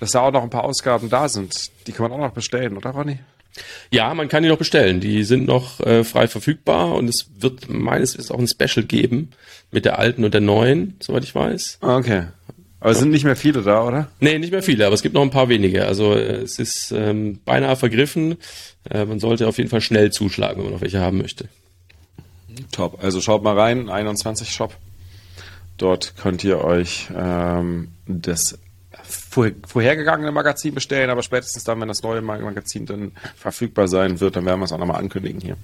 [0.00, 1.70] dass da auch noch ein paar Ausgaben da sind.
[1.86, 3.18] Die kann man auch noch bestellen, oder Ronny?
[3.90, 5.00] Ja, man kann die noch bestellen.
[5.00, 9.30] Die sind noch äh, frei verfügbar und es wird meines Wissens auch ein Special geben
[9.70, 11.78] mit der alten und der neuen, soweit ich weiß.
[11.80, 12.24] Okay.
[12.80, 14.08] Aber es sind nicht mehr viele da, oder?
[14.20, 15.86] Nee, nicht mehr viele, aber es gibt noch ein paar wenige.
[15.86, 18.36] Also äh, es ist ähm, beinahe vergriffen.
[18.90, 21.48] Äh, man sollte auf jeden Fall schnell zuschlagen, wenn man noch welche haben möchte.
[22.72, 23.02] Top.
[23.02, 24.76] Also schaut mal rein, 21 Shop.
[25.78, 28.58] Dort könnt ihr euch ähm, das
[29.34, 34.20] vor, vorhergegangene Magazin bestellen, aber spätestens dann, wenn das neue Mag- Magazin dann verfügbar sein
[34.20, 35.56] wird, dann werden wir es auch nochmal ankündigen hier.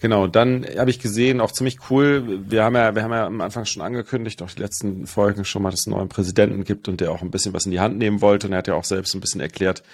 [0.00, 3.40] Genau, dann habe ich gesehen, auch ziemlich cool, wir haben ja, wir haben ja am
[3.40, 6.88] Anfang schon angekündigt, auch die letzten Folgen schon mal, dass es einen neuen Präsidenten gibt
[6.88, 8.48] und der auch ein bisschen was in die Hand nehmen wollte.
[8.48, 9.84] Und er hat ja auch selbst ein bisschen erklärt,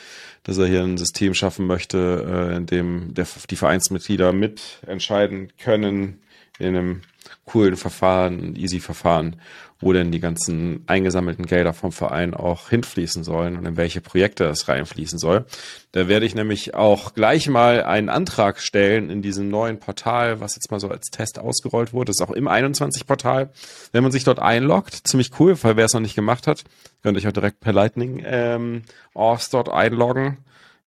[0.42, 6.22] dass er hier ein System schaffen möchte, äh, in dem der, die Vereinsmitglieder mitentscheiden können
[6.58, 7.02] in einem
[7.44, 9.36] coolen Verfahren, easy Verfahren,
[9.80, 14.44] wo denn die ganzen eingesammelten Gelder vom Verein auch hinfließen sollen und in welche Projekte
[14.44, 15.46] es reinfließen soll.
[15.92, 20.54] Da werde ich nämlich auch gleich mal einen Antrag stellen in diesem neuen Portal, was
[20.54, 22.10] jetzt mal so als Test ausgerollt wurde.
[22.10, 23.50] Das ist auch im 21-Portal.
[23.92, 26.64] Wenn man sich dort einloggt, ziemlich cool, weil wer es noch nicht gemacht hat,
[27.02, 28.82] könnt ihr euch auch direkt per Lightning ähm,
[29.14, 30.38] Auths dort einloggen.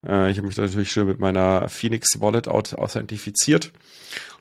[0.06, 3.72] Äh, ich habe mich da natürlich schon mit meiner Phoenix Wallet aut- authentifiziert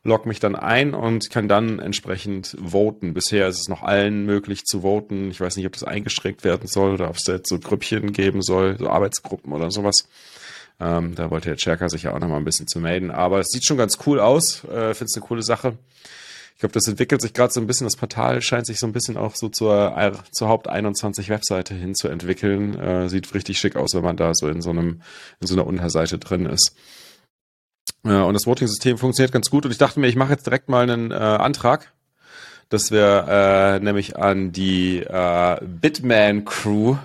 [0.04, 3.14] log mich dann ein und kann dann entsprechend voten.
[3.14, 5.32] Bisher ist es noch allen möglich zu voten.
[5.32, 8.14] Ich weiß nicht, ob das eingeschränkt werden soll oder ob es da jetzt so Grüppchen
[8.14, 10.08] geben soll, so Arbeitsgruppen oder sowas.
[10.80, 13.12] Ähm, da wollte der Cherka sich ja auch noch mal ein bisschen zu melden.
[13.12, 14.64] Aber es sieht schon ganz cool aus.
[14.64, 15.78] Äh, Finde es eine coole Sache.
[16.60, 18.92] Ich glaube, das entwickelt sich gerade so ein bisschen, das Portal scheint sich so ein
[18.92, 19.96] bisschen auch so zur,
[20.32, 22.78] zur Haupt 21 Webseite hin zu entwickeln.
[22.78, 25.02] Äh, sieht richtig schick aus, wenn man da so in so einem,
[25.40, 26.76] in so einer Unterseite drin ist.
[28.04, 29.66] Ja, und das Voting-System funktioniert ganz gut.
[29.66, 31.92] Und ich dachte mir, ich mache jetzt direkt mal einen äh, Antrag,
[32.70, 36.98] dass wir äh, nämlich an die äh, Bitman-Crew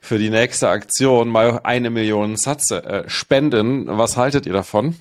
[0.00, 3.86] für die nächste Aktion mal eine Million Satz äh, spenden.
[3.86, 4.96] Was haltet ihr davon?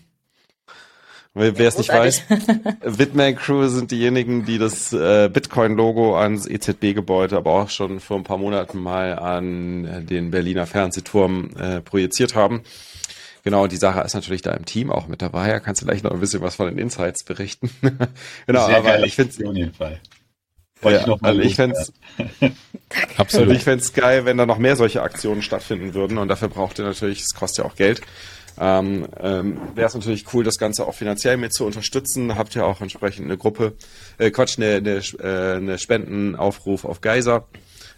[1.37, 2.23] Wer es nicht weiß,
[2.97, 8.23] Bitman Crew sind diejenigen, die das äh, Bitcoin-Logo ans EZB-Gebäude, aber auch schon vor ein
[8.23, 12.61] paar Monaten mal an äh, den Berliner Fernsehturm äh, projiziert haben
[13.45, 15.49] Genau, die Sache ist natürlich da im Team auch mit dabei.
[15.49, 17.69] Da kannst du gleich noch ein bisschen was von den Insights berichten.
[18.47, 19.99] genau, Sehr aber geile ich finde jedenfalls.
[20.81, 21.75] ja, ich noch mal also ich fände.
[23.17, 26.47] Also ich fände es geil, wenn da noch mehr solche Aktionen stattfinden würden und dafür
[26.47, 28.01] braucht ihr natürlich, es kostet ja auch Geld.
[28.59, 32.35] Ähm, ähm, Wäre es natürlich cool, das Ganze auch finanziell mit zu unterstützen.
[32.35, 33.73] Habt ihr auch entsprechend eine Gruppe,
[34.17, 37.47] äh, Quatsch, eine, eine, äh, eine Spendenaufruf auf Geyser,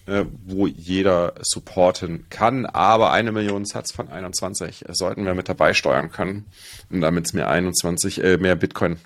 [0.07, 2.65] äh, wo jeder supporten kann.
[2.65, 6.45] Aber eine Million Satz von 21 sollten wir mit dabei steuern können,
[6.89, 8.97] damit es mehr 21, äh, mehr Bitcoin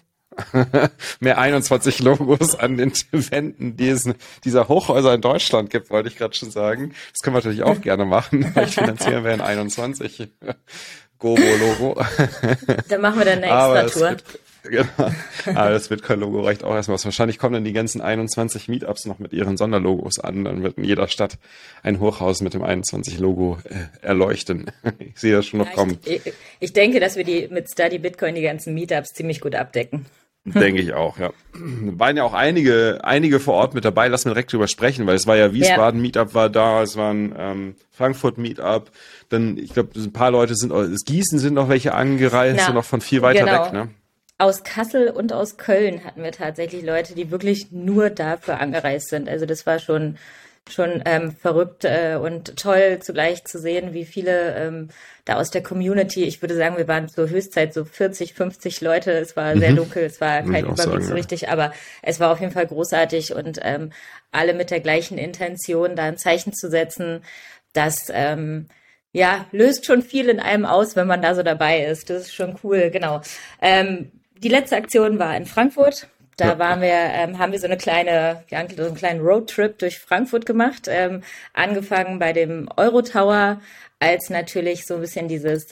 [1.20, 4.16] mehr 21 Logos an den Wänden diesen,
[4.46, 6.94] dieser Hochhäuser in Deutschland gibt, wollte ich gerade schon sagen.
[7.12, 8.50] Das können wir natürlich auch gerne machen.
[8.54, 10.30] Vielleicht finanzieren wir in 21
[11.20, 12.02] Gobo-Logo.
[12.88, 14.18] Dann machen wir dann eine extra Tour.
[14.64, 15.12] Genau.
[15.46, 17.06] Aber das Bitcoin-Logo reicht auch erstmal aus.
[17.06, 20.46] Wahrscheinlich kommen dann die ganzen 21 Meetups noch mit ihren Sonderlogos an.
[20.46, 21.38] Dann wird in jeder Stadt
[21.84, 24.66] ein Hochhaus mit dem 21-Logo äh, erleuchten.
[25.00, 25.98] Ich sehe das schon noch Ja, kommen.
[26.06, 26.22] ich,
[26.60, 30.06] ich, denke, dass wir die mit Study Bitcoin die ganzen Meetups ziemlich gut abdecken.
[30.44, 31.32] Denke ich auch, ja.
[31.54, 34.08] Waren ja auch einige, einige vor Ort mit dabei.
[34.08, 37.14] Lass mir direkt drüber sprechen, weil es war ja Wiesbaden Meetup war da, es war
[37.14, 38.90] ein ähm, Frankfurt Meetup.
[39.30, 42.74] Dann, ich glaube, ein paar Leute sind, aus Gießen sind noch welche angereist, Na, so
[42.74, 43.66] noch von viel weiter genau.
[43.66, 43.90] weg, ne?
[44.42, 49.30] Aus Kassel und aus Köln hatten wir tatsächlich Leute, die wirklich nur dafür angereist sind.
[49.30, 50.18] Also das war schon
[50.70, 54.90] schon ähm, verrückt äh, und toll zugleich zu sehen, wie viele ähm,
[55.26, 59.12] da aus der Community, ich würde sagen, wir waren zur Höchstzeit so 40, 50 Leute,
[59.12, 61.16] es war sehr dunkel, es war Würde kein auch Überblick sagen, so ja.
[61.16, 63.92] richtig, aber es war auf jeden Fall großartig und ähm,
[64.32, 67.24] alle mit der gleichen Intention, da ein Zeichen zu setzen,
[67.74, 68.68] dass ähm,
[69.14, 72.10] ja, löst schon viel in einem aus, wenn man da so dabei ist.
[72.10, 73.22] Das ist schon cool, genau.
[73.62, 74.12] Ähm,
[74.44, 76.08] die letzte Aktion war in Frankfurt.
[76.38, 80.00] Da waren wir, ähm, haben wir so eine kleine, ja, so einen kleinen Roadtrip durch
[80.00, 80.88] Frankfurt gemacht.
[80.88, 81.22] Ähm,
[81.54, 83.62] angefangen bei dem Eurotower,
[84.00, 85.68] als natürlich so ein bisschen dieses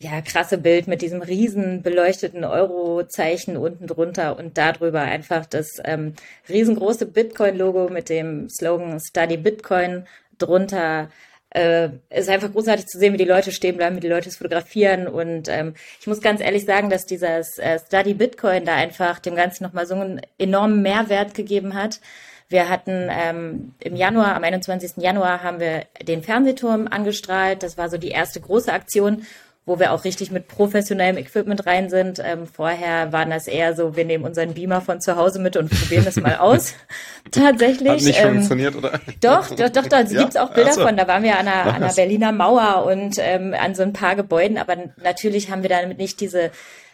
[0.00, 6.14] ja, krasse Bild mit diesem riesen beleuchteten Euro-Zeichen unten drunter und darüber einfach das ähm,
[6.48, 10.06] riesengroße Bitcoin-Logo mit dem Slogan Study Bitcoin
[10.38, 11.10] drunter.
[11.54, 14.38] Äh, ist einfach großartig zu sehen, wie die Leute stehen bleiben, wie die Leute es
[14.38, 15.06] fotografieren.
[15.06, 19.36] Und ähm, ich muss ganz ehrlich sagen, dass dieses äh, Study Bitcoin da einfach dem
[19.36, 22.00] Ganzen nochmal so einen enormen Mehrwert gegeben hat.
[22.48, 24.96] Wir hatten ähm, im Januar, am 21.
[24.96, 27.62] Januar, haben wir den Fernsehturm angestrahlt.
[27.62, 29.24] Das war so die erste große Aktion,
[29.66, 32.20] wo wir auch richtig mit professionellem Equipment rein sind.
[32.22, 35.70] Ähm, vorher waren das eher so, wir nehmen unseren Beamer von zu Hause mit und
[35.70, 36.74] probieren das mal aus.
[37.30, 37.88] Tatsächlich.
[37.88, 39.00] Hat nicht ähm, funktioniert, oder?
[39.20, 40.20] doch, doch, doch, da Ja?
[40.20, 40.82] gibt's auch Bilder so.
[40.82, 40.96] von.
[40.96, 41.96] Da waren wir an einer, an Was?
[41.96, 46.20] Berliner Mauer und ähm, an so ein paar Gebäuden, aber natürlich haben wir damit nicht
[46.20, 46.50] diese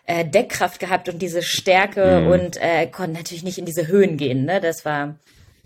[0.07, 2.27] äh, Deckkraft gehabt und diese Stärke Mhm.
[2.31, 4.45] und äh, konnten natürlich nicht in diese Höhen gehen.
[4.45, 4.61] Ne?
[4.61, 5.17] Das war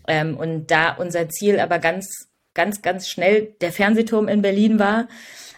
[0.08, 5.06] ähm, und da unser Ziel aber ganz, ganz, ganz schnell der Fernsehturm in Berlin war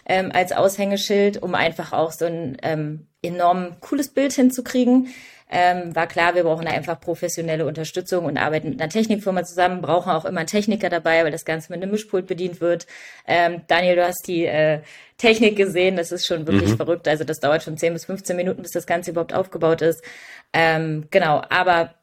[0.07, 5.13] ähm, als Aushängeschild, um einfach auch so ein ähm, enorm cooles Bild hinzukriegen.
[5.49, 9.81] Ähm, war klar, wir brauchen da einfach professionelle Unterstützung und arbeiten mit einer Technikfirma zusammen,
[9.81, 12.85] brauchen auch immer einen Techniker dabei, weil das Ganze mit einem Mischpult bedient wird.
[13.25, 14.81] Ähm, Daniel, du hast die äh,
[15.17, 17.07] Technik gesehen, das ist schon wirklich verrückt.
[17.07, 20.03] Also das dauert schon 10 bis 15 Minuten, bis das Ganze überhaupt aufgebaut ist.
[20.51, 21.93] Ähm, genau, aber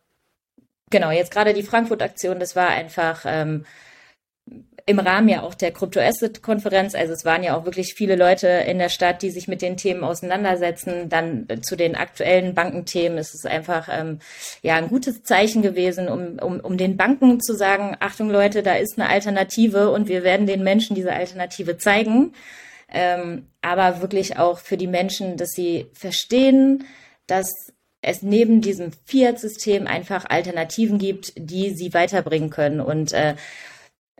[0.90, 3.66] genau, jetzt gerade die Frankfurt-Aktion, das war einfach ähm,
[4.86, 6.94] im Rahmen ja auch der Crypto-Asset-Konferenz.
[6.94, 9.78] Also es waren ja auch wirklich viele Leute in der Stadt, die sich mit den
[9.78, 11.08] Themen auseinandersetzen.
[11.08, 14.18] Dann äh, zu den aktuellen Bankenthemen ist es einfach ähm,
[14.62, 18.74] ja ein gutes Zeichen gewesen, um, um, um den Banken zu sagen, Achtung Leute, da
[18.74, 22.34] ist eine Alternative und wir werden den Menschen diese Alternative zeigen.
[22.92, 26.84] Ähm, aber wirklich auch für die Menschen, dass sie verstehen,
[27.26, 27.50] dass
[28.02, 32.80] es neben diesem Fiat-System einfach Alternativen gibt, die sie weiterbringen können.
[32.80, 33.34] Und äh,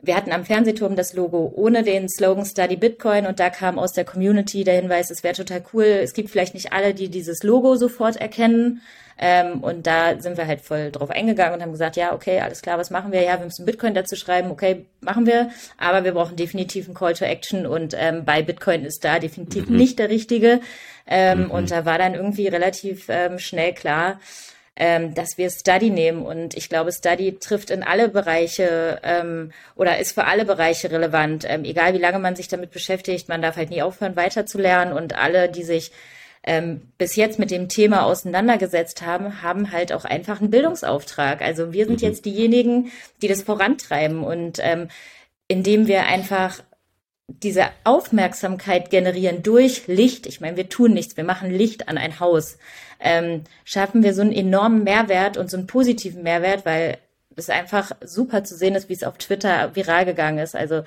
[0.01, 3.93] wir hatten am Fernsehturm das Logo ohne den Slogan Study Bitcoin und da kam aus
[3.93, 5.85] der Community der Hinweis, es wäre total cool.
[5.85, 8.81] Es gibt vielleicht nicht alle, die dieses Logo sofort erkennen.
[9.17, 12.61] Ähm, und da sind wir halt voll drauf eingegangen und haben gesagt, ja, okay, alles
[12.61, 13.21] klar, was machen wir?
[13.21, 17.13] Ja, wir müssen Bitcoin dazu schreiben, okay, machen wir, aber wir brauchen definitiv einen Call
[17.13, 20.59] to Action und ähm, bei Bitcoin ist da definitiv nicht der richtige.
[21.07, 24.19] Ähm, Und da war dann irgendwie relativ ähm, schnell klar,
[24.75, 26.25] ähm, dass wir Study nehmen.
[26.25, 31.45] Und ich glaube, Study trifft in alle Bereiche ähm, oder ist für alle Bereiche relevant.
[31.47, 34.93] Ähm, egal wie lange man sich damit beschäftigt, man darf halt nie aufhören, weiterzulernen.
[34.93, 35.91] Und alle, die sich
[36.43, 41.41] ähm, bis jetzt mit dem Thema auseinandergesetzt haben, haben halt auch einfach einen Bildungsauftrag.
[41.41, 42.91] Also wir sind jetzt diejenigen,
[43.21, 44.89] die das vorantreiben und ähm,
[45.47, 46.61] indem wir einfach
[47.27, 50.25] diese Aufmerksamkeit generieren durch Licht.
[50.27, 52.57] Ich meine, wir tun nichts, wir machen Licht an ein Haus.
[52.99, 56.97] Ähm, schaffen wir so einen enormen Mehrwert und so einen positiven Mehrwert, weil
[57.35, 60.55] es einfach super zu sehen ist, wie es auf Twitter viral gegangen ist.
[60.55, 60.83] Also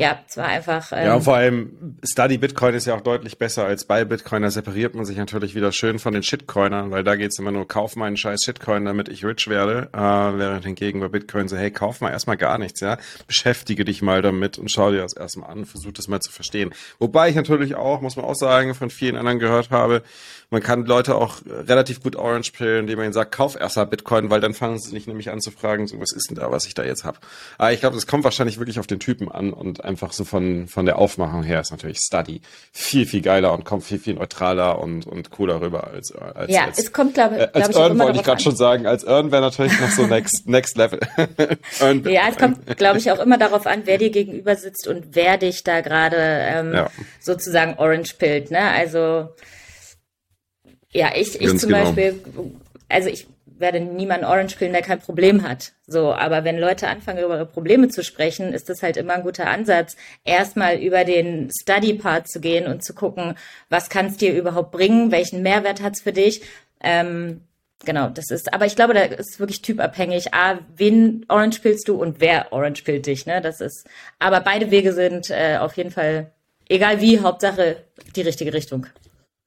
[0.00, 0.92] ja, es war einfach.
[0.92, 4.42] Ähm, ja, und vor allem Study Bitcoin ist ja auch deutlich besser als bei Bitcoin.
[4.42, 7.68] Da separiert man sich natürlich wieder schön von den Shitcoinern, weil da geht's immer nur,
[7.68, 9.90] kauf meinen scheiß Shitcoin, damit ich rich werde.
[9.92, 12.96] Äh, während hingegen bei Bitcoin so, hey, kauf mal erstmal gar nichts, ja.
[13.26, 16.70] Beschäftige dich mal damit und schau dir das erstmal an, versuch das mal zu verstehen.
[16.98, 20.02] Wobei ich natürlich auch, muss man auch sagen, von vielen anderen gehört habe,
[20.50, 24.30] man kann Leute auch relativ gut orange pillen, indem man ihnen sagt, kauf erstmal Bitcoin,
[24.30, 26.66] weil dann fangen sie nicht nämlich an zu fragen, so, was ist denn da, was
[26.66, 27.18] ich da jetzt habe.
[27.56, 30.66] Aber ich glaube, das kommt wahrscheinlich wirklich auf den Typen an und einfach so von,
[30.66, 32.40] von der Aufmachung her ist natürlich Study
[32.72, 36.64] viel, viel geiler und kommt viel, viel neutraler und, und cooler rüber als, als Ja,
[36.64, 38.86] als, es kommt, glaube äh, als glaub ich, Earn wollte ich gerade schon sagen.
[38.86, 40.98] Als Earn wäre natürlich noch so next, next level.
[42.10, 45.38] ja, es kommt, glaube ich, auch immer darauf an, wer dir gegenüber sitzt und wer
[45.38, 46.90] dich da gerade ähm, ja.
[47.20, 48.50] sozusagen orange pillt.
[48.50, 48.60] Ne?
[48.60, 49.28] Also
[50.92, 51.84] ja, ich, ich zum genau.
[51.84, 52.20] Beispiel,
[52.88, 53.26] also ich
[53.60, 55.72] werde niemanden Orange pillen, der kein Problem hat.
[55.86, 59.22] So, aber wenn Leute anfangen, über ihre Probleme zu sprechen, ist das halt immer ein
[59.22, 63.34] guter Ansatz, erstmal über den Study-Part zu gehen und zu gucken,
[63.68, 66.42] was kann es dir überhaupt bringen, welchen Mehrwert hat es für dich.
[66.82, 67.42] Ähm,
[67.84, 70.32] genau, das ist, aber ich glaube, da ist wirklich typabhängig.
[70.32, 73.40] A, wen Orange pillst du und wer Orange pillt dich, ne?
[73.40, 73.86] Das ist,
[74.18, 76.32] aber beide Wege sind äh, auf jeden Fall,
[76.68, 77.84] egal wie, Hauptsache
[78.16, 78.86] die richtige Richtung.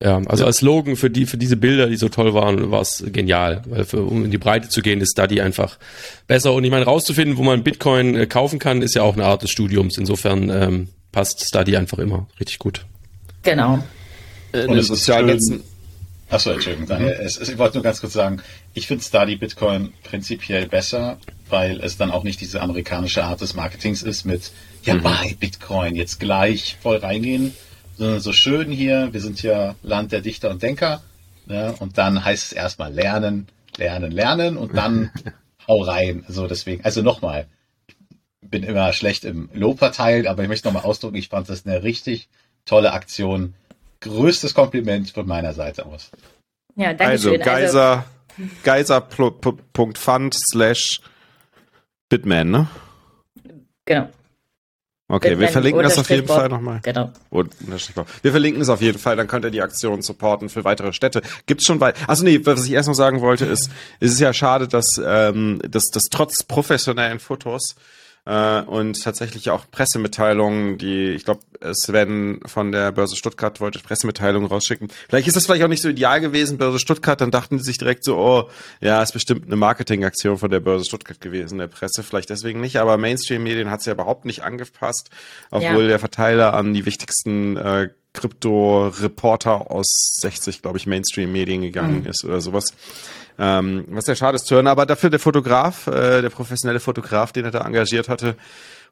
[0.01, 3.03] Ja, also als Slogan für die für diese Bilder, die so toll waren, war es
[3.07, 5.77] genial, weil für, um in die Breite zu gehen, ist Study einfach
[6.27, 6.53] besser.
[6.53, 9.43] Und ich meine, rauszufinden, wo man Bitcoin äh, kaufen kann, ist ja auch eine Art
[9.43, 9.97] des Studiums.
[9.97, 12.85] Insofern ähm, passt Study einfach immer richtig gut.
[13.43, 13.81] Genau.
[14.51, 15.63] Äh, Und es ist schön.
[16.29, 16.97] Achso, Entschuldigung.
[16.97, 17.05] Mhm.
[17.05, 18.41] Es, es, ich wollte nur ganz kurz sagen,
[18.73, 21.17] ich finde Study Bitcoin prinzipiell besser,
[21.47, 24.51] weil es dann auch nicht diese amerikanische Art des Marketings ist mit,
[24.83, 25.03] ja, mhm.
[25.03, 27.53] bei Bitcoin jetzt gleich voll reingehen
[27.97, 31.01] sondern so schön hier, wir sind ja Land der Dichter und Denker.
[31.45, 31.75] Ne?
[31.79, 33.47] Und dann heißt es erstmal lernen,
[33.77, 35.11] lernen, lernen und dann
[35.67, 36.23] hau rein.
[36.27, 37.47] So deswegen, also nochmal,
[37.87, 41.65] ich bin immer schlecht im Lob verteilt, aber ich möchte nochmal ausdrücken, ich fand das
[41.65, 42.29] eine richtig
[42.65, 43.53] tolle Aktion.
[44.01, 46.11] Größtes Kompliment von meiner Seite aus.
[46.75, 47.41] Ja, danke also, schön.
[47.41, 48.05] Geiser,
[48.37, 50.99] also, Geiser.fund slash
[52.09, 52.67] Bitman, ne?
[53.85, 54.09] Genau.
[55.09, 56.79] Okay, wir verlinken das auf jeden Fall nochmal.
[56.81, 57.11] Genau.
[57.29, 61.21] wir verlinken es auf jeden Fall, dann könnt ihr die Aktion supporten für weitere Städte.
[61.45, 61.95] Gibt's schon weit.
[62.07, 63.69] Also nee, was ich erst noch sagen wollte, ist,
[63.99, 67.75] es ist ja schade, dass, ähm, dass, dass trotz professionellen Fotos
[68.25, 71.41] äh, und tatsächlich auch Pressemitteilungen, die, ich glaube,
[71.73, 74.89] Sven von der Börse Stuttgart wollte Pressemitteilungen rausschicken.
[75.09, 77.77] Vielleicht ist das vielleicht auch nicht so ideal gewesen, Börse Stuttgart, dann dachten sie sich
[77.77, 78.49] direkt so, oh,
[78.81, 82.77] ja, ist bestimmt eine Marketingaktion von der Börse Stuttgart gewesen, der Presse, vielleicht deswegen nicht,
[82.77, 85.09] aber Mainstream-Medien hat es ja überhaupt nicht angepasst,
[85.51, 85.87] obwohl ja.
[85.89, 92.07] der Verteiler an die wichtigsten äh, Krypto-Reporter aus 60, glaube ich, Mainstream-Medien gegangen mhm.
[92.07, 92.73] ist oder sowas.
[93.39, 97.31] Ähm, was ja schade ist zu hören, aber dafür der Fotograf, äh, der professionelle Fotograf,
[97.31, 98.35] den er da engagiert hatte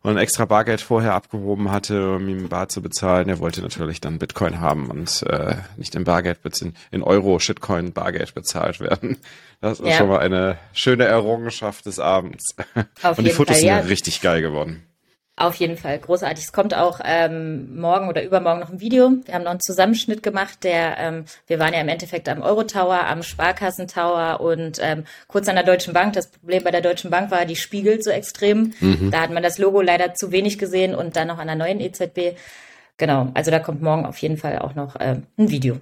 [0.02, 4.18] und extra Bargeld vorher abgehoben hatte, um ihm Bar zu bezahlen, der wollte natürlich dann
[4.18, 9.18] Bitcoin haben und äh, nicht in Bargeld, in, in Euro, Shitcoin, Bargeld bezahlt werden.
[9.61, 9.98] Das ist ja.
[9.98, 12.56] schon mal eine schöne Errungenschaft des Abends.
[13.03, 13.80] Auf und die Fotos Fall, ja.
[13.81, 14.84] sind richtig geil geworden.
[15.41, 16.45] Auf jeden Fall, großartig.
[16.45, 19.11] Es kommt auch ähm, morgen oder übermorgen noch ein Video.
[19.26, 23.07] Wir haben noch einen Zusammenschnitt gemacht, der, ähm, wir waren ja im Endeffekt am Euro-Tower,
[23.07, 26.13] am Sparkassentower und ähm, kurz an der Deutschen Bank.
[26.13, 28.73] Das Problem bei der Deutschen Bank war, die spiegelt so extrem.
[28.80, 29.09] Mhm.
[29.09, 31.80] Da hat man das Logo leider zu wenig gesehen und dann noch an der neuen
[31.80, 32.38] EZB.
[32.97, 35.77] Genau, also da kommt morgen auf jeden Fall auch noch ähm, ein Video.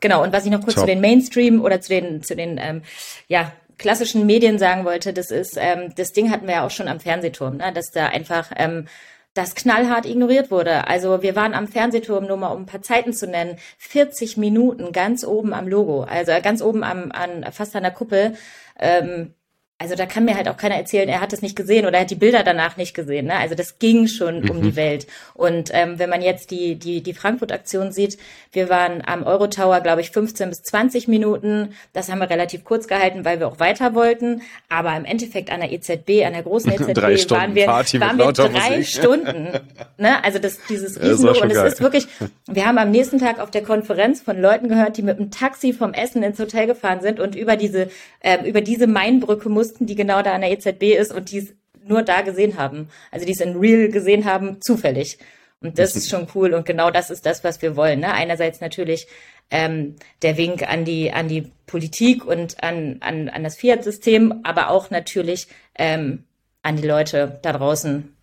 [0.00, 0.84] Genau, und was ich noch kurz Ciao.
[0.84, 2.82] zu den Mainstream oder zu den, zu den ähm,
[3.26, 6.88] ja, klassischen Medien sagen wollte, das ist, ähm, das Ding hatten wir ja auch schon
[6.88, 7.72] am Fernsehturm, ne?
[7.72, 8.86] dass da einfach ähm,
[9.34, 10.86] das knallhart ignoriert wurde.
[10.88, 14.92] Also wir waren am Fernsehturm, nur mal um ein paar Zeiten zu nennen, 40 Minuten
[14.92, 18.36] ganz oben am Logo, also ganz oben am, an, fast an der Kuppel.
[18.78, 19.34] Ähm,
[19.78, 22.00] also da kann mir halt auch keiner erzählen, er hat es nicht gesehen oder er
[22.02, 23.26] hat die Bilder danach nicht gesehen.
[23.26, 23.36] Ne?
[23.36, 24.50] Also das ging schon mhm.
[24.50, 25.06] um die Welt.
[25.34, 28.16] Und ähm, wenn man jetzt die, die, die Frankfurt-Aktion sieht,
[28.52, 31.74] wir waren am Eurotower, glaube ich, 15 bis 20 Minuten.
[31.92, 34.40] Das haben wir relativ kurz gehalten, weil wir auch weiter wollten.
[34.70, 38.82] Aber im Endeffekt an der EZB, an der großen EZB, waren wir, waren wir drei
[38.82, 39.60] Stunden.
[39.98, 40.24] Ne?
[40.24, 41.42] Also das, dieses Riesenlogo.
[41.42, 42.08] Und es ist wirklich,
[42.46, 45.74] wir haben am nächsten Tag auf der Konferenz von Leuten gehört, die mit dem Taxi
[45.74, 47.90] vom Essen ins Hotel gefahren sind und über diese,
[48.20, 51.38] äh, über diese Mainbrücke mussten wussten, die genau da an der EZB ist und die
[51.38, 52.88] es nur da gesehen haben.
[53.10, 55.18] Also die es in Real gesehen haben, zufällig.
[55.60, 56.54] Und das ist schon cool.
[56.54, 58.00] Und genau das ist das, was wir wollen.
[58.00, 58.12] Ne?
[58.12, 59.06] Einerseits natürlich
[59.50, 64.70] ähm, der Wink an die, an die Politik und an, an, an das Fiat-System, aber
[64.70, 66.24] auch natürlich ähm,
[66.62, 68.14] an die Leute da draußen.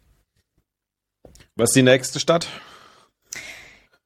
[1.55, 2.47] Was ist die nächste Stadt?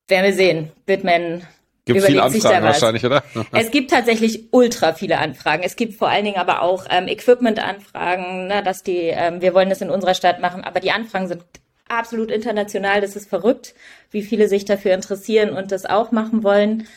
[0.07, 0.71] Werden wir sehen.
[0.85, 1.45] Bitman
[1.87, 3.23] Gibt viele Anfragen wahrscheinlich, oder?
[3.53, 5.63] Es gibt tatsächlich ultra viele Anfragen.
[5.63, 9.69] Es gibt vor allen Dingen aber auch ähm, Equipment-Anfragen, ne, dass die, ähm, wir wollen
[9.69, 11.43] das in unserer Stadt machen, aber die Anfragen sind
[11.87, 13.01] absolut international.
[13.01, 13.73] Das ist verrückt,
[14.11, 16.87] wie viele sich dafür interessieren und das auch machen wollen.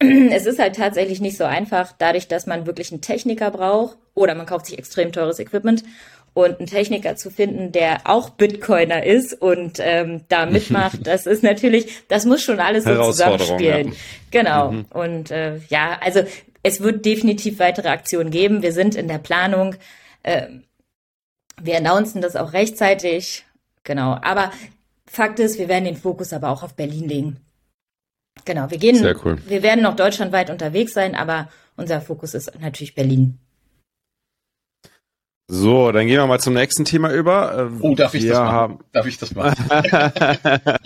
[0.32, 4.34] Es ist halt tatsächlich nicht so einfach, dadurch, dass man wirklich einen Techniker braucht oder
[4.34, 5.84] man kauft sich extrem teures Equipment
[6.32, 11.42] und einen Techniker zu finden, der auch Bitcoiner ist und ähm, da mitmacht, das ist
[11.42, 13.88] natürlich, das muss schon alles so zusammenspielen.
[13.88, 13.94] Ja.
[14.30, 14.72] Genau.
[14.72, 14.84] Mhm.
[14.90, 16.22] Und äh, ja, also
[16.62, 18.62] es wird definitiv weitere Aktionen geben.
[18.62, 19.74] Wir sind in der Planung.
[20.22, 20.46] Äh,
[21.60, 23.44] wir announcen das auch rechtzeitig.
[23.84, 24.18] Genau.
[24.22, 24.52] Aber
[25.06, 27.36] Fakt ist, wir werden den Fokus aber auch auf Berlin legen.
[28.44, 29.38] Genau, wir gehen, Sehr cool.
[29.46, 33.38] wir werden noch deutschlandweit unterwegs sein, aber unser Fokus ist natürlich Berlin.
[35.52, 37.72] So, dann gehen wir mal zum nächsten Thema über.
[37.80, 38.52] Oh, darf ich wir das machen?
[38.52, 38.78] Haben...
[38.92, 39.56] Darf ich das machen?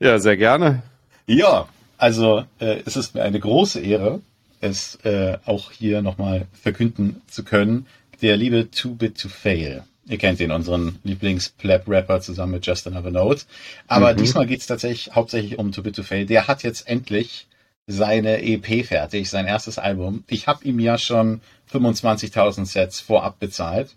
[0.00, 0.82] ja, sehr gerne.
[1.26, 1.68] Ja,
[1.98, 4.22] also äh, es ist mir eine große Ehre,
[4.62, 7.86] es äh, auch hier nochmal verkünden zu können.
[8.22, 9.82] Der liebe Too Bit to Fail.
[10.06, 13.42] Ihr kennt ihn, unseren Lieblings-Plap-Rapper zusammen mit Just Another Note.
[13.86, 14.16] Aber mhm.
[14.16, 16.24] diesmal geht es tatsächlich hauptsächlich um Too Bit to Fail.
[16.24, 17.48] Der hat jetzt endlich
[17.86, 20.24] seine EP fertig, sein erstes Album.
[20.26, 23.94] Ich habe ihm ja schon 25.000 Sets vorab bezahlt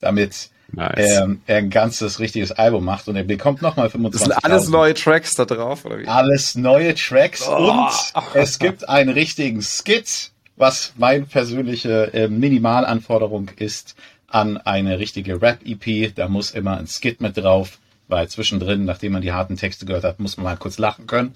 [0.00, 1.20] damit nice.
[1.20, 4.28] ähm, er ein ganzes richtiges Album macht und er bekommt nochmal 25.
[4.28, 6.06] Das sind alles neue Tracks da drauf, oder wie?
[6.06, 7.56] Alles neue Tracks oh.
[7.56, 7.90] und
[8.34, 13.94] es gibt einen richtigen Skit, was meine persönliche äh, Minimalanforderung ist
[14.28, 16.14] an eine richtige Rap-EP.
[16.14, 20.04] Da muss immer ein Skit mit drauf, weil zwischendrin, nachdem man die harten Texte gehört
[20.04, 21.34] hat, muss man mal kurz lachen können.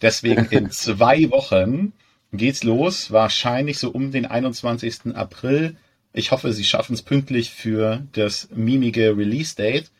[0.00, 1.92] Deswegen in zwei Wochen
[2.32, 5.14] geht's los, wahrscheinlich so um den 21.
[5.14, 5.76] April
[6.12, 9.90] ich hoffe, sie schaffen es pünktlich für das mimige Release-Date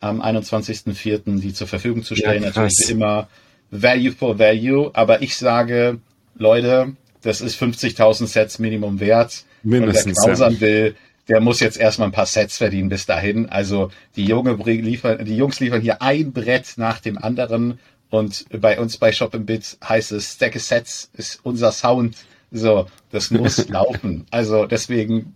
[0.00, 1.40] am 21.04.
[1.40, 2.42] die zur Verfügung zu stellen.
[2.42, 3.28] Ja, Natürlich immer
[3.70, 5.98] Value for Value, aber ich sage,
[6.36, 9.44] Leute, das ist 50.000 Sets Minimum wert.
[9.62, 10.06] Mindestens.
[10.06, 10.60] Und wer knausern ja.
[10.60, 10.94] will,
[11.28, 13.48] der muss jetzt erstmal ein paar Sets verdienen bis dahin.
[13.48, 17.80] Also die, Junge liefern, die Jungs liefern hier ein Brett nach dem anderen
[18.10, 22.16] und bei uns bei Shop Bit heißt es, Stack Sets ist unser Sound.
[22.52, 24.26] So, das muss laufen.
[24.30, 25.34] Also deswegen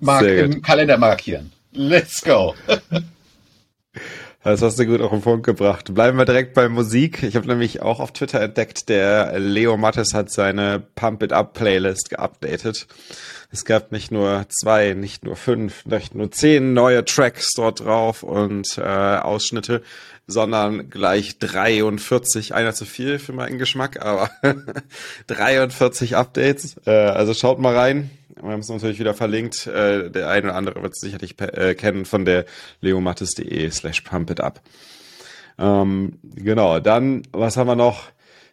[0.00, 1.52] Mark im Kalender markieren.
[1.72, 2.54] Let's go.
[4.42, 5.92] Das hast du gut auf den Punkt gebracht.
[5.92, 7.24] Bleiben wir direkt bei Musik.
[7.24, 11.54] Ich habe nämlich auch auf Twitter entdeckt, der Leo Mattes hat seine Pump It Up
[11.54, 12.86] Playlist geupdatet.
[13.50, 18.22] Es gab nicht nur zwei, nicht nur fünf, nicht nur zehn neue Tracks dort drauf
[18.22, 19.82] und äh, Ausschnitte,
[20.26, 24.30] sondern gleich 43, einer zu viel für meinen Geschmack, aber
[25.28, 26.76] 43 Updates.
[26.86, 28.10] Äh, also schaut mal rein.
[28.34, 29.66] Wir haben es natürlich wieder verlinkt.
[29.66, 32.44] Äh, der eine oder andere wird es sicherlich äh, kennen von der
[32.80, 34.60] leomattes.de slash pump it up.
[35.58, 38.02] Ähm, genau, dann, was haben wir noch?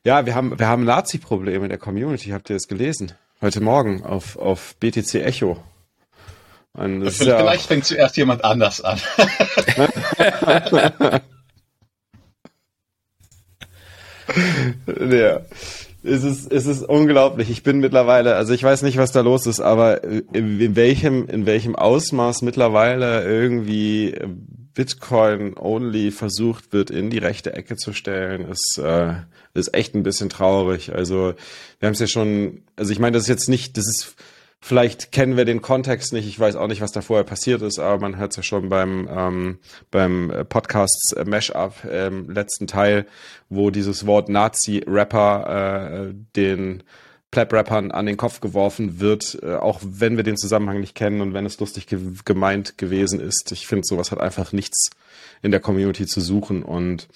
[0.06, 2.30] Ja, wir haben, wir haben Nazi-Probleme in der Community.
[2.30, 3.14] Habt ihr das gelesen?
[3.42, 5.62] Heute Morgen auf, auf BTC Echo.
[6.74, 9.00] Und vielleicht ja fängt zuerst jemand anders an.
[15.10, 15.42] ja.
[16.06, 17.50] Es ist, es ist unglaublich.
[17.50, 21.46] Ich bin mittlerweile, also ich weiß nicht, was da los ist, aber in welchem, in
[21.46, 24.14] welchem Ausmaß mittlerweile irgendwie
[24.74, 29.14] Bitcoin only versucht wird, in die rechte Ecke zu stellen, ist, äh,
[29.54, 30.94] ist echt ein bisschen traurig.
[30.94, 31.36] Also
[31.80, 34.16] wir haben es ja schon, also ich meine, das ist jetzt nicht, das ist
[34.66, 36.26] Vielleicht kennen wir den Kontext nicht.
[36.26, 38.70] Ich weiß auch nicht, was da vorher passiert ist, aber man hört es ja schon
[38.70, 39.60] beim, ähm,
[39.92, 43.06] beim Podcast äh, Mashup ähm, letzten Teil,
[43.50, 46.84] wo dieses Wort Nazi-Rapper äh, den
[47.32, 51.34] Plap-Rappern an den Kopf geworfen wird, äh, auch wenn wir den Zusammenhang nicht kennen und
[51.34, 53.52] wenn es lustig ge gemeint gewesen ist.
[53.52, 54.92] Ich finde, sowas hat einfach nichts
[55.42, 56.64] in der Community zu suchen.
[56.64, 57.10] Und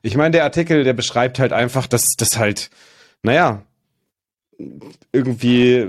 [0.00, 2.70] ich meine, der Artikel, der beschreibt halt einfach, dass das halt,
[3.22, 3.65] naja,
[5.12, 5.86] irgendwie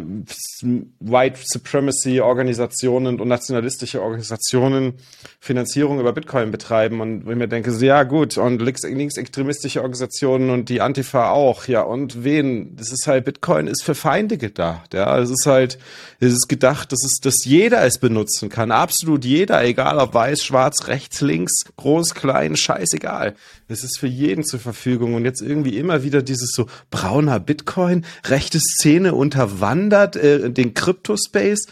[0.99, 4.95] White Supremacy Organisationen und nationalistische Organisationen
[5.39, 10.67] Finanzierung über Bitcoin betreiben und wo ich mir denke, ja gut, und linksextremistische Organisationen und
[10.67, 12.75] die Antifa auch, ja, und wen?
[12.75, 15.79] Das ist halt, Bitcoin ist für Feinde gedacht, ja, es ist halt,
[16.19, 20.43] es ist gedacht, dass es, dass jeder es benutzen kann, absolut jeder, egal ob weiß,
[20.43, 23.35] schwarz, rechts, links, groß, klein, scheißegal.
[23.67, 28.05] Es ist für jeden zur Verfügung und jetzt irgendwie immer wieder dieses so brauner Bitcoin,
[28.25, 31.67] rechte Szene unterwandert, äh, den Crypto-Space.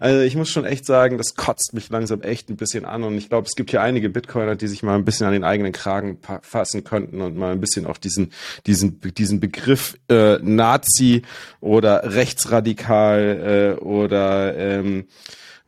[0.00, 3.18] Also ich muss schon echt sagen, das kotzt mich langsam echt ein bisschen an und
[3.18, 5.72] ich glaube, es gibt hier einige Bitcoiner, die sich mal ein bisschen an den eigenen
[5.72, 8.32] Kragen fassen könnten und mal ein bisschen auch diesen
[8.66, 11.20] diesen diesen Begriff äh, Nazi
[11.60, 15.04] oder rechtsradikal äh, oder ähm,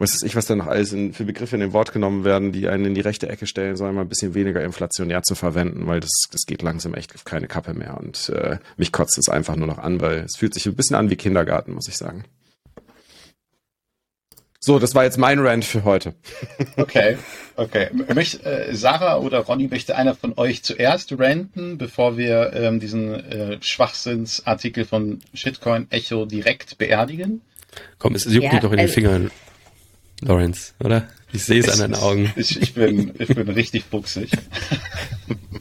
[0.03, 2.53] was weiß ich, was da noch alles in, für Begriffe in den Wort genommen werden,
[2.53, 5.87] die einen in die rechte Ecke stellen, sondern mal ein bisschen weniger inflationär zu verwenden,
[5.87, 7.97] weil das, das geht langsam echt auf keine Kappe mehr.
[7.99, 10.97] Und äh, mich kotzt es einfach nur noch an, weil es fühlt sich ein bisschen
[10.97, 12.25] an wie Kindergarten, muss ich sagen.
[14.65, 16.15] So, das war jetzt mein Rant für heute.
[16.77, 17.19] Okay,
[17.57, 17.89] okay.
[18.15, 23.13] Möcht, äh, Sarah oder Ronny, möchte einer von euch zuerst ranten, bevor wir ähm, diesen
[23.13, 27.41] äh, Schwachsinnsartikel von Shitcoin Echo direkt beerdigen?
[27.99, 29.31] Komm, es juckt Ja, dir doch in den also- Fingern,
[30.23, 31.09] Lawrence, oder?
[31.33, 32.33] Ich sehe es an deinen Augen.
[32.37, 34.31] Ich, ich, bin, ich bin richtig fuchsig.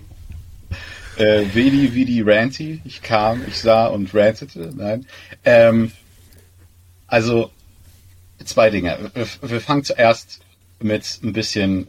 [1.17, 2.81] äh, Vidi, Vidi, Ranty.
[2.85, 4.71] Ich kam, ich sah und rantete.
[4.75, 5.05] Nein.
[5.45, 5.91] Ähm,
[7.07, 7.51] also,
[8.43, 9.11] zwei Dinge.
[9.13, 10.41] Wir, wir fangen zuerst
[10.79, 11.87] mit ein bisschen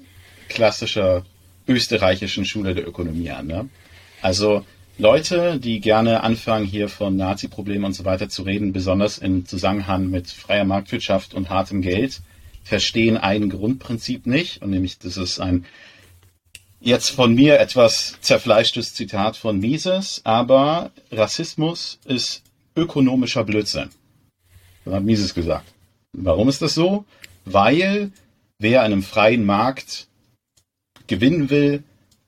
[0.48, 1.24] klassischer
[1.66, 3.46] österreichischen Schule der Ökonomie an.
[3.46, 3.68] Ne?
[4.22, 4.64] Also,
[4.98, 10.10] Leute, die gerne anfangen, hier von Nazi-Problemen und so weiter zu reden, besonders im Zusammenhang
[10.10, 12.20] mit freier Marktwirtschaft und hartem Geld,
[12.62, 15.64] verstehen ein Grundprinzip nicht, und nämlich das ist ein
[16.82, 22.42] jetzt von mir etwas zerfleischtes Zitat von Mises, aber Rassismus ist
[22.76, 23.90] ökonomischer Blödsinn.
[24.84, 25.72] Das hat Mises gesagt.
[26.12, 27.04] Warum ist das so?
[27.44, 28.10] Weil
[28.58, 30.08] wer einem freien Markt
[31.06, 31.82] gewinnen will,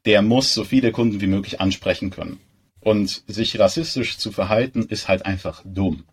[0.05, 2.39] der muss so viele Kunden wie möglich ansprechen können.
[2.81, 6.05] Und sich rassistisch zu verhalten, ist halt einfach dumm.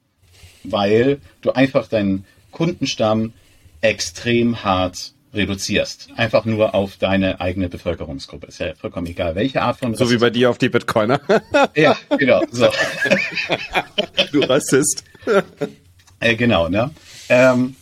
[0.64, 3.34] Weil du einfach deinen Kundenstamm
[3.82, 6.10] extrem hart reduzierst.
[6.16, 8.48] Einfach nur auf deine eigene Bevölkerungsgruppe.
[8.48, 11.22] Ist ja vollkommen egal, welche Art von So wie bei dir auf die Bitcoiner.
[11.76, 12.41] Ja, genau.
[12.52, 12.70] So.
[14.32, 15.03] du Rassist.
[16.24, 16.91] Äh, genau, ne?
[17.30, 17.76] Ähm,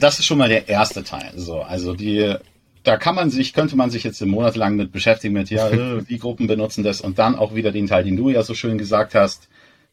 [0.00, 1.30] das ist schon mal der erste Teil.
[1.36, 2.34] So, also die,
[2.82, 5.68] da kann man sich, könnte man sich jetzt monatelang mit beschäftigen, mit ja,
[5.98, 8.54] äh, die Gruppen benutzen das und dann auch wieder den Teil, den du ja so
[8.54, 9.48] schön gesagt hast.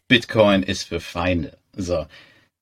[0.07, 1.56] Bitcoin ist für Feinde.
[1.77, 2.07] So.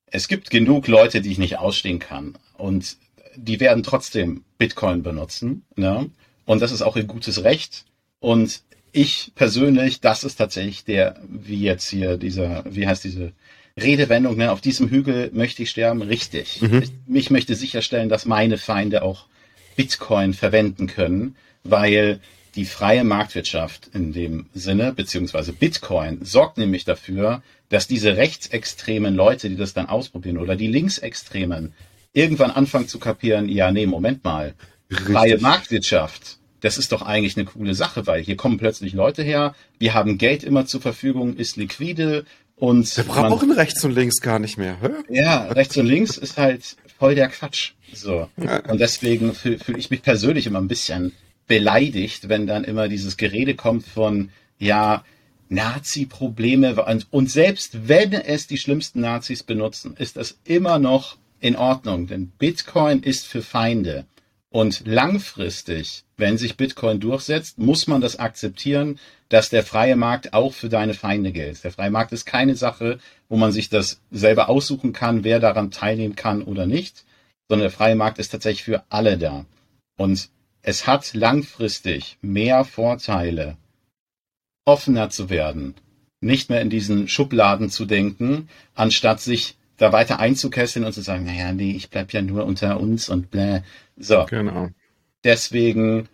[0.06, 2.38] Es gibt genug Leute, die ich nicht ausstehen kann.
[2.60, 2.98] Und
[3.36, 5.64] die werden trotzdem Bitcoin benutzen.
[5.76, 6.10] Ne?
[6.46, 7.86] Und das ist auch ihr gutes Recht.
[8.20, 8.62] Und
[8.92, 13.34] ich persönlich, das ist tatsächlich der, wie jetzt hier dieser, wie heißt diese
[13.78, 14.52] Redewendung, ne?
[14.52, 16.62] auf diesem Hügel möchte ich sterben, richtig.
[16.62, 19.28] Ich, mich möchte sicherstellen, dass meine Feinde auch
[19.76, 22.20] Bitcoin verwenden können, weil
[22.56, 29.50] die freie Marktwirtschaft in dem Sinne, beziehungsweise Bitcoin, sorgt nämlich dafür, dass diese rechtsextremen Leute,
[29.50, 31.74] die das dann ausprobieren, oder die linksextremen,
[32.14, 34.54] irgendwann anfangen zu kapieren, ja, nee, Moment mal,
[34.90, 39.56] freie Marktwirtschaft, das ist doch eigentlich eine coole Sache, weil hier kommen plötzlich Leute her,
[39.78, 42.26] wir haben Geld immer zur Verfügung, ist liquide
[42.56, 44.78] und Wir brauchen rechts und links gar nicht mehr.
[44.82, 44.90] Hä?
[45.10, 47.72] ja, rechts und links ist halt voll der Quatsch.
[47.94, 48.30] So.
[48.36, 51.14] Und deswegen fühle fühl ich mich persönlich immer ein bisschen
[51.48, 55.04] beleidigt, wenn dann immer dieses Gerede kommt von, ja,
[55.52, 56.76] Nazi-Probleme
[57.10, 62.28] und selbst wenn es die schlimmsten Nazis benutzen, ist das immer noch in Ordnung, denn
[62.28, 64.06] Bitcoin ist für Feinde.
[64.52, 69.00] Und langfristig, wenn sich Bitcoin durchsetzt, muss man das akzeptieren,
[69.30, 71.64] dass der freie Markt auch für deine Feinde gilt.
[71.64, 72.98] Der freie Markt ist keine Sache,
[73.28, 77.06] wo man sich das selber aussuchen kann, wer daran teilnehmen kann oder nicht,
[77.48, 79.46] sondern der freie Markt ist tatsächlich für alle da.
[79.98, 80.30] Und
[80.64, 83.56] es hat langfristig mehr Vorteile,
[84.66, 85.76] offener zu werden,
[86.22, 91.26] nicht mehr in diesen Schubladen zu denken, anstatt sich da weiter einzukesseln und zu sagen,
[91.26, 93.62] naja, nee, ich bleib ja nur unter uns und bläh.
[93.98, 94.70] So, Genau.
[95.24, 96.08] deswegen,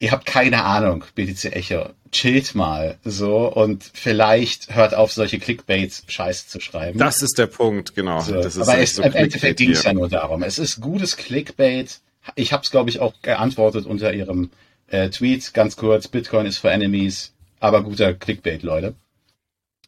[0.00, 1.90] ihr habt keine Ahnung, BTC Echo.
[2.10, 6.98] Chillt mal so und vielleicht hört auf, solche Clickbaits Scheiß zu schreiben.
[6.98, 8.20] Das ist der Punkt, genau.
[8.20, 10.42] So, Das ist aber echt es, so im Endeffekt ging es ja nur darum.
[10.44, 12.00] Es ist gutes Clickbait.
[12.36, 14.50] Ich habe es, glaube ich, auch geantwortet unter ihrem
[14.88, 18.94] äh, Tweet, ganz kurz, Bitcoin ist for Enemies, aber guter Clickbait, Leute.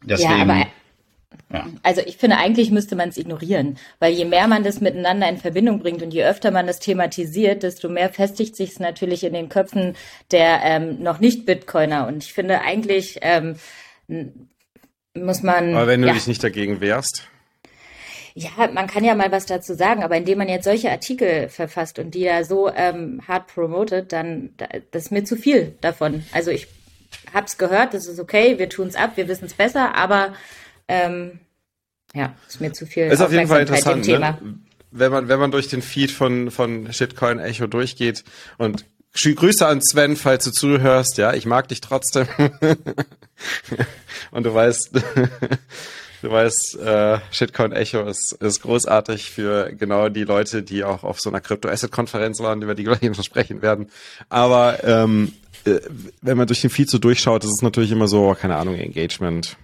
[0.03, 0.67] Deswegen, ja, aber
[1.53, 1.67] ja.
[1.83, 5.39] Also ich finde, eigentlich müsste man es ignorieren, weil je mehr man das miteinander in
[5.39, 9.33] Verbindung bringt und je öfter man das thematisiert, desto mehr festigt sich es natürlich in
[9.33, 9.95] den Köpfen
[10.31, 12.07] der ähm, noch nicht Bitcoiner.
[12.07, 13.57] Und ich finde eigentlich ähm,
[15.15, 15.75] muss man.
[15.75, 17.27] Aber wenn du ja, dich nicht dagegen wehrst.
[18.35, 21.99] ja, man kann ja mal was dazu sagen, aber indem man jetzt solche Artikel verfasst
[21.99, 26.25] und die ja so ähm, hart promotet, dann da- das ist mir zu viel davon.
[26.33, 26.67] Also ich
[27.33, 30.35] hab's gehört, das ist okay, wir tun's ab, wir wissen's besser, aber
[30.89, 31.41] ähm,
[32.15, 33.05] ja, ist mir zu viel.
[33.05, 34.39] Ist auf jeden Fall interessant, ne?
[34.91, 38.25] wenn man wenn man durch den Feed von von Shitcoin Echo durchgeht
[38.59, 38.85] und
[39.15, 41.19] Grü- Grüße an Sven, falls du zuhörst.
[41.19, 42.27] Ja, ich mag dich trotzdem.
[44.31, 44.91] und du weißt,
[46.23, 51.21] du weißt, äh, Shitcoin Echo ist ist großartig für genau die Leute, die auch auf
[51.21, 53.91] so einer Crypto Asset Konferenz waren, über die wir gleich noch sprechen werden.
[54.29, 55.33] Aber ähm,
[55.65, 55.81] äh,
[56.23, 59.57] wenn man durch den Feed so durchschaut, ist es natürlich immer so, keine Ahnung, Engagement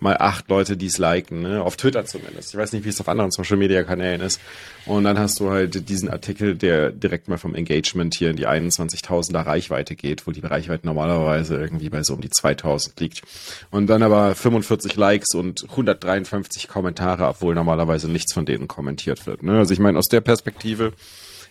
[0.00, 1.62] mal acht Leute, die es liken, ne?
[1.62, 2.52] auf Twitter zumindest.
[2.52, 4.40] Ich weiß nicht, wie es auf anderen Social Media Kanälen ist.
[4.84, 8.46] Und dann hast du halt diesen Artikel, der direkt mal vom Engagement hier in die
[8.46, 13.22] 21.000er Reichweite geht, wo die Reichweite normalerweise irgendwie bei so um die 2000 liegt.
[13.70, 19.42] Und dann aber 45 Likes und 153 Kommentare, obwohl normalerweise nichts von denen kommentiert wird.
[19.42, 19.58] Ne?
[19.58, 20.92] Also ich meine, aus der Perspektive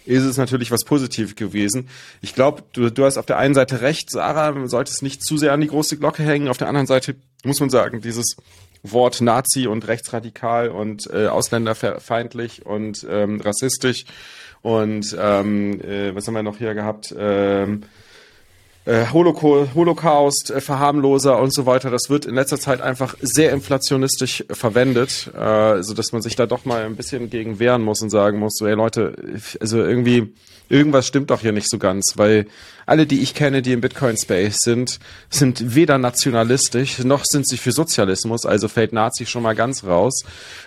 [0.05, 1.89] ist es natürlich was Positives gewesen.
[2.21, 5.23] Ich glaube, du, du hast auf der einen Seite recht, Sarah, man sollte es nicht
[5.23, 6.47] zu sehr an die große Glocke hängen.
[6.47, 8.35] Auf der anderen Seite muss man sagen, dieses
[8.83, 14.05] Wort Nazi und rechtsradikal und äh, ausländerfeindlich und ähm, rassistisch
[14.61, 17.13] und ähm, äh, was haben wir noch hier gehabt?
[17.15, 17.81] Ähm,
[18.85, 24.45] äh, Holocaust, äh, Verharmloser und so weiter, das wird in letzter Zeit einfach sehr inflationistisch
[24.51, 28.09] verwendet, äh, so dass man sich da doch mal ein bisschen gegen wehren muss und
[28.11, 29.15] sagen muss, so, ey Leute,
[29.59, 30.33] also irgendwie
[30.69, 32.47] irgendwas stimmt doch hier nicht so ganz, weil
[32.85, 34.99] alle, die ich kenne, die im Bitcoin-Space sind,
[35.29, 40.23] sind weder nationalistisch, noch sind sie für Sozialismus, also fällt Nazi schon mal ganz raus,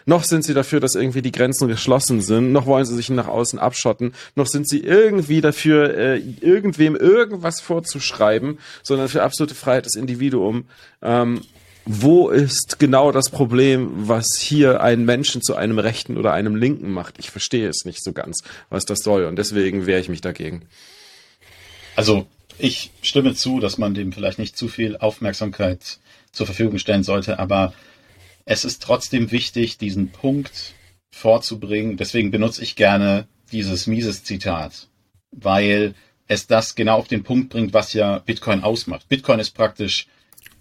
[0.06, 3.28] noch sind sie dafür, dass irgendwie die Grenzen geschlossen sind, noch wollen sie sich nach
[3.28, 9.86] außen abschotten, noch sind sie irgendwie dafür, äh, irgendwem irgendwas vorzuschreiben, sondern für absolute Freiheit
[9.86, 10.64] des Individuums.
[11.02, 11.42] Ähm,
[11.90, 16.90] wo ist genau das Problem, was hier einen Menschen zu einem Rechten oder einem Linken
[16.90, 17.14] macht?
[17.18, 19.24] Ich verstehe es nicht so ganz, was das soll.
[19.24, 20.66] Und deswegen wehre ich mich dagegen.
[21.98, 25.98] Also ich stimme zu, dass man dem vielleicht nicht zu viel Aufmerksamkeit
[26.30, 27.74] zur Verfügung stellen sollte, aber
[28.44, 30.74] es ist trotzdem wichtig, diesen Punkt
[31.10, 31.96] vorzubringen.
[31.96, 34.86] Deswegen benutze ich gerne dieses Mises Zitat,
[35.32, 35.96] weil
[36.28, 39.08] es das genau auf den Punkt bringt, was ja Bitcoin ausmacht.
[39.08, 40.06] Bitcoin ist praktisch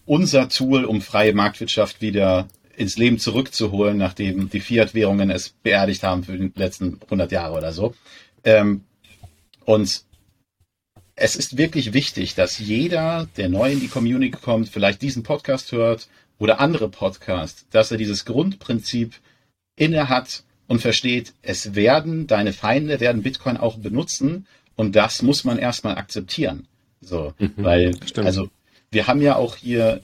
[0.08, 6.24] unser Tool, um freie Marktwirtschaft wieder ins Leben zurückzuholen, nachdem die Fiat-Währungen es beerdigt haben
[6.24, 7.94] für die letzten 100 Jahre oder so.
[8.44, 8.86] Ähm,
[9.66, 10.07] und
[11.20, 15.72] es ist wirklich wichtig, dass jeder, der neu in die Community kommt, vielleicht diesen Podcast
[15.72, 16.08] hört
[16.38, 19.16] oder andere Podcasts, dass er dieses Grundprinzip
[19.76, 24.46] inne hat und versteht, es werden, deine Feinde werden Bitcoin auch benutzen
[24.76, 26.68] und das muss man erstmal akzeptieren.
[27.02, 28.28] So, mhm, weil, stimmt.
[28.28, 28.50] also
[28.92, 30.02] wir haben ja auch hier,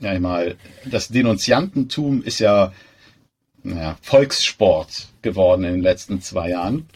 [0.00, 2.72] ja mal, das Denunziantentum ist ja
[3.62, 6.88] naja, Volkssport geworden in den letzten zwei Jahren.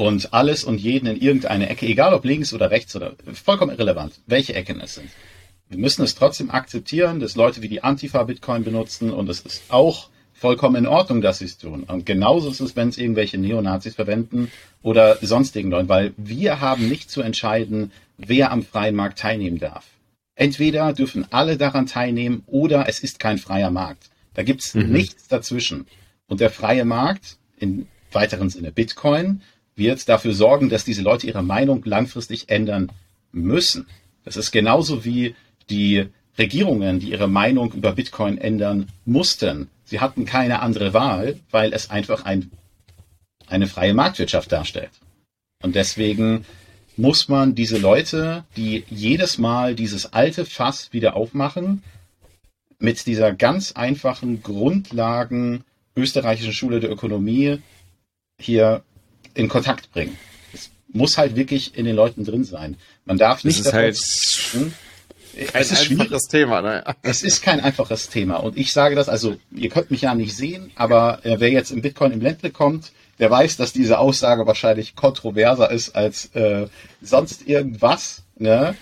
[0.00, 4.14] Und alles und jeden in irgendeine Ecke, egal ob links oder rechts oder vollkommen irrelevant,
[4.26, 5.10] welche Ecken es sind.
[5.68, 9.64] Wir müssen es trotzdem akzeptieren, dass Leute wie die Antifa Bitcoin benutzen und es ist
[9.68, 11.84] auch vollkommen in Ordnung, dass sie es tun.
[11.84, 14.50] Und genauso ist es, wenn es irgendwelche Neonazis verwenden
[14.80, 19.86] oder sonstigen Leute, weil wir haben nicht zu entscheiden, wer am freien Markt teilnehmen darf.
[20.34, 24.08] Entweder dürfen alle daran teilnehmen oder es ist kein freier Markt.
[24.32, 24.92] Da gibt's mhm.
[24.92, 25.86] nichts dazwischen.
[26.26, 29.42] Und der freie Markt, im weiteren Sinne Bitcoin,
[29.80, 32.92] wird dafür sorgen, dass diese Leute ihre Meinung langfristig ändern
[33.32, 33.88] müssen.
[34.24, 35.34] Das ist genauso wie
[35.68, 36.06] die
[36.38, 39.68] Regierungen, die ihre Meinung über Bitcoin ändern mussten.
[39.84, 42.52] Sie hatten keine andere Wahl, weil es einfach ein,
[43.48, 44.92] eine freie Marktwirtschaft darstellt.
[45.62, 46.44] Und deswegen
[46.96, 51.82] muss man diese Leute, die jedes Mal dieses alte Fass wieder aufmachen,
[52.78, 55.64] mit dieser ganz einfachen Grundlagen
[55.96, 57.58] österreichischen Schule der Ökonomie
[58.40, 58.82] hier
[59.34, 60.16] in Kontakt bringen.
[60.52, 62.76] Es muss halt wirklich in den Leuten drin sein.
[63.04, 63.60] Man darf nicht.
[63.60, 64.72] Es ist halt hm?
[65.46, 66.62] kein es ist einfaches Thema.
[66.62, 66.84] Ne?
[67.02, 68.36] Es ist kein einfaches Thema.
[68.36, 71.70] Und ich sage das, also ihr könnt mich ja nicht sehen, aber äh, wer jetzt
[71.70, 76.68] im Bitcoin im Ländle kommt, der weiß, dass diese Aussage wahrscheinlich kontroverser ist als äh,
[77.02, 78.22] sonst irgendwas.
[78.36, 78.74] Ne?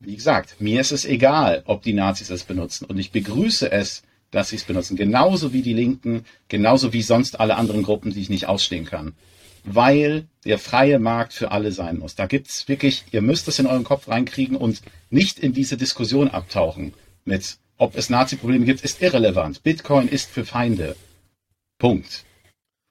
[0.00, 2.86] Wie gesagt, mir ist es egal, ob die Nazis es benutzen.
[2.86, 4.96] Und ich begrüße es, dass sie es benutzen.
[4.96, 9.14] Genauso wie die Linken, genauso wie sonst alle anderen Gruppen, die ich nicht ausstehen kann.
[9.64, 12.14] Weil der freie Markt für alle sein muss.
[12.14, 16.28] Da gibt's wirklich, ihr müsst es in euren Kopf reinkriegen und nicht in diese Diskussion
[16.28, 16.92] abtauchen
[17.24, 19.62] mit, ob es Nazi-Probleme gibt, ist irrelevant.
[19.62, 20.96] Bitcoin ist für Feinde.
[21.78, 22.24] Punkt.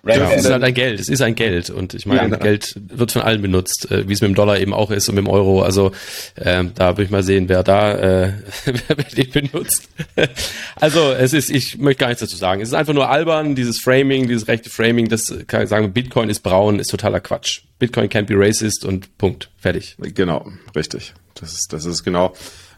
[0.05, 0.19] Right.
[0.35, 3.13] Es ist halt ein Geld, es ist ein Geld und ich meine, ja, Geld wird
[3.13, 5.29] von allen benutzt, äh, wie es mit dem Dollar eben auch ist und mit dem
[5.29, 5.61] Euro.
[5.61, 5.93] Also
[6.35, 8.33] ähm, da will ich mal sehen, wer da äh,
[8.65, 9.87] wer den benutzt.
[10.75, 12.61] also es ist, ich möchte gar nichts dazu sagen.
[12.61, 16.29] Es ist einfach nur albern, dieses Framing, dieses rechte Framing, das kann ich sagen, Bitcoin
[16.29, 17.61] ist braun, ist totaler Quatsch.
[17.79, 19.51] Bitcoin can't be racist und Punkt.
[19.57, 19.95] Fertig.
[19.99, 21.13] Genau, richtig.
[21.35, 22.33] Das ist, das ist genau.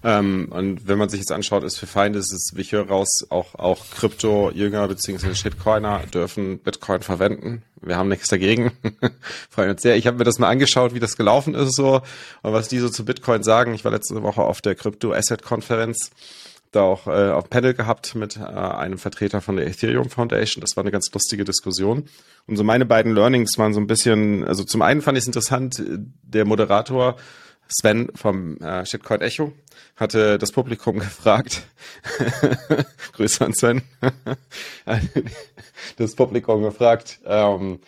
[0.05, 2.87] Ähm, und wenn man sich jetzt anschaut, ist für Feinde, ist es, wie ich höre
[2.87, 5.33] raus, auch, auch Krypto-Jünger bzw.
[5.33, 7.63] Shitcoiner dürfen Bitcoin verwenden.
[7.81, 8.71] Wir haben nichts dagegen.
[9.49, 9.95] Freuen uns sehr.
[9.97, 12.03] Ich habe mir das mal angeschaut, wie das gelaufen ist so
[12.43, 13.73] und was die so zu Bitcoin sagen.
[13.73, 16.11] Ich war letzte Woche auf der Crypto-Asset-Konferenz
[16.71, 20.61] da auch äh, auf Panel gehabt mit äh, einem Vertreter von der Ethereum Foundation.
[20.61, 22.03] Das war eine ganz lustige Diskussion.
[22.47, 25.27] Und so meine beiden Learnings waren so ein bisschen, also zum einen fand ich es
[25.27, 25.81] interessant,
[26.21, 27.15] der Moderator
[27.67, 29.53] Sven vom äh, Shitcoin Echo
[29.95, 31.63] hatte das Publikum gefragt.
[33.13, 33.81] Grüße an Sven.
[35.97, 37.79] das Publikum gefragt, ähm,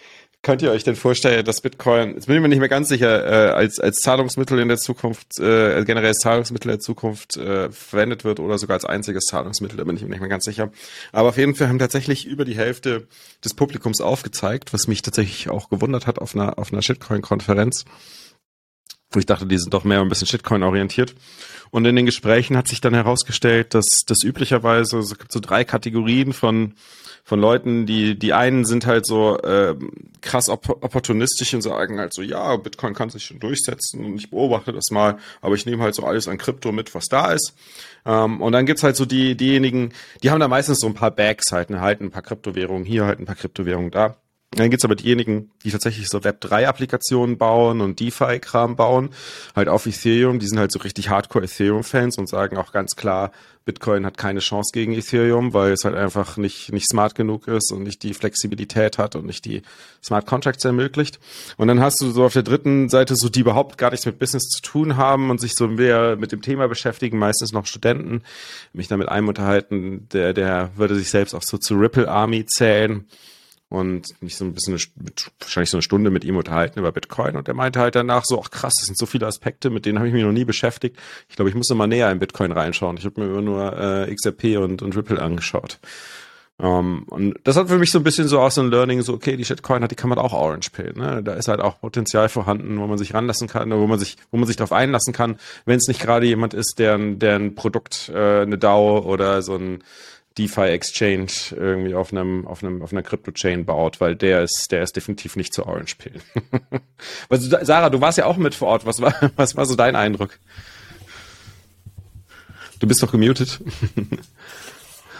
[0.41, 3.25] könnt ihr euch denn vorstellen, dass Bitcoin, jetzt bin ich mir nicht mehr ganz sicher,
[3.25, 7.69] äh, als, als Zahlungsmittel in der Zukunft, äh, generell als Zahlungsmittel in der Zukunft äh,
[7.69, 10.71] verwendet wird oder sogar als einziges Zahlungsmittel, da bin ich mir nicht mehr ganz sicher.
[11.11, 13.07] Aber auf jeden Fall haben tatsächlich über die Hälfte
[13.43, 17.83] des Publikums aufgezeigt, was mich tatsächlich auch gewundert hat auf einer, auf einer Shitcoin-Konferenz.
[19.17, 21.15] Ich dachte, die sind doch mehr ein bisschen Shitcoin orientiert.
[21.69, 25.63] Und in den Gesprächen hat sich dann herausgestellt, dass das üblicherweise, es gibt so drei
[25.63, 26.73] Kategorien von
[27.27, 29.75] von Leuten, die, die einen sind halt so äh,
[30.21, 34.29] krass opp opportunistisch und sagen halt so, ja, Bitcoin kann sich schon durchsetzen und ich
[34.29, 37.53] beobachte das mal, aber ich nehme halt so alles an Krypto mit, was da ist.
[38.05, 39.91] Ähm, und dann gibt's halt so die, diejenigen,
[40.23, 43.03] die haben da meistens so ein paar Bags halt, ne, halt ein paar Kryptowährungen hier,
[43.03, 44.15] halt ein paar Kryptowährungen da.
[44.51, 49.09] Dann gibt's aber diejenigen, die tatsächlich so Web3-Applikationen bauen und DeFi-Kram bauen,
[49.55, 50.39] halt auf Ethereum.
[50.39, 53.31] Die sind halt so richtig Hardcore-Ethereum-Fans und sagen auch ganz klar,
[53.65, 57.73] Bitcoin hat keine Chance gegen Ethereum, weil es halt einfach nicht, nicht smart genug ist
[57.73, 59.63] und nicht die Flexibilität hat und nicht die
[60.01, 61.19] Smart Contracts ermöglicht.
[61.57, 64.17] Und dann hast du so auf der dritten Seite so, die überhaupt gar nichts mit
[64.17, 68.23] Business zu tun haben und sich so mehr mit dem Thema beschäftigen, meistens noch Studenten.
[68.71, 73.05] Mich damit einem unterhalten, der, der würde sich selbst auch so zu Ripple Army zählen
[73.69, 74.79] und mich so ein bisschen
[75.39, 78.41] wahrscheinlich so eine Stunde mit ihm unterhalten über Bitcoin und er meinte halt danach so,
[78.41, 80.97] ach krass, das sind so viele Aspekte, mit denen habe ich mich noch nie beschäftigt.
[81.27, 82.97] Ich glaube, ich muss mal näher in Bitcoin reinschauen.
[82.97, 85.79] Ich habe mir immer nur äh, XRP und, und Ripple angeschaut.
[86.59, 89.03] Um, ähm, und das hat für mich so ein bisschen so aus so ein Learning,
[89.03, 90.97] so okay, die Shitcoin hat, die kann man auch Orange pillen.
[90.97, 91.21] Ne?
[91.21, 94.37] Da ist halt auch Potenzial vorhanden, wo man sich ranlassen kann, wo man sich, wo
[94.37, 98.09] man sich darauf einlassen kann, wenn es nicht gerade jemand ist, der, der ein Produkt,
[98.09, 99.83] äh, eine DAO oder so ein
[100.37, 104.71] DeFi Exchange irgendwie auf einem auf einem auf einer Crypto Chain baut, weil der ist
[104.71, 106.13] der ist definitiv nicht zu Orange Pill.
[107.29, 108.85] also, Sarah, du warst ja auch mit vor Ort.
[108.85, 110.39] Was war was war so dein Eindruck?
[112.79, 113.59] Du bist doch gemutet.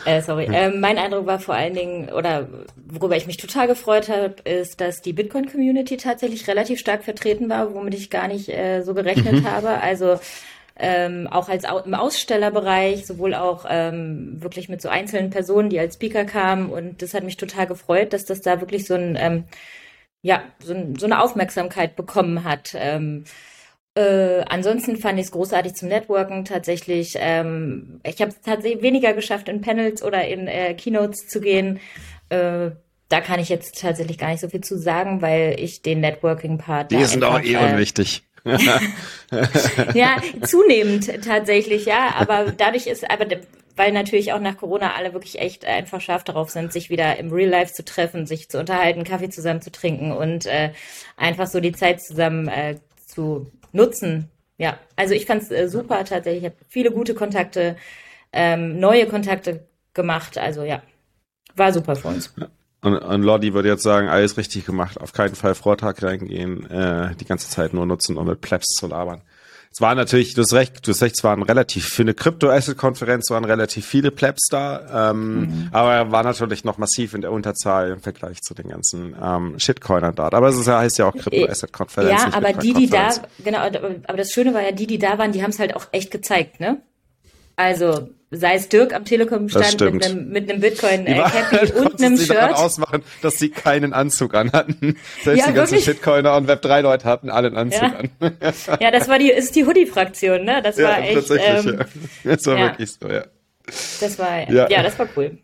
[0.06, 0.48] Äh, sorry.
[0.50, 4.80] Ähm, mein Eindruck war vor allen Dingen, oder worüber ich mich total gefreut habe, ist,
[4.80, 9.34] dass die Bitcoin-Community tatsächlich relativ stark vertreten war, womit ich gar nicht äh, so gerechnet
[9.34, 9.52] mhm.
[9.52, 9.82] habe.
[9.82, 10.18] Also
[10.80, 15.96] ähm, auch als im Ausstellerbereich, sowohl auch ähm, wirklich mit so einzelnen Personen, die als
[15.96, 16.70] Speaker kamen.
[16.70, 19.44] Und das hat mich total gefreut, dass das da wirklich so ein ähm,
[20.22, 22.76] ja so, ein, so eine Aufmerksamkeit bekommen hat.
[22.78, 23.24] Ähm,
[23.96, 27.16] äh, ansonsten fand ich es großartig zum Networken tatsächlich.
[27.18, 31.80] Ähm, ich habe es tatsächlich weniger geschafft, in Panels oder in äh, Keynotes zu gehen.
[32.30, 32.72] Äh,
[33.10, 36.92] da kann ich jetzt tatsächlich gar nicht so viel zu sagen, weil ich den Networking-Part.
[36.92, 38.27] Die sind auch eh äh, unwichtig.
[39.94, 42.16] Ja, zunehmend tatsächlich, ja.
[42.18, 43.26] Aber dadurch ist, aber
[43.78, 47.32] weil natürlich auch nach Corona alle wirklich echt einfach scharf darauf sind, sich wieder im
[47.32, 50.72] Real Life zu treffen, sich zu unterhalten, Kaffee zusammen zu trinken und äh,
[51.16, 54.30] einfach so die Zeit zusammen äh, zu nutzen.
[54.58, 56.44] Ja, also ich fand es äh, super tatsächlich.
[56.44, 57.78] Ich habe viele gute Kontakte,
[58.34, 60.38] ähm, neue Kontakte gemacht.
[60.38, 60.82] Also ja,
[61.56, 62.34] war super für uns.
[62.82, 67.16] Und, und Lodi würde jetzt sagen, alles richtig gemacht, auf keinen Fall Vortag reingehen, äh,
[67.16, 69.22] die ganze Zeit nur nutzen, um mit Plebs zu labern.
[69.72, 73.30] Es war natürlich, du hast recht, du hast recht, es waren relativ, für eine Crypto-Asset-Konferenz
[73.30, 75.70] waren relativ viele Plebs da, ähm, mhm.
[75.72, 79.60] aber er war natürlich noch massiv in der Unterzahl im Vergleich zu den ganzen ähm,
[79.60, 80.34] Shitcoinern dort.
[80.34, 82.24] Aber es ist, heißt ja auch Crypto-Asset-Konferenz.
[82.24, 83.10] Ja, aber die, die da,
[83.44, 85.88] genau, aber das Schöne war ja, die, die da waren, die haben es halt auch
[85.92, 86.82] echt gezeigt, ne?
[87.56, 91.22] Also sei es Dirk am Telekom stand mit einem, mit einem Bitcoin äh,
[91.76, 92.54] und einem Shirt.
[92.54, 94.98] ausmachen, dass sie keinen Anzug anhatten.
[95.24, 97.96] Selbst ja, die ganzen Shitcoiner und Web3 Leute hatten alle einen Anzug ja.
[97.98, 98.10] an.
[98.82, 100.62] ja, das war die ist die Hoodie Fraktion, ne?
[100.62, 101.80] Das war ja, echt tatsächlich, ähm,
[102.24, 102.36] ja.
[102.36, 103.24] Das war wirklich so, ja.
[103.66, 105.38] Das war ja, ja das war cool.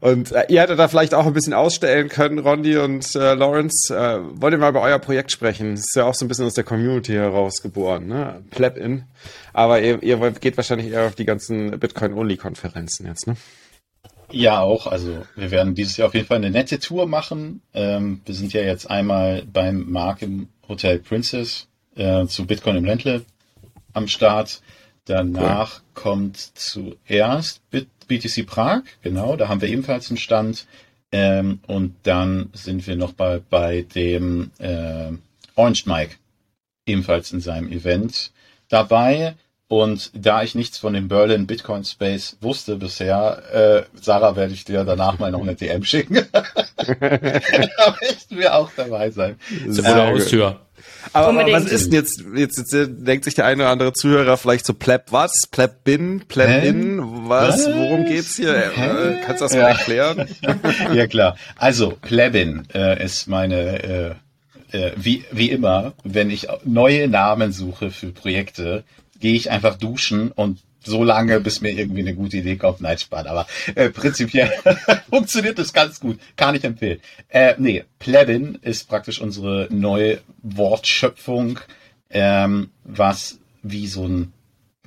[0.00, 3.94] Und äh, ihr hättet da vielleicht auch ein bisschen ausstellen können, Rondi und äh, Lawrence.
[3.94, 5.72] Äh, wollt ihr mal über euer Projekt sprechen?
[5.72, 8.42] Das ist ja auch so ein bisschen aus der Community heraus geboren, ne?
[8.50, 9.04] Pleb-in.
[9.52, 13.36] Aber ihr, ihr geht wahrscheinlich eher auf die ganzen Bitcoin-Only-Konferenzen jetzt, ne?
[14.30, 14.86] Ja, auch.
[14.86, 17.62] Also wir werden dieses Jahr auf jeden Fall eine nette Tour machen.
[17.72, 21.66] Ähm, wir sind ja jetzt einmal beim Mark im Hotel Princess
[21.96, 23.24] äh, zu Bitcoin im Ländle
[23.94, 24.60] am Start.
[25.06, 25.82] Danach cool.
[25.94, 30.66] kommt zuerst Bit BTC Prag, genau, da haben wir ebenfalls einen Stand.
[31.10, 35.12] Ähm, und dann sind wir noch bei, bei dem äh,
[35.54, 36.16] Orange Mike,
[36.86, 38.30] ebenfalls in seinem Event
[38.68, 39.34] dabei.
[39.68, 44.64] Und da ich nichts von dem Berlin Bitcoin Space wusste bisher, äh, Sarah werde ich
[44.64, 46.26] dir danach mal noch eine DM schicken.
[46.32, 49.36] da möchten wir auch dabei sein.
[49.66, 50.60] Sehr Haustür.
[51.12, 54.36] Aber, aber, was ist denn jetzt, jetzt, jetzt, denkt sich der eine oder andere Zuhörer
[54.36, 55.32] vielleicht so Pleb was?
[55.50, 56.20] Pleb bin?
[56.28, 57.28] Pleb in?
[57.28, 57.66] Was?
[57.66, 57.74] was?
[57.74, 58.54] Worum geht's hier?
[58.54, 59.62] Äh, kannst du das ja.
[59.62, 60.28] mal erklären?
[60.94, 61.36] ja klar.
[61.56, 64.14] Also Plebin äh, ist meine äh,
[64.70, 68.84] äh, wie, wie immer, wenn ich neue Namen suche für Projekte,
[69.20, 72.80] gehe ich einfach duschen und so lange, bis mir irgendwie eine gute Idee kommt.
[72.80, 73.26] Nein, Spaß.
[73.26, 74.50] Aber äh, prinzipiell
[75.10, 76.18] funktioniert das ganz gut.
[76.36, 77.00] Kann ich empfehlen.
[77.28, 81.60] Äh, nee, Plebin ist praktisch unsere neue Wortschöpfung,
[82.10, 84.32] ähm, was wie so ein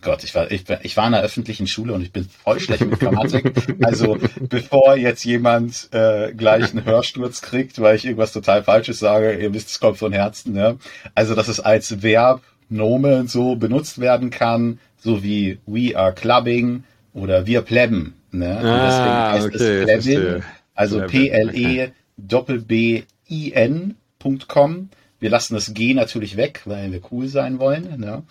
[0.02, 2.84] Gott, ich war, ich, ich war in einer öffentlichen Schule und ich bin voll schlecht
[2.84, 3.54] mit Grammatik.
[3.84, 9.38] Also bevor jetzt jemand äh, gleich einen Hörsturz kriegt, weil ich irgendwas total Falsches sage,
[9.38, 10.54] ihr wisst, es kommt von Herzen.
[10.54, 10.80] Ne?
[11.14, 12.42] Also dass es als Verb,
[12.72, 16.84] Nomen so benutzt werden kann, so wie we are clubbing
[17.14, 18.16] oder wir plebben.
[18.32, 18.58] Ne?
[18.58, 20.44] Und Ah, deswegen heißt okay, es verstehe.
[20.74, 21.92] also Plebin, P-L-E
[23.62, 24.90] Doppel-B-I-N.com.
[25.20, 28.00] Wir lassen das G natürlich weg, weil wir cool sein wollen.
[28.00, 28.24] Ne?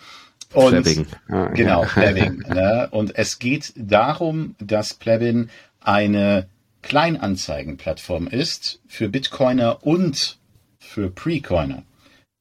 [0.53, 1.05] Und Plebbing.
[1.29, 1.83] Ah, Genau.
[1.93, 2.43] Plebin.
[2.49, 2.87] ne?
[2.91, 5.49] Und es geht darum, dass Plebin
[5.79, 6.47] eine
[6.81, 10.37] Kleinanzeigenplattform ist für Bitcoiner und
[10.79, 11.83] für Precoiner.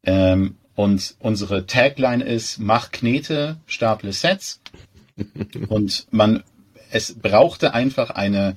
[0.05, 4.63] Ähm, und unsere Tagline ist, mach Knete, staple Sets.
[5.69, 6.43] und man,
[6.91, 8.57] es brauchte einfach eine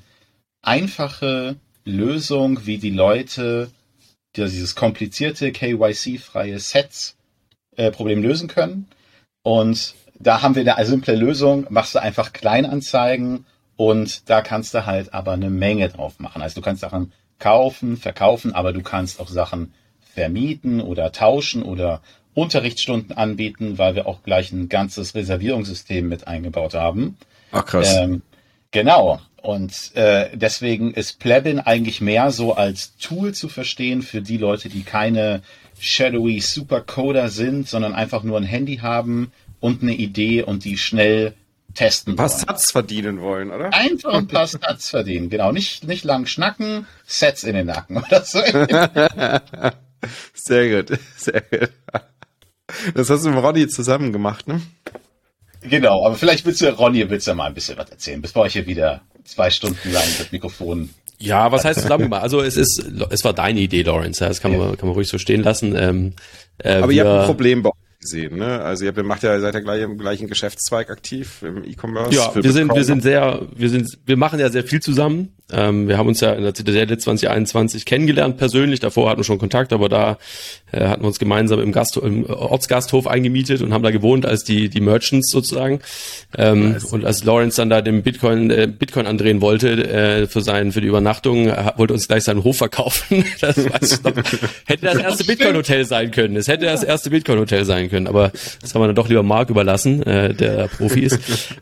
[0.62, 3.72] einfache Lösung, wie die Leute
[4.38, 8.88] dieses komplizierte KYC-freie Sets-Problem lösen können.
[9.44, 13.46] Und da haben wir eine simple Lösung, machst du einfach Kleinanzeigen
[13.76, 16.42] und da kannst du halt aber eine Menge drauf machen.
[16.42, 19.74] Also du kannst Sachen kaufen, verkaufen, aber du kannst auch Sachen
[20.14, 22.02] vermieten oder tauschen oder
[22.34, 27.18] Unterrichtsstunden anbieten, weil wir auch gleich ein ganzes Reservierungssystem mit eingebaut haben.
[27.52, 27.96] Ach krass.
[27.98, 28.22] Ähm,
[28.72, 29.20] genau.
[29.42, 34.70] Und äh, deswegen ist Plebin eigentlich mehr so als Tool zu verstehen für die Leute,
[34.70, 35.42] die keine
[35.80, 41.34] shadowy Supercoder sind, sondern einfach nur ein Handy haben und eine Idee und die schnell
[41.74, 42.40] testen ein paar wollen.
[42.40, 43.74] Satz verdienen wollen, oder?
[43.74, 45.52] Einfach ein paar Stats verdienen, genau.
[45.52, 48.40] Nicht, nicht lang schnacken, Sets in den Nacken oder so.
[50.34, 51.70] Sehr gut, sehr gut.
[52.96, 54.62] Das hast du mit Roddy zusammen gemacht, ne?
[55.62, 58.54] genau, aber vielleicht willst du, Ronny, willst du mal ein bisschen was erzählen, bevor ich
[58.54, 60.90] hier wieder zwei Stunden lang das Mikrofon
[61.20, 62.24] Ja, was heißt zusammen gemacht?
[62.24, 64.26] Also es ist, es war deine Idee, Lawrence.
[64.26, 65.76] Das kann man, kann man ruhig so stehen lassen.
[65.76, 66.14] Ähm,
[66.58, 68.62] äh, Aber ihr habt ein Problem bei euch gesehen, ne?
[68.62, 72.14] Also ihr macht ja, seid ja gleich im gleichen Geschäftszweig aktiv im E-Commerce.
[72.14, 75.36] Ja, für wir sind, wir sind sehr, wir sind, wir machen ja sehr viel zusammen.
[75.52, 78.80] Ähm, wir haben uns ja in der Zitadelle 2021 kennengelernt persönlich.
[78.80, 80.18] Davor hatten wir schon Kontakt, aber da
[80.72, 84.44] äh, hatten wir uns gemeinsam im, Gast, im Ortsgasthof eingemietet und haben da gewohnt als
[84.44, 85.80] die die Merchants sozusagen.
[86.38, 90.72] Ähm, Und als Lawrence dann da den Bitcoin äh, Bitcoin andrehen wollte äh, für sein
[90.72, 93.26] für die Übernachtung, äh, wollte uns gleich seinen Hof verkaufen.
[93.42, 93.58] das.
[94.66, 96.36] Hätte das erste Bitcoin Hotel sein können.
[96.38, 99.24] Es hätte das erste Bitcoin Hotel sein können, aber das haben wir dann doch lieber
[99.24, 101.20] Mark überlassen, äh, der Profi ist.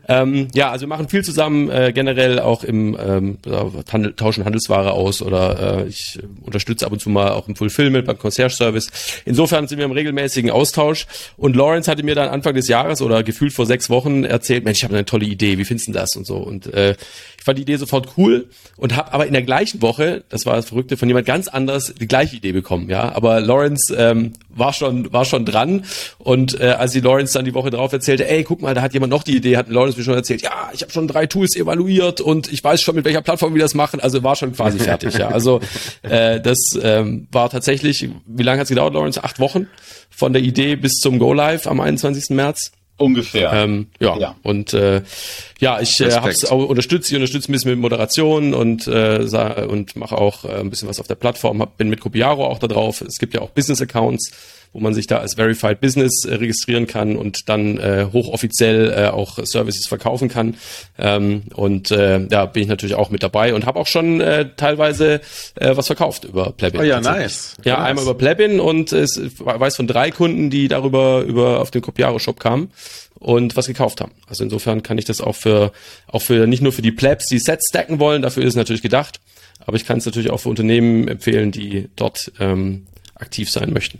[0.08, 3.38] ähm, ja, also wir machen viel zusammen, äh, generell auch im ähm,
[3.90, 8.06] Handel, tauschen Handelsware aus oder äh, ich unterstütze ab und zu mal auch im Fulfillment
[8.06, 8.88] beim Concierge Service.
[9.24, 13.22] Insofern sind wir im regelmäßigen Austausch und Lawrence hatte mir dann Anfang des Jahres oder
[13.22, 16.16] gefühlt vor sechs Wochen erzählt, Mensch, ich habe eine tolle Idee, wie findest du das
[16.16, 16.94] und so und äh,
[17.42, 18.46] ich fand die Idee sofort cool
[18.76, 21.92] und habe aber in der gleichen Woche, das war das Verrückte, von jemand ganz anders
[22.00, 23.12] die gleiche Idee bekommen, ja.
[23.16, 25.84] Aber Lawrence ähm, war schon war schon dran
[26.18, 28.94] und äh, als die Lawrence dann die Woche drauf erzählte, ey, guck mal, da hat
[28.94, 31.56] jemand noch die Idee, hat Lawrence mir schon erzählt, ja, ich habe schon drei Tools
[31.56, 35.14] evaluiert und ich weiß schon mit welcher Plattform das machen, also war schon quasi fertig,
[35.16, 35.28] ja.
[35.28, 35.60] Also
[36.02, 39.22] äh, das ähm, war tatsächlich, wie lange hat's gedauert, Lawrence?
[39.22, 39.68] Acht Wochen
[40.10, 42.30] von der Idee bis zum Go Live am 21.
[42.30, 42.72] März.
[42.98, 43.52] ungefähr.
[43.52, 44.16] Ähm, ja.
[44.18, 44.36] Ja.
[44.42, 45.02] und äh,
[45.62, 49.62] ja, ich äh, hab's auch unterstützt, ich unterstütze ein bisschen mit Moderation und äh, sa-
[49.62, 52.58] und mache auch äh, ein bisschen was auf der Plattform, hab, bin mit Copiaro auch
[52.58, 53.00] da drauf.
[53.00, 54.32] Es gibt ja auch Business Accounts,
[54.72, 59.06] wo man sich da als Verified Business äh, registrieren kann und dann äh, hochoffiziell äh,
[59.10, 60.56] auch Services verkaufen kann.
[60.98, 64.48] Ähm, und äh, da bin ich natürlich auch mit dabei und habe auch schon äh,
[64.56, 65.20] teilweise
[65.54, 66.80] äh, was verkauft über Plebin.
[66.80, 67.54] Oh ja, nice.
[67.64, 67.86] Ja, Nice.
[67.86, 71.82] einmal über Plebin und es ich weiß von drei Kunden, die darüber über auf den
[71.82, 72.72] Copiaro Shop kamen
[73.22, 74.12] und was gekauft haben.
[74.26, 75.72] Also insofern kann ich das auch für
[76.08, 78.82] auch für nicht nur für die Plebs, die Sets stacken wollen, dafür ist es natürlich
[78.82, 79.20] gedacht,
[79.60, 83.98] aber ich kann es natürlich auch für Unternehmen empfehlen, die dort ähm, aktiv sein möchten.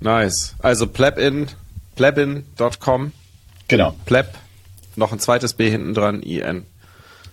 [0.00, 0.54] Nice.
[0.58, 1.46] Also plebin,
[1.94, 3.12] plebin.com,
[3.68, 4.26] genau, pleb,
[4.96, 6.64] noch ein zweites B hinten dran, IN.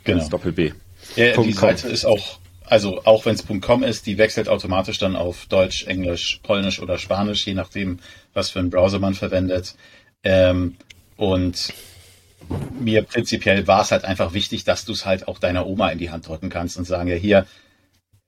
[0.03, 0.19] genau.
[0.19, 0.71] Das Doppel B.
[1.15, 1.53] Ja, die.
[1.53, 5.85] Seite ist auch, also auch wenn es .com ist, die wechselt automatisch dann auf Deutsch,
[5.85, 7.99] Englisch, Polnisch oder Spanisch, je nachdem,
[8.33, 9.75] was für einen Browser man verwendet.
[10.23, 10.75] Ähm,
[11.17, 11.73] und
[12.79, 15.99] mir prinzipiell war es halt einfach wichtig, dass du es halt auch deiner Oma in
[15.99, 17.45] die Hand drücken kannst und sagen, ja hier,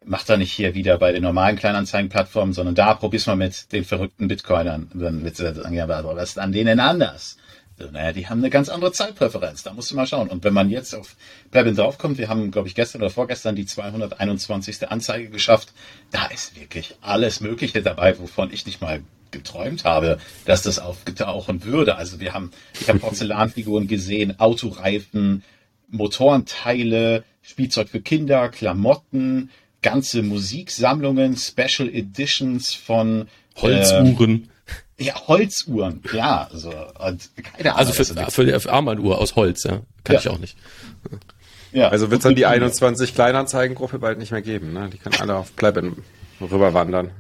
[0.03, 3.83] mach da nicht hier wieder bei den normalen Kleinanzeigenplattformen, sondern da probier's mal mit den
[3.83, 4.89] verrückten Bitcoinern.
[4.93, 7.37] Und dann wird sie sagen, ja, aber was ist an denen anders?
[7.77, 9.63] naja, die haben eine ganz andere Zeitpräferenz.
[9.63, 10.29] Da musst du mal schauen.
[10.29, 11.15] Und wenn man jetzt auf
[11.51, 14.89] Plebin draufkommt, wir haben, glaube ich, gestern oder vorgestern die 221.
[14.89, 15.73] Anzeige geschafft.
[16.11, 19.01] Da ist wirklich alles Mögliche dabei, wovon ich nicht mal
[19.35, 21.95] geträumt habe, dass das aufgetauchen würde.
[21.95, 25.43] Also wir haben, ich habe Porzellanfiguren gesehen, Autoreifen,
[25.89, 29.49] Motorenteile, Spielzeug für Kinder, Klamotten,
[29.81, 34.49] ganze Musiksammlungen, Special Editions von Holzuhren.
[34.97, 36.49] Äh, ja, Holzuhren, klar.
[36.51, 39.81] Also, keine Ahnung, also für, für, für Armbanduhr aus Holz, ja.
[40.03, 40.19] Kann ja.
[40.19, 40.57] ich auch nicht.
[41.75, 41.89] Ja.
[41.89, 44.89] Also wird es dann die 21 Kleinanzeigengruppe bald nicht mehr geben, ne?
[44.91, 45.97] Die können alle auf Plebin
[46.39, 47.11] rüberwandern.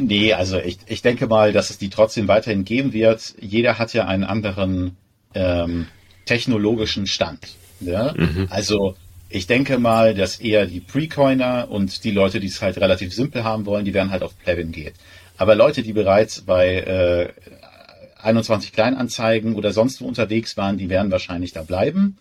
[0.00, 3.34] Nee, also ich, ich denke mal, dass es die trotzdem weiterhin geben wird.
[3.40, 4.96] Jeder hat ja einen anderen
[5.34, 5.86] ähm,
[6.24, 7.48] technologischen Stand.
[7.80, 8.14] Ja?
[8.16, 8.48] Mhm.
[8.50, 8.96] Also
[9.28, 13.44] ich denke mal, dass eher die Precoiner und die Leute, die es halt relativ simpel
[13.44, 14.92] haben wollen, die werden halt auf Plebin gehen.
[15.38, 17.28] Aber Leute, die bereits bei äh,
[18.22, 22.18] 21 Kleinanzeigen oder sonst wo unterwegs waren, die werden wahrscheinlich da bleiben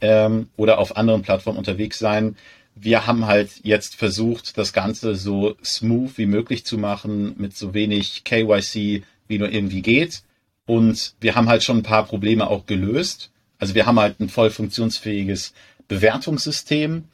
[0.00, 2.36] ähm, oder auf anderen Plattformen unterwegs sein
[2.74, 7.72] wir haben halt jetzt versucht, das Ganze so smooth wie möglich zu machen, mit so
[7.72, 10.22] wenig KYC wie nur irgendwie geht.
[10.66, 13.30] Und wir haben halt schon ein paar Probleme auch gelöst.
[13.58, 15.54] Also wir haben halt ein voll funktionsfähiges
[15.88, 17.04] Bewertungssystem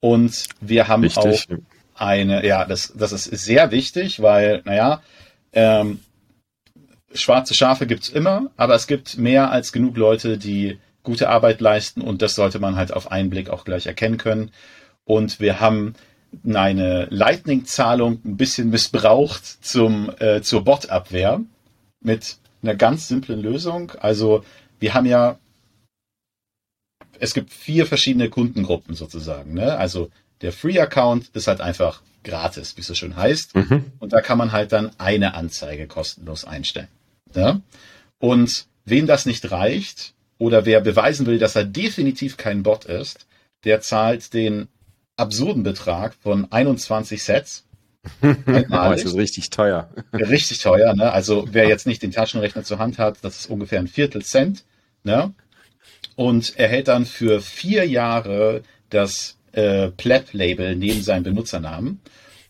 [0.00, 1.24] und wir haben wichtig.
[1.24, 1.56] auch
[1.94, 5.02] eine, ja, das, das ist sehr wichtig, weil, naja,
[5.52, 6.00] ähm,
[7.14, 12.02] schwarze Schafe gibt's immer, aber es gibt mehr als genug Leute, die gute Arbeit leisten
[12.02, 14.50] und das sollte man halt auf einen Blick auch gleich erkennen können
[15.06, 15.94] und wir haben
[16.44, 21.40] eine Lightning-Zahlung ein bisschen missbraucht zum, äh, zur Bot-Abwehr
[22.00, 23.92] mit einer ganz simplen Lösung.
[24.00, 24.44] Also
[24.78, 25.38] wir haben ja,
[27.18, 29.54] es gibt vier verschiedene Kundengruppen sozusagen.
[29.54, 29.76] Ne?
[29.78, 30.10] Also
[30.42, 33.54] der Free-Account ist halt einfach gratis, wie es so schön heißt.
[33.54, 33.92] Mhm.
[34.00, 36.88] Und da kann man halt dann eine Anzeige kostenlos einstellen.
[37.34, 37.60] Ja?
[38.18, 43.26] Und wem das nicht reicht oder wer beweisen will, dass er definitiv kein Bot ist,
[43.64, 44.68] der zahlt den
[45.16, 47.64] absurden Betrag von 21 Sets.
[48.20, 49.90] das ist richtig teuer.
[50.12, 51.12] Richtig teuer, ne?
[51.12, 54.64] Also wer jetzt nicht den Taschenrechner zur Hand hat, das ist ungefähr ein Viertel Cent,
[55.02, 55.34] ne?
[56.14, 62.00] Und erhält dann für vier Jahre das äh, Pleb-Label neben seinem Benutzernamen.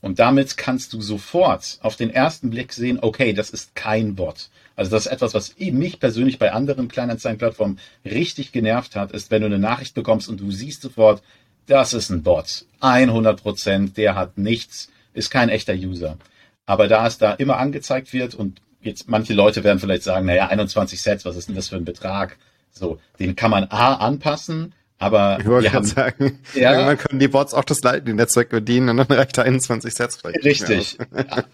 [0.03, 4.51] Und damit kannst du sofort auf den ersten Blick sehen, okay, das ist kein Bot.
[4.77, 9.41] Also das ist etwas, was mich persönlich bei anderen Kleinanzeigenplattformen richtig genervt hat, ist, wenn
[9.41, 11.23] du eine Nachricht bekommst und du siehst sofort,
[11.67, 12.65] das ist ein Bot.
[12.81, 16.19] 100 Prozent, der hat nichts, ist kein echter User.
[16.67, 20.49] Aber da es da immer angezeigt wird und jetzt manche Leute werden vielleicht sagen, naja,
[20.49, 22.39] 21 Sets, was ist denn das für ein Betrag?
[22.73, 27.29] So, den kann man A anpassen, aber ich wollte gerade sagen, ja, irgendwann können die
[27.29, 30.43] Bots auch das Lightning-Netzwerk bedienen und dann reicht 21 Sets vielleicht.
[30.43, 30.97] Richtig.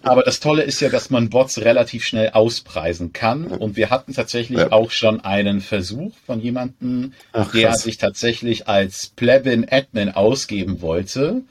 [0.02, 3.46] aber das Tolle ist ja, dass man Bots relativ schnell auspreisen kann.
[3.46, 4.72] Und wir hatten tatsächlich ja.
[4.72, 11.42] auch schon einen Versuch von jemandem, Ach, der sich tatsächlich als Plebin-Admin ausgeben wollte.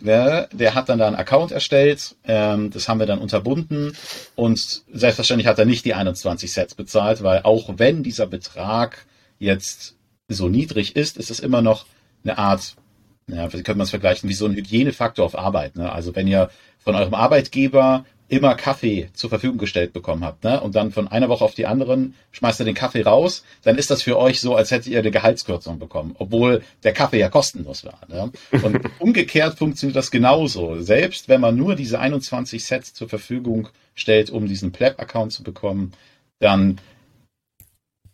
[0.00, 3.94] Der, der hat dann da einen Account erstellt, ähm, das haben wir dann unterbunden
[4.34, 9.04] und selbstverständlich hat er nicht die 21 Sets bezahlt, weil auch wenn dieser Betrag
[9.38, 9.96] jetzt
[10.34, 11.86] so niedrig ist, ist es immer noch
[12.24, 12.76] eine Art,
[13.26, 15.76] ja, wie könnte man es vergleichen, wie so ein Hygienefaktor auf Arbeit.
[15.76, 15.90] Ne?
[15.90, 20.60] Also wenn ihr von eurem Arbeitgeber immer Kaffee zur Verfügung gestellt bekommen habt, ne?
[20.60, 23.90] Und dann von einer Woche auf die anderen schmeißt ihr den Kaffee raus, dann ist
[23.90, 27.84] das für euch so, als hättet ihr eine Gehaltskürzung bekommen, obwohl der Kaffee ja kostenlos
[27.84, 27.98] war.
[28.08, 28.30] Ne?
[28.62, 30.80] Und umgekehrt funktioniert das genauso.
[30.80, 35.92] Selbst wenn man nur diese 21 Sets zur Verfügung stellt, um diesen Pleb-Account zu bekommen,
[36.38, 36.80] dann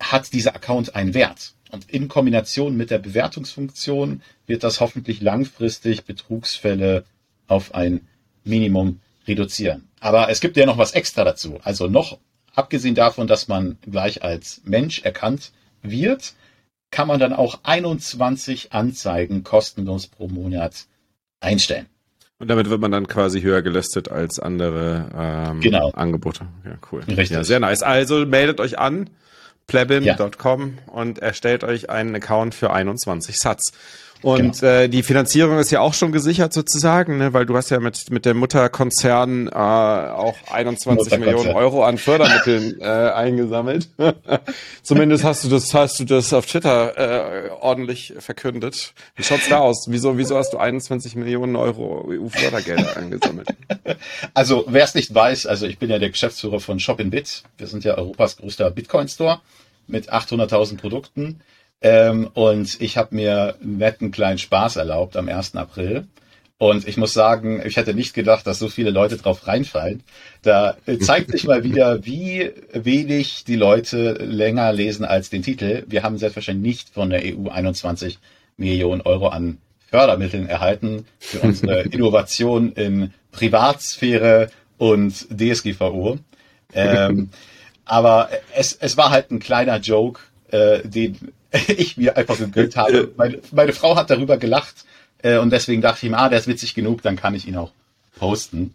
[0.00, 1.55] hat dieser Account einen Wert.
[1.70, 7.04] Und in Kombination mit der Bewertungsfunktion wird das hoffentlich langfristig Betrugsfälle
[7.48, 8.06] auf ein
[8.44, 9.88] Minimum reduzieren.
[10.00, 11.58] Aber es gibt ja noch was extra dazu.
[11.62, 12.18] Also noch
[12.54, 15.52] abgesehen davon, dass man gleich als Mensch erkannt
[15.82, 16.34] wird,
[16.90, 20.86] kann man dann auch 21 Anzeigen kostenlos pro Monat
[21.40, 21.86] einstellen.
[22.38, 25.90] Und damit wird man dann quasi höher gelistet als andere ähm, genau.
[25.90, 26.46] Angebote.
[26.64, 27.00] Ja, cool.
[27.00, 27.30] Richtig.
[27.30, 27.82] Ja, sehr nice.
[27.82, 29.08] Also meldet euch an
[29.66, 30.92] plebin.com ja.
[30.92, 33.72] und erstellt euch einen Account für 21 Satz.
[34.22, 34.72] Und genau.
[34.72, 37.32] äh, die Finanzierung ist ja auch schon gesichert sozusagen, ne?
[37.32, 42.76] weil du hast ja mit mit dem Mutterkonzern äh, auch 21 Millionen Euro an Fördermitteln
[42.80, 43.88] äh, eingesammelt.
[44.82, 48.94] Zumindest hast du das hast du das auf Twitter äh, ordentlich verkündet.
[49.14, 49.86] Wie schaut's da aus?
[49.88, 53.48] Wieso wieso hast du 21 Millionen Euro EU Fördergelder eingesammelt?
[54.34, 57.44] Also wer es nicht weiß, also ich bin ja der Geschäftsführer von Shopinbit.
[57.58, 59.40] Wir sind ja Europas größter Bitcoin Store
[59.86, 61.40] mit 800.000 Produkten.
[61.82, 65.56] Ähm, und ich habe mir einen netten kleinen Spaß erlaubt am 1.
[65.56, 66.06] April
[66.58, 70.02] Und ich muss sagen, ich hätte nicht gedacht, dass so viele Leute drauf reinfallen.
[70.42, 75.84] Da zeigt sich mal wieder, wie wenig die Leute länger lesen als den Titel.
[75.86, 78.18] Wir haben selbstverständlich nicht von der EU 21
[78.56, 79.58] Millionen Euro an
[79.90, 86.18] Fördermitteln erhalten für unsere Innovation in Privatsphäre und DSGVO.
[86.72, 87.28] Ähm,
[87.84, 90.20] aber es, es war halt ein kleiner Joke,
[90.50, 91.32] äh, den
[91.68, 93.12] ich mir einfach gegönnt habe.
[93.16, 94.84] Meine, meine Frau hat darüber gelacht
[95.22, 97.56] äh, und deswegen dachte ich mir, ah, der ist witzig genug, dann kann ich ihn
[97.56, 97.72] auch
[98.18, 98.74] posten.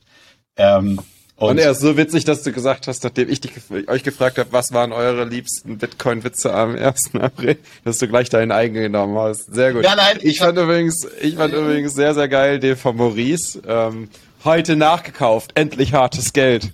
[0.57, 0.99] Ähm,
[1.41, 3.53] und, und, er ist so witzig, dass du gesagt hast, nachdem ich dich,
[3.87, 7.15] euch gefragt habe, was waren eure liebsten Bitcoin-Witze am 1.
[7.15, 9.51] April, dass du gleich deinen eigenen genommen hast.
[9.51, 9.83] Sehr gut.
[9.83, 13.59] Ja, nein, ich, ich fand übrigens, ich fand übrigens sehr, sehr geil den von Maurice.
[13.67, 14.09] Ähm,
[14.43, 16.71] heute nachgekauft, endlich hartes Geld.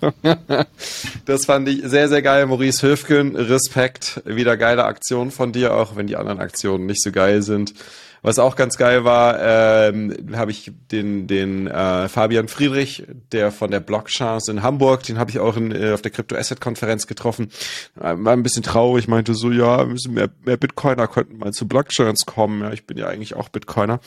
[1.24, 2.46] das fand ich sehr, sehr geil.
[2.46, 4.22] Maurice Höfgen, Respekt.
[4.24, 7.74] Wieder geile Aktion von dir, auch wenn die anderen Aktionen nicht so geil sind.
[8.20, 13.70] Was auch ganz geil war, ähm, habe ich den, den äh, Fabian Friedrich, der von
[13.70, 17.06] der Blockchance in Hamburg, den habe ich auch in, äh, auf der Crypto Asset Konferenz
[17.06, 17.50] getroffen.
[17.96, 21.68] Äh, war ein bisschen traurig, meinte so, ja, müssen mehr, mehr Bitcoiner könnten mal zu
[21.68, 22.62] Blockchance kommen.
[22.62, 24.00] Ja, ich bin ja eigentlich auch Bitcoiner.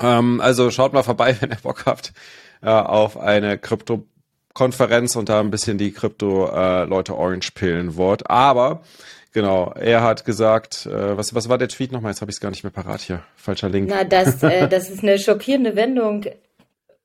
[0.00, 2.12] Ähm, also schaut mal vorbei, wenn ihr Bock habt,
[2.62, 4.04] äh, auf eine Krypto
[4.54, 8.28] Konferenz und da ein bisschen die Krypto-Leute äh, Orange pillen wollt.
[8.28, 8.82] Aber
[9.32, 12.12] Genau, er hat gesagt, äh, was, was war der Tweet nochmal?
[12.12, 13.22] Jetzt habe ich es gar nicht mehr parat hier.
[13.36, 13.88] Falscher Link.
[13.90, 16.24] Na, dass, äh, dass es eine schockierende Wendung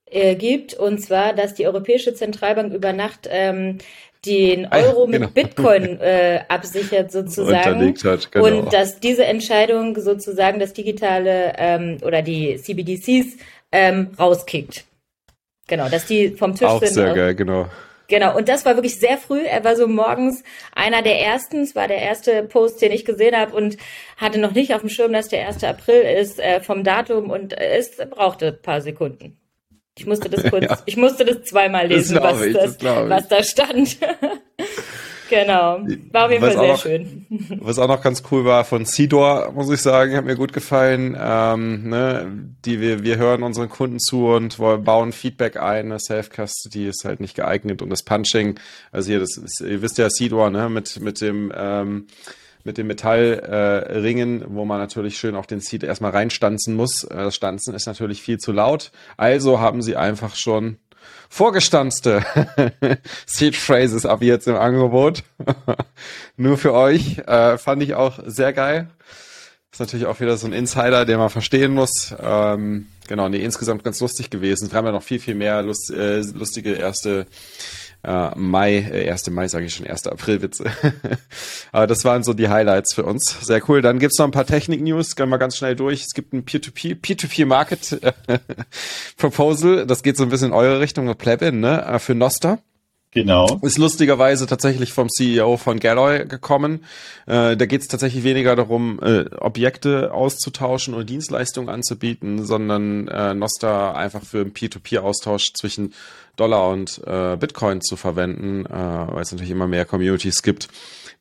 [0.10, 3.80] äh, gibt, und zwar, dass die Europäische Zentralbank über Nacht ähm,
[4.26, 5.26] den ah Euro genau.
[5.26, 7.94] mit Bitcoin äh, absichert sozusagen.
[8.04, 8.46] Hat, genau.
[8.46, 13.38] Und dass diese Entscheidung sozusagen das digitale ähm, oder die CBDCs
[13.72, 14.86] ähm, rauskickt.
[15.68, 16.94] Genau, dass die vom Tisch Auch sind.
[16.94, 17.68] Sehr geil, genau.
[18.08, 19.42] Genau, und das war wirklich sehr früh.
[19.42, 20.44] Er war so morgens
[20.76, 21.62] einer der ersten.
[21.62, 23.78] Es war der erste Post, den ich gesehen habe und
[24.18, 25.64] hatte noch nicht auf dem Schirm, dass der 1.
[25.64, 29.38] April ist äh, vom Datum und es brauchte ein paar Sekunden.
[29.98, 30.78] Ich musste das kurz, ja.
[30.86, 33.98] ich musste das zweimal lesen, das was, ich, das, das was da stand.
[35.34, 35.86] Genau.
[36.12, 37.26] War auf jeden Fall sehr noch, schön.
[37.60, 41.18] Was auch noch ganz cool war von Sidor, muss ich sagen, hat mir gut gefallen.
[41.20, 42.32] Ähm, ne,
[42.66, 45.90] die wir, wir hören unseren Kunden zu und bauen Feedback ein.
[45.90, 48.60] Das Self-Custody ist halt nicht geeignet und das Punching,
[48.92, 52.08] also hier, das ist, ihr wisst ja Sidor, ne, mit, mit dem, ähm,
[52.64, 57.04] mit dem Metallringen, äh, wo man natürlich schön auf den Seed erstmal reinstanzen muss.
[57.04, 58.92] Äh, das Stanzen ist natürlich viel zu laut.
[59.18, 60.78] Also haben sie einfach schon
[61.34, 62.24] vorgestanzte
[63.26, 65.24] Seed Phrases ab jetzt im Angebot.
[66.38, 67.18] Nur für euch.
[67.18, 68.88] Äh, fand ich auch sehr geil.
[69.72, 72.14] Ist natürlich auch wieder so ein Insider, den man verstehen muss.
[72.22, 74.72] Ähm, genau, nee, insgesamt ganz lustig gewesen.
[74.72, 77.26] Wir haben ja noch viel, viel mehr Lust, äh, lustige erste
[78.04, 79.32] äh, Mai, äh, 1.
[79.32, 80.06] Mai sage ich schon, 1.
[80.08, 80.66] April-Witze.
[81.72, 83.38] Aber das waren so die Highlights für uns.
[83.42, 83.82] Sehr cool.
[83.82, 86.02] Dann gibt's noch ein paar Technik-News, gehen wir ganz schnell durch.
[86.02, 89.86] Es gibt ein Peer-to-Peer, Peer-to-Peer-Market-Proposal.
[89.94, 91.86] Das geht so ein bisschen in eure Richtung, Plebin, ne?
[91.86, 92.58] Äh, für Noster.
[93.14, 93.60] Genau.
[93.62, 96.84] Ist lustigerweise tatsächlich vom CEO von Galloy gekommen.
[97.28, 103.36] Äh, da geht es tatsächlich weniger darum, äh, Objekte auszutauschen oder Dienstleistungen anzubieten, sondern äh,
[103.36, 105.94] Noster einfach für einen Peer-to-Peer-Austausch zwischen
[106.36, 110.68] Dollar und äh, Bitcoin zu verwenden, äh, weil es natürlich immer mehr Communities gibt,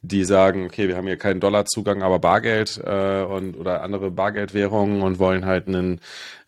[0.05, 5.01] die sagen, okay, wir haben hier keinen Dollarzugang, aber Bargeld äh, und oder andere Bargeldwährungen
[5.01, 6.01] und wollen halt einen,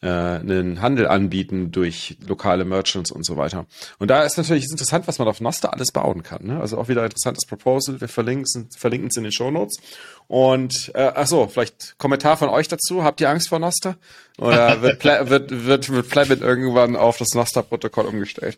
[0.03, 3.67] äh, einen Handel anbieten durch lokale Merchants und so weiter.
[4.01, 6.47] Und da ist natürlich interessant, was man auf Noster alles bauen kann.
[6.47, 6.61] Ne?
[6.61, 8.01] Also auch wieder interessantes Proposal.
[8.01, 9.77] Wir verlinken es in den Show Notes.
[10.27, 13.05] Und äh, ach so, vielleicht Kommentar von euch dazu.
[13.05, 13.97] Habt ihr Angst vor Noster?
[14.39, 18.57] Oder wird Pla wird wird wird Plebit irgendwann auf das Noster-Protokoll umgestellt?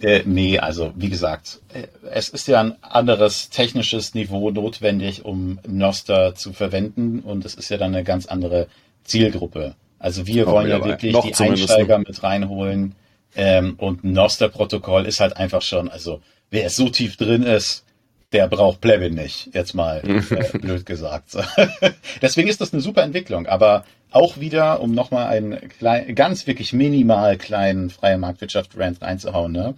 [0.00, 5.58] Äh, nee, also wie gesagt, äh, es ist ja ein anderes technisches Niveau notwendig, um
[5.66, 8.68] Noster zu verwenden und es ist ja dann eine ganz andere
[9.04, 9.74] Zielgruppe.
[9.98, 12.94] Also wir wollen ja wirklich die Einsteiger mit reinholen
[13.34, 16.20] ähm, und Noster-Protokoll ist halt einfach schon, also
[16.50, 17.85] wer so tief drin ist,
[18.32, 21.36] der braucht Plebin nicht, jetzt mal äh, blöd gesagt.
[22.22, 26.72] Deswegen ist das eine super Entwicklung, aber auch wieder, um nochmal einen klein, ganz wirklich
[26.72, 29.74] minimal kleinen freie Marktwirtschaft-Rand reinzuhauen, ne?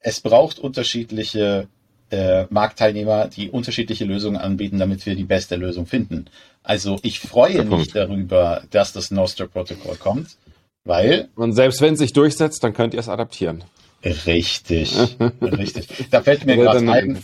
[0.00, 1.68] es braucht unterschiedliche
[2.10, 6.26] äh, Marktteilnehmer, die unterschiedliche Lösungen anbieten, damit wir die beste Lösung finden.
[6.62, 10.36] Also ich freue mich darüber, dass das Nostr-Protokoll kommt,
[10.84, 11.28] weil...
[11.36, 13.64] Und selbst wenn es sich durchsetzt, dann könnt ihr es adaptieren.
[14.04, 14.96] Richtig,
[15.42, 15.88] richtig.
[16.10, 17.22] Da fällt mir gerade ein,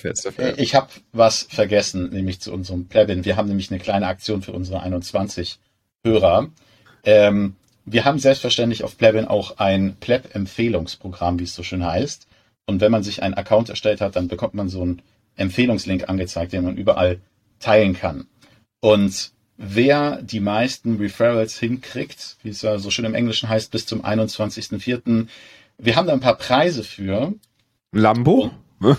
[0.57, 3.25] ich habe was vergessen, nämlich zu unserem Plebin.
[3.25, 5.59] Wir haben nämlich eine kleine Aktion für unsere 21
[6.05, 6.51] Hörer.
[7.05, 12.27] Ähm, wir haben selbstverständlich auf Plebin auch ein Pleb-Empfehlungsprogramm, wie es so schön heißt.
[12.67, 15.03] Und wenn man sich einen Account erstellt hat, dann bekommt man so einen
[15.37, 17.21] Empfehlungslink angezeigt, den man überall
[17.61, 18.27] teilen kann.
[18.81, 23.87] Und wer die meisten Referrals hinkriegt, wie es ja so schön im Englischen heißt, bis
[23.87, 25.29] zum 21.04.
[25.79, 27.35] Wir haben da ein paar Preise für.
[27.93, 28.51] Lambo?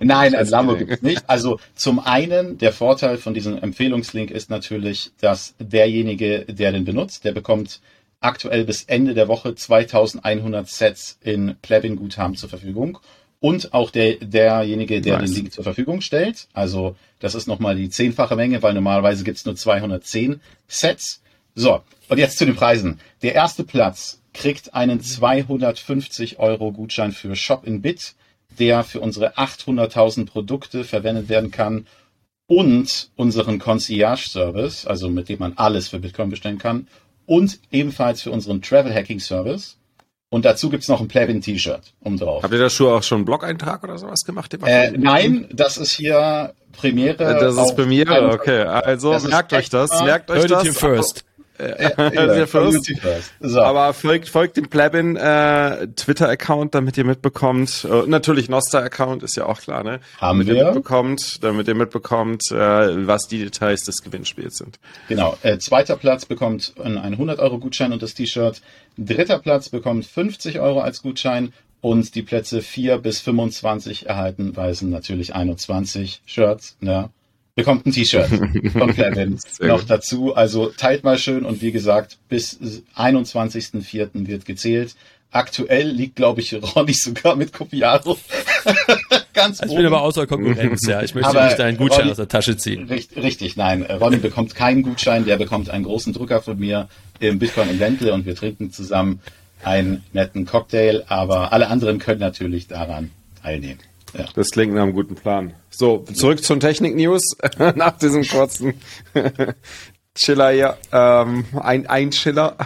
[0.00, 1.22] Nein, ein Lambo gibt es nicht.
[1.28, 7.24] Also zum einen, der Vorteil von diesem Empfehlungslink ist natürlich, dass derjenige, der den benutzt,
[7.24, 7.80] der bekommt
[8.20, 12.98] aktuell bis Ende der Woche 2100 Sets in Plebin-Guthaben zur Verfügung.
[13.40, 15.30] Und auch der, derjenige, der nice.
[15.30, 16.46] den Link zur Verfügung stellt.
[16.52, 21.22] Also das ist nochmal die zehnfache Menge, weil normalerweise gibt's nur 210 Sets.
[21.54, 23.00] So, und jetzt zu den Preisen.
[23.22, 28.14] Der erste Platz kriegt einen 250 Euro Gutschein für Shop in Bit,
[28.58, 31.86] der für unsere 800.000 Produkte verwendet werden kann
[32.46, 36.86] und unseren Concierge Service, also mit dem man alles für Bitcoin bestellen kann
[37.26, 39.78] und ebenfalls für unseren Travel Hacking Service.
[40.28, 42.42] Und dazu gibt's noch ein Plebin T-Shirt um drauf.
[42.42, 44.54] Habt ihr da schon auch schon einen Blog-Eintrag oder sowas gemacht?
[44.64, 47.38] Äh, nein, das ist hier Premiere.
[47.38, 48.62] Das ist Premiere, okay.
[48.62, 50.68] Also merkt euch das, merkt euch das.
[50.68, 51.26] First.
[52.96, 53.32] First.
[53.40, 53.60] So.
[53.60, 57.86] Aber folgt, folgt dem Plebin äh, Twitter-Account, damit ihr mitbekommt.
[57.90, 60.00] Äh, natürlich Noster-Account ist ja auch klar, ne?
[60.18, 60.56] Haben damit wir.
[60.56, 64.78] Ihr mitbekommt, damit ihr mitbekommt, äh, was die Details des Gewinnspiels sind.
[65.08, 65.36] Genau.
[65.42, 68.62] Äh, zweiter Platz bekommt einen 100 Euro Gutschein und das T-Shirt.
[68.96, 74.90] Dritter Platz bekommt 50 Euro als Gutschein und die Plätze 4 bis 25 erhalten weisen
[74.90, 77.10] natürlich 21 Shirts, ne?
[77.54, 78.28] Bekommt ein T-Shirt
[78.72, 79.90] von Plebin noch gut.
[79.90, 80.34] dazu.
[80.34, 82.58] Also teilt mal schön und wie gesagt, bis
[82.96, 84.26] 21.04.
[84.26, 84.94] wird gezählt.
[85.30, 88.18] Aktuell liegt, glaube ich, Ronny sogar mit Copiaro
[89.32, 91.02] ganz also Ich bin aber außer Konkurrenz, ja.
[91.02, 92.86] Ich möchte aber nicht deinen Gutschein Ronny, aus der Tasche ziehen.
[92.86, 93.82] Richtig, richtig, nein.
[93.82, 96.88] Ronny bekommt keinen Gutschein, der bekommt einen großen Drucker von mir
[97.18, 99.20] im Bitcoin im Ländle und wir trinken zusammen
[99.64, 103.10] einen netten Cocktail, aber alle anderen können natürlich daran
[103.42, 103.78] teilnehmen.
[104.14, 104.26] Ja.
[104.34, 105.54] Das klingt nach einem guten Plan.
[105.70, 107.22] So, zurück zum Technik-News.
[107.74, 108.74] nach diesem kurzen
[110.14, 110.76] Chiller hier.
[110.92, 112.56] Ähm, ein, ein Chiller.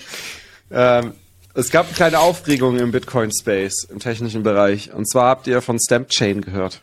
[0.70, 1.12] ähm,
[1.54, 4.92] es gab eine kleine Aufregung im Bitcoin-Space, im technischen Bereich.
[4.92, 6.80] Und zwar habt ihr von Stamp Chain gehört.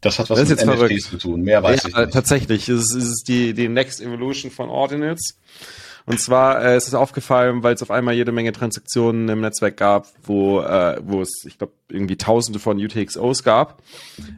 [0.00, 1.02] Das hat was das mit NFTs verrückt.
[1.02, 1.42] zu tun.
[1.42, 2.12] Mehr weiß ja, ich nicht.
[2.12, 2.68] Tatsächlich.
[2.68, 5.38] Es ist die, die Next Evolution von Ordinals.
[6.04, 9.76] Und zwar äh, ist es aufgefallen, weil es auf einmal jede Menge Transaktionen im Netzwerk
[9.76, 13.82] gab, wo, äh, wo es, ich glaube, irgendwie tausende von UTXOs gab,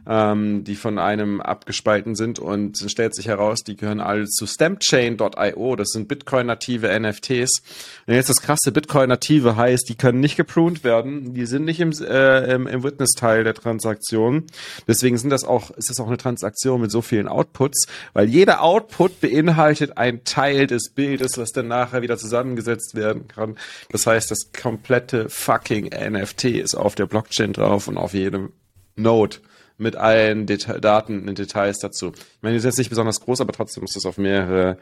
[0.07, 4.45] ähm, die von einem abgespalten sind und es stellt sich heraus, die gehören alle zu
[4.45, 7.63] stampchain.io, das sind Bitcoin-native NFTs.
[8.07, 11.91] Und jetzt das krasse Bitcoin-native heißt, die können nicht gepruned werden, die sind nicht im,
[11.91, 14.43] äh, im, im Witness-Teil der Transaktion.
[14.87, 18.61] Deswegen sind das auch, ist das auch eine Transaktion mit so vielen Outputs, weil jeder
[18.61, 23.57] Output beinhaltet ein Teil des Bildes, was dann nachher wieder zusammengesetzt werden kann.
[23.89, 28.51] Das heißt, das komplette fucking NFT ist auf der Blockchain drauf und auf jedem
[28.95, 29.37] Node
[29.77, 32.13] mit allen Deta Daten und Details dazu.
[32.15, 34.77] Ich meine, die ist jetzt nicht besonders groß, aber trotzdem muss das auf mehrere,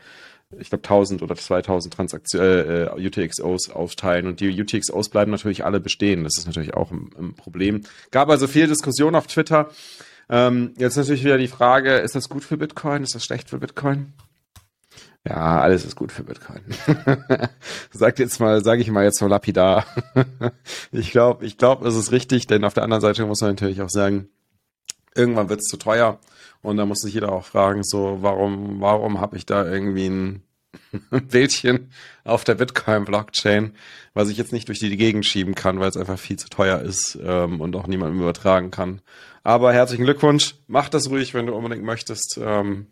[0.60, 5.66] ich glaube 1000 oder 2000 Transaktionen, äh, äh UTXOs aufteilen und die UTXOs bleiben natürlich
[5.66, 6.24] alle bestehen.
[6.24, 7.82] Das ist natürlich auch ein, ein Problem.
[8.12, 9.70] Gab also viel Diskussion auf Twitter.
[10.30, 13.04] Ähm, jetzt natürlich wieder die Frage, ist das gut für Bitcoin?
[13.04, 14.14] Ist das schlecht für Bitcoin?
[15.28, 16.62] Ja, alles ist gut für Bitcoin.
[17.92, 19.86] Sagt jetzt mal, sage ich mal jetzt so lapidar.
[20.92, 23.82] ich glaube, ich glaube, es ist richtig, denn auf der anderen Seite muss man natürlich
[23.82, 24.28] auch sagen,
[25.16, 26.20] irgendwann wird es zu teuer
[26.64, 30.44] und da muss sich jeder auch fragen, so warum, warum habe ich da irgendwie ein
[31.30, 31.92] Bildchen
[32.24, 33.74] auf der Bitcoin-Blockchain,
[34.14, 36.80] was ich jetzt nicht durch die Gegend schieben kann, weil es einfach viel zu teuer
[36.80, 39.02] ist ähm, und auch niemandem übertragen kann.
[39.44, 42.40] Aber herzlichen Glückwunsch, mach das ruhig, wenn du unbedingt möchtest.
[42.42, 42.88] Ähm,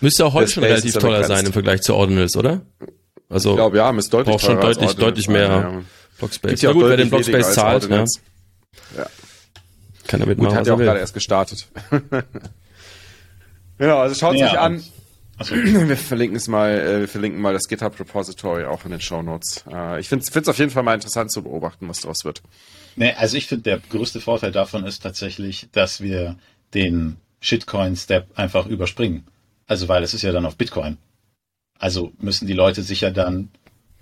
[0.00, 2.62] Müsste auch heute schon relativ teuer sein im Vergleich zu Ordinals, oder?
[3.28, 5.82] Also ich glaube ja, müsste deutlich braucht schon deutlich, deutlich mehr ja.
[6.18, 6.62] Blockspace.
[6.62, 8.04] Ja, gut, wer den Blockspace zahlt, ne?
[8.96, 9.06] ja.
[10.06, 11.66] Kann damit gut, machen, hat ja auch gerade erst gestartet.
[13.78, 14.82] genau, also schaut ja, sich an.
[15.36, 15.54] Also.
[15.56, 19.20] Wir verlinken es mal, äh, wir verlinken mal das GitHub Repository auch in den Show
[19.20, 19.64] Notes.
[19.68, 22.40] Äh, ich finde es auf jeden Fall mal interessant zu beobachten, was daraus wird.
[22.94, 26.36] Nee, also ich finde, der größte Vorteil davon ist tatsächlich, dass wir
[26.72, 29.24] den Shitcoin-Step einfach überspringen.
[29.66, 30.98] Also, weil es ist ja dann auf Bitcoin.
[31.78, 33.50] Also müssen die Leute sich ja dann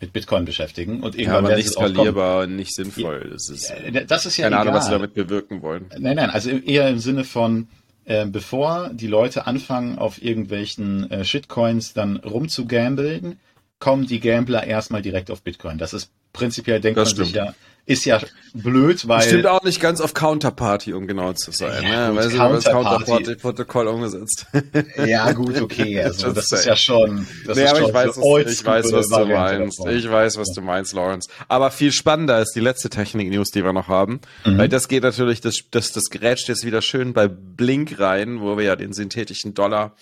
[0.00, 3.30] mit Bitcoin beschäftigen und irgendwann ja, aber nicht skalierbar, nicht sinnvoll.
[3.32, 3.72] Das ist,
[4.08, 4.60] das ist ja keine egal.
[4.60, 5.86] Ahnung, was sie damit bewirken wollen.
[5.96, 7.68] Nein, nein, also eher im Sinne von,
[8.04, 13.38] äh, bevor die Leute anfangen, auf irgendwelchen äh, Shitcoins dann rumzugambeln,
[13.78, 15.78] kommen die Gambler erstmal direkt auf Bitcoin.
[15.78, 17.46] Das ist prinzipiell, denkt Das man sich stimmt.
[17.46, 17.54] ja,
[17.84, 18.20] ist ja
[18.54, 21.82] blöd, weil Stimmt auch nicht ganz auf Counterparty, um genau zu sein.
[21.82, 22.16] Ja, ne?
[22.16, 23.04] Weil sie das Counterparty.
[23.04, 24.46] Counterparty-Protokoll umgesetzt.
[25.04, 26.00] Ja, gut, okay.
[26.04, 27.26] Also das ist ja schon.
[27.46, 29.78] Das nee, ist aber schon ich weiß, was, ich weiß, was du meinst.
[29.80, 29.96] davon.
[29.96, 31.28] Ich weiß, was du meinst, Lawrence.
[31.48, 34.20] Aber viel spannender ist die letzte Technik-News, die wir noch haben.
[34.44, 34.58] Mhm.
[34.58, 38.56] Weil das geht natürlich, das, das, das gerätscht jetzt wieder schön bei Blink rein, wo
[38.56, 39.96] wir ja den synthetischen Dollar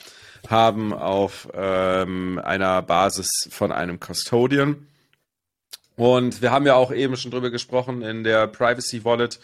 [0.48, 4.86] haben auf ähm, einer Basis von einem Custodian.
[6.00, 9.38] Und wir haben ja auch eben schon drüber gesprochen in der Privacy Wallet.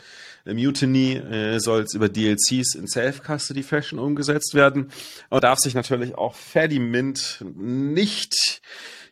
[0.46, 4.90] Mutiny äh, soll es über DLCs in Self-Custody-Fashion umgesetzt werden.
[5.28, 8.62] Und darf sich natürlich auch Fedimint nicht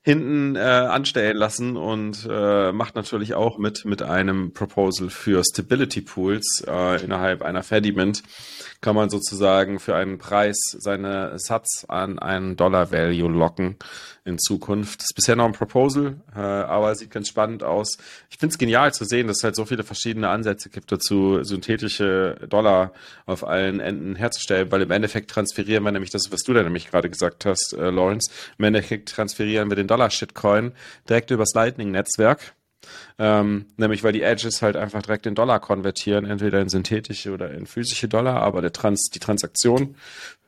[0.01, 6.03] hinten äh, anstellen lassen und äh, macht natürlich auch mit mit einem Proposal für Stability
[6.03, 8.23] Pools äh, innerhalb einer Fediment
[8.85, 13.77] kann man sozusagen für einen Preis seine Satz an einen Dollar Value locken
[14.27, 15.01] in Zukunft.
[15.01, 17.97] Das ist bisher noch ein Proposal, äh, aber sieht ganz spannend aus.
[18.29, 21.43] Ich finde es genial zu sehen, dass es halt so viele verschiedene Ansätze gibt dazu,
[21.45, 22.93] synthetische Dollar
[23.25, 26.91] auf allen Enden herzustellen, weil im Endeffekt transferieren wir nämlich das, was du da nämlich
[26.91, 28.31] gerade gesagt hast, äh, Lawrence.
[28.59, 30.73] Im Endeffekt transferieren wir den Dollar-Shitcoin
[31.09, 32.55] direkt übers Lightning-Netzwerk.
[33.19, 37.51] Ähm, nämlich weil die Edges halt einfach direkt in Dollar konvertieren, entweder in synthetische oder
[37.51, 39.97] in physische Dollar, aber der Trans die Transaktion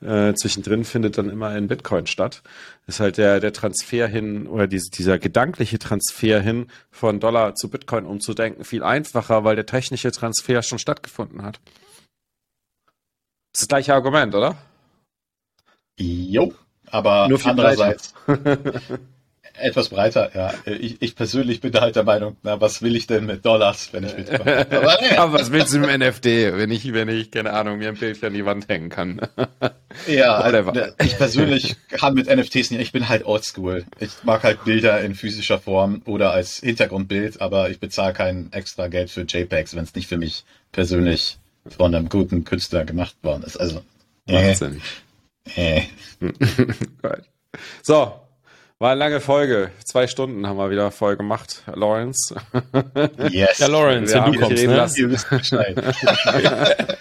[0.00, 2.42] äh, zwischendrin findet dann immer in Bitcoin statt.
[2.86, 7.70] Ist halt der, der Transfer hin oder diese, dieser gedankliche Transfer hin von Dollar zu
[7.70, 11.60] Bitcoin umzudenken viel einfacher, weil der technische Transfer schon stattgefunden hat.
[13.52, 14.56] Das ist das gleiche Argument, oder?
[15.98, 16.52] Jo,
[16.90, 18.12] aber andererseits
[19.58, 20.54] etwas breiter, ja.
[20.66, 23.88] Ich, ich persönlich bin da halt der Meinung, na, was will ich denn mit Dollars,
[23.92, 24.66] wenn ich habe?
[24.70, 25.16] Aber nee.
[25.16, 27.96] Aber was willst du mit dem NFT, wenn ich, wenn ich, keine Ahnung, mir ein
[27.96, 29.20] Bild an die Wand hängen kann?
[30.06, 30.72] Ja, Whatever.
[30.74, 33.86] also, ich persönlich kann mit NFTs nicht, ich bin halt oldschool.
[33.98, 38.88] Ich mag halt Bilder in physischer Form oder als Hintergrundbild, aber ich bezahle kein extra
[38.88, 43.42] Geld für JPEGs, wenn es nicht für mich persönlich von einem guten Künstler gemacht worden
[43.44, 43.56] ist.
[43.56, 43.80] Also,
[44.28, 44.82] äh, Macht Sinn.
[45.54, 45.82] äh.
[47.00, 47.22] Geil.
[47.82, 48.20] So,
[48.78, 49.70] war eine lange Folge.
[49.84, 52.34] Zwei Stunden haben wir wieder voll gemacht, Lawrence.
[53.30, 53.58] Yes.
[53.58, 54.76] Ja, Lawrence, Wir wenn haben du dich kommst, reden ne?
[54.76, 55.00] lassen.
[55.00, 55.76] Ihr wisst Bescheid.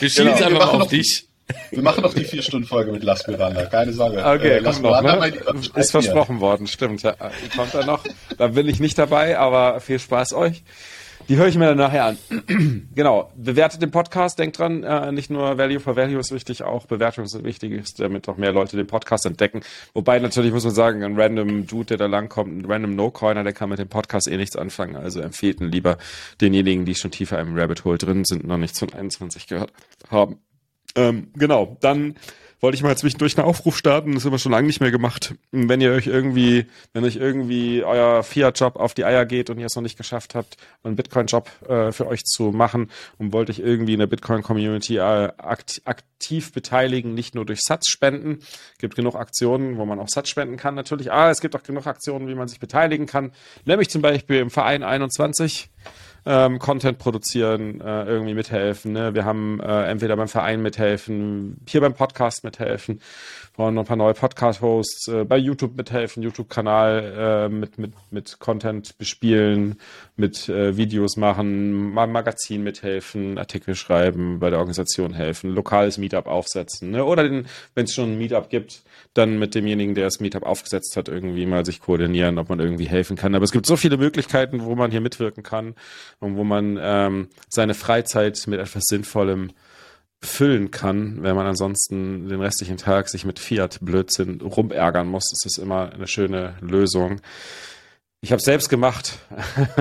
[0.00, 0.38] Wir schieben Genau.
[0.38, 1.28] Wir einfach mal machen auf noch- dich.
[1.70, 4.18] Wir machen noch die vier Stunden Folge mit Las Miranda, keine Sorge.
[4.18, 5.32] Okay, Äh, Las kommt noch, ne?
[5.76, 7.02] Ist versprochen worden, stimmt.
[7.02, 7.14] Ja,
[7.54, 8.02] kommt da noch.
[8.36, 10.64] Da bin ich nicht dabei, aber viel Spaß euch.
[11.28, 12.18] Die höre ich mir dann nachher an.
[12.94, 13.32] genau.
[13.36, 17.26] Bewertet den Podcast, denkt dran, äh, nicht nur Value for Value ist wichtig, auch Bewertungen
[17.26, 19.62] sind wichtig, damit auch mehr Leute den Podcast entdecken.
[19.92, 23.52] Wobei natürlich muss man sagen, ein random Dude, der da langkommt, ein random No-Coiner, der
[23.52, 24.94] kann mit dem Podcast eh nichts anfangen.
[24.94, 25.98] Also empfehlt ihn lieber
[26.40, 29.72] denjenigen, die schon tiefer im Rabbit Hole drin sind, noch nichts von 21 gehört
[30.08, 30.38] haben.
[30.94, 32.14] Ähm, genau, dann
[32.66, 35.36] wollte ich mal zwischendurch einen Aufruf starten, das haben wir schon lange nicht mehr gemacht.
[35.52, 39.66] Wenn ihr euch irgendwie, wenn euch irgendwie euer Fiat-Job auf die Eier geht und ihr
[39.66, 43.60] es noch nicht geschafft habt, einen Bitcoin-Job äh, für euch zu machen und wollt euch
[43.60, 48.40] irgendwie in der Bitcoin-Community äh, akt aktiv beteiligen, nicht nur durch Satzspenden,
[48.78, 51.86] gibt genug Aktionen, wo man auch Satz spenden kann natürlich, aber es gibt auch genug
[51.86, 53.30] Aktionen, wie man sich beteiligen kann,
[53.64, 55.70] nämlich zum Beispiel im Verein 21
[56.26, 58.92] ähm, Content produzieren, äh, irgendwie mithelfen.
[58.92, 59.14] Ne?
[59.14, 63.00] Wir haben äh, entweder beim Verein mithelfen, hier beim Podcast mithelfen,
[63.56, 68.38] brauchen noch ein paar neue Podcast-Hosts, äh, bei YouTube mithelfen, YouTube-Kanal äh, mit, mit, mit
[68.38, 69.80] Content bespielen,
[70.16, 76.26] mit äh, Videos machen, mal Magazin mithelfen, Artikel schreiben, bei der Organisation helfen, lokales Meetup
[76.26, 76.90] aufsetzen.
[76.90, 77.04] Ne?
[77.04, 77.24] Oder
[77.74, 78.82] wenn es schon ein Meetup gibt,
[79.14, 82.88] dann mit demjenigen, der das Meetup aufgesetzt hat, irgendwie mal sich koordinieren, ob man irgendwie
[82.88, 83.34] helfen kann.
[83.34, 85.74] Aber es gibt so viele Möglichkeiten, wo man hier mitwirken kann
[86.20, 89.52] und wo man ähm, seine Freizeit mit etwas Sinnvollem
[90.22, 95.62] füllen kann, wenn man ansonsten den restlichen Tag sich mit Fiat-Blödsinn rumärgern muss, ist das
[95.62, 97.20] immer eine schöne Lösung.
[98.22, 99.18] Ich habe selbst gemacht,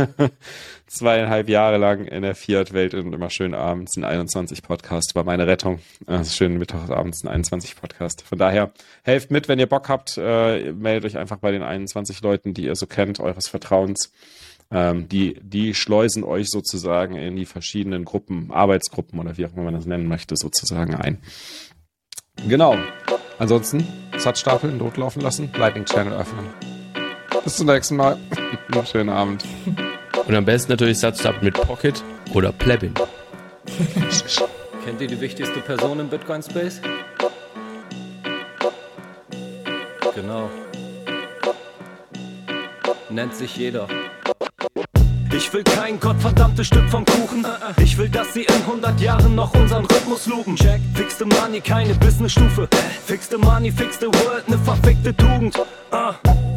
[0.87, 5.47] zweieinhalb Jahre lang in der Fiat-Welt und immer schön abends ein 21 Podcast war meine
[5.47, 5.79] Rettung.
[6.05, 8.21] Also schön mittags abends ein 21 Podcast.
[8.21, 8.71] Von daher
[9.03, 12.65] helft mit, wenn ihr Bock habt, äh, meldet euch einfach bei den 21 Leuten, die
[12.65, 14.11] ihr so kennt, eures Vertrauens.
[14.71, 19.63] Ähm, die, die schleusen euch sozusagen in die verschiedenen Gruppen, Arbeitsgruppen oder wie auch immer
[19.63, 21.19] man das nennen möchte, sozusagen ein.
[22.47, 22.77] Genau.
[23.37, 23.87] Ansonsten
[24.17, 26.45] Satzstapeln notlaufen lassen, Lightning Channel öffnen.
[27.43, 28.17] Bis zum nächsten Mal.
[28.91, 29.45] Schönen Abend.
[30.27, 32.93] Und am besten natürlich Satzstab mit Pocket oder Plebin.
[34.85, 36.81] Kennt ihr die wichtigste Person im Bitcoin Space?
[40.15, 40.49] Genau.
[43.09, 43.87] Nennt sich jeder.
[45.35, 47.45] Ich will kein gottverdammtes Stück vom Kuchen.
[47.77, 50.55] Ich will, dass sie in 100 Jahren noch unseren Rhythmus lupen.
[50.55, 52.67] Check, fix the money, keine Businessstufe.
[53.05, 55.55] Fix the money, fix the world, ne verfickte Tugend.
[55.91, 56.15] Ah.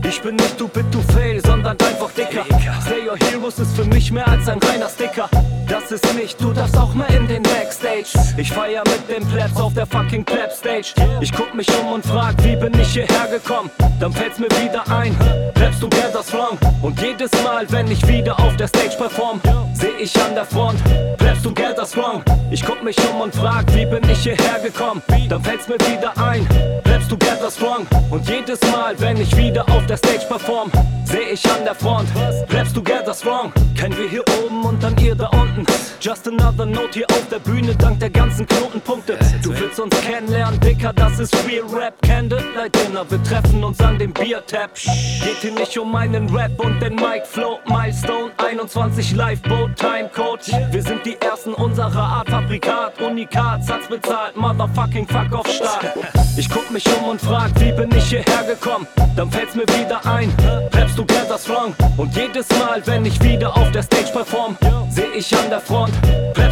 [0.09, 2.43] Ich bin nicht du bit to fail, sondern einfach dicker.
[2.89, 5.29] Say Your Heroes ist für mich mehr als ein reiner Sticker.
[5.69, 8.19] Das ist nicht, du darfst auch mal in den Backstage.
[8.39, 10.95] Ich feier mit den Plebs auf der fucking Pleb Stage.
[11.21, 13.71] Ich guck mich um und frag, wie bin ich hierher gekommen?
[14.01, 15.15] Dann fällt's mir wieder ein,
[15.53, 16.57] Plebs together strong.
[16.81, 19.43] Und jedes Mal, wenn ich wieder auf der Stage perform,
[19.75, 20.79] seh ich an der Front,
[21.19, 22.23] Plebs together strong.
[22.51, 25.03] Ich guck mich um und frag, wie bin ich hierher gekommen?
[25.29, 26.49] Dann fällt's mir wieder ein,
[26.83, 27.87] Plebs together strong.
[28.11, 30.71] Und jedes Mal, wenn ich wieder auf der Stage perform,
[31.05, 32.09] seh ich an der Front,
[32.49, 33.53] Plebs together strong.
[33.77, 35.65] Kennen wir hier oben und dann ihr da unten.
[36.01, 39.19] Just another note hier auf der Bühne, dank der ganzen Knotenpunkte.
[39.43, 41.95] Du willst uns kennenlernen, Dicker, das ist Real Rap.
[42.03, 44.75] Candlelight Dinner, wir treffen uns an dem Biertap.
[44.75, 47.59] Geht hier nicht um meinen Rap und den Mic Flow.
[47.67, 50.47] Milestone 21 Lifeboat Timecode.
[50.71, 55.87] Wir sind die ersten unserer Art, Fabrikat, Unikat, Satz bezahlt, Motherfucking Fuck off Start.
[56.39, 58.87] Ich guck mich um und frag, wie bin ich hierher gekommen?
[59.17, 60.33] Dann fällt's mir wieder ein,
[60.73, 61.75] Raps together strong.
[61.97, 64.57] Und jedes Mal, wenn ich wieder auf der Stage perform,
[64.91, 65.93] seh ich an der Front,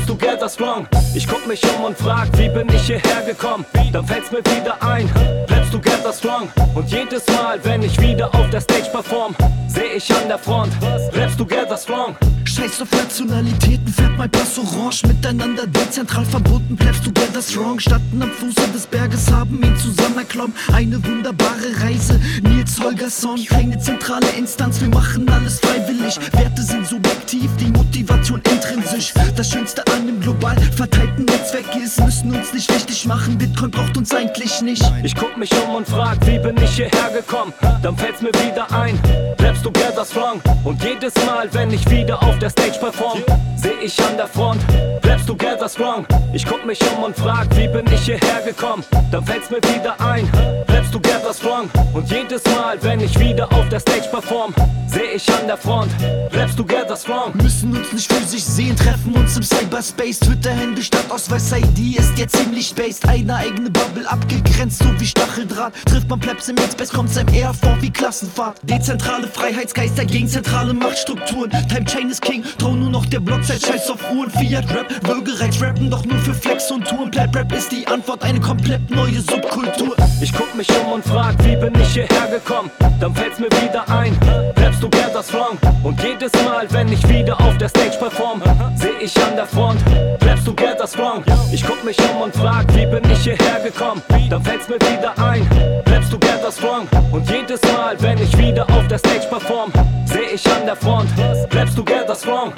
[0.06, 0.88] Raps together strong.
[1.14, 3.64] Ich guck mich um und frag, wie bin ich hierher gekommen?
[3.92, 5.08] Dann fällt's mir wieder ein,
[5.48, 6.48] Raps together strong.
[6.74, 9.34] Und jedes Mal, wenn ich wieder auf der Stage perform,
[9.68, 10.72] seh ich an der Front,
[11.12, 12.16] Raps together strong.
[12.46, 18.30] Scheiß auf Nationalitäten, fährt mein Pass orange Miteinander dezentral verbunden, bleibst together strong Standen am
[18.30, 24.80] Fuße des Berges, haben ihn zusammen erklommen Eine wunderbare Reise, Nils Holgersson Keine zentrale Instanz,
[24.80, 31.24] wir machen alles freiwillig Werte sind subjektiv, die Motivation intrinsisch Das Schönste dem global verteilten
[31.24, 35.50] Netzwerk ist Müssen uns nicht wichtig machen, Bitcoin braucht uns eigentlich nicht Ich guck mich
[35.64, 37.52] um und frag, wie bin ich hierher gekommen?
[37.82, 38.98] Dann fällt's mir wieder ein,
[39.36, 40.40] bleibst together strong.
[40.64, 43.22] Und jedes Mal, wenn ich wieder auf der Stage perform,
[43.56, 44.60] seh ich an der Front,
[45.02, 46.06] bleibst together strong.
[46.32, 48.84] Ich guck mich um und frag, wie bin ich hierher gekommen?
[49.10, 50.28] Dann fällt's mir wieder ein,
[50.66, 51.70] bleibst together strong.
[51.92, 54.54] Und jedes Mal, wenn ich wieder auf der Stage perform,
[54.88, 55.90] seh ich an der Front,
[56.30, 57.36] bleibst together strong.
[57.36, 59.42] Müssen uns nicht physisch sehen, treffen uns im
[59.86, 63.08] Cyberspace Twitter-Handy statt Ausweis-ID ist jetzt ziemlich based.
[63.08, 65.74] Eine eigene Bubble abgegrenzt, so wie Stacheldraht.
[65.84, 68.58] Trifft man Plebs im Space, kommt's einem eher vor wie Klassenfahrt.
[68.64, 71.50] Dezentrale Freiheitsgeister gegen zentrale Machtstrukturen.
[71.68, 75.60] Time Chain ist King, trau nur noch der Blockzeit Scheiß auf Uhren, Fiat Rap, Würgereiz
[75.62, 77.10] rappen Doch nur für Flex und Touren.
[77.10, 79.94] Bleib Rap ist die Antwort, eine komplett neue Subkultur.
[80.20, 82.70] Ich guck mich um und frag, wie bin ich hierher gekommen?
[82.98, 84.18] Dann fällt's mir wieder ein,
[84.54, 85.58] bleibst together strong.
[85.82, 88.42] Und jedes Mal, wenn ich wieder auf der Stage perform,
[88.74, 89.75] seh ich an der Front,
[90.18, 91.24] bleibst together strong.
[91.52, 94.02] Ich guck mich um und frag, wie bin ich hierher gekommen?
[94.28, 95.48] Dann fällt's mir wieder ein,
[95.84, 96.88] bleibst together strong.
[97.12, 99.72] Und jedes Mal, wenn ich wieder auf der Stage perform,
[100.04, 101.08] seh ich an der Front,
[101.50, 102.52] bleibst together strong.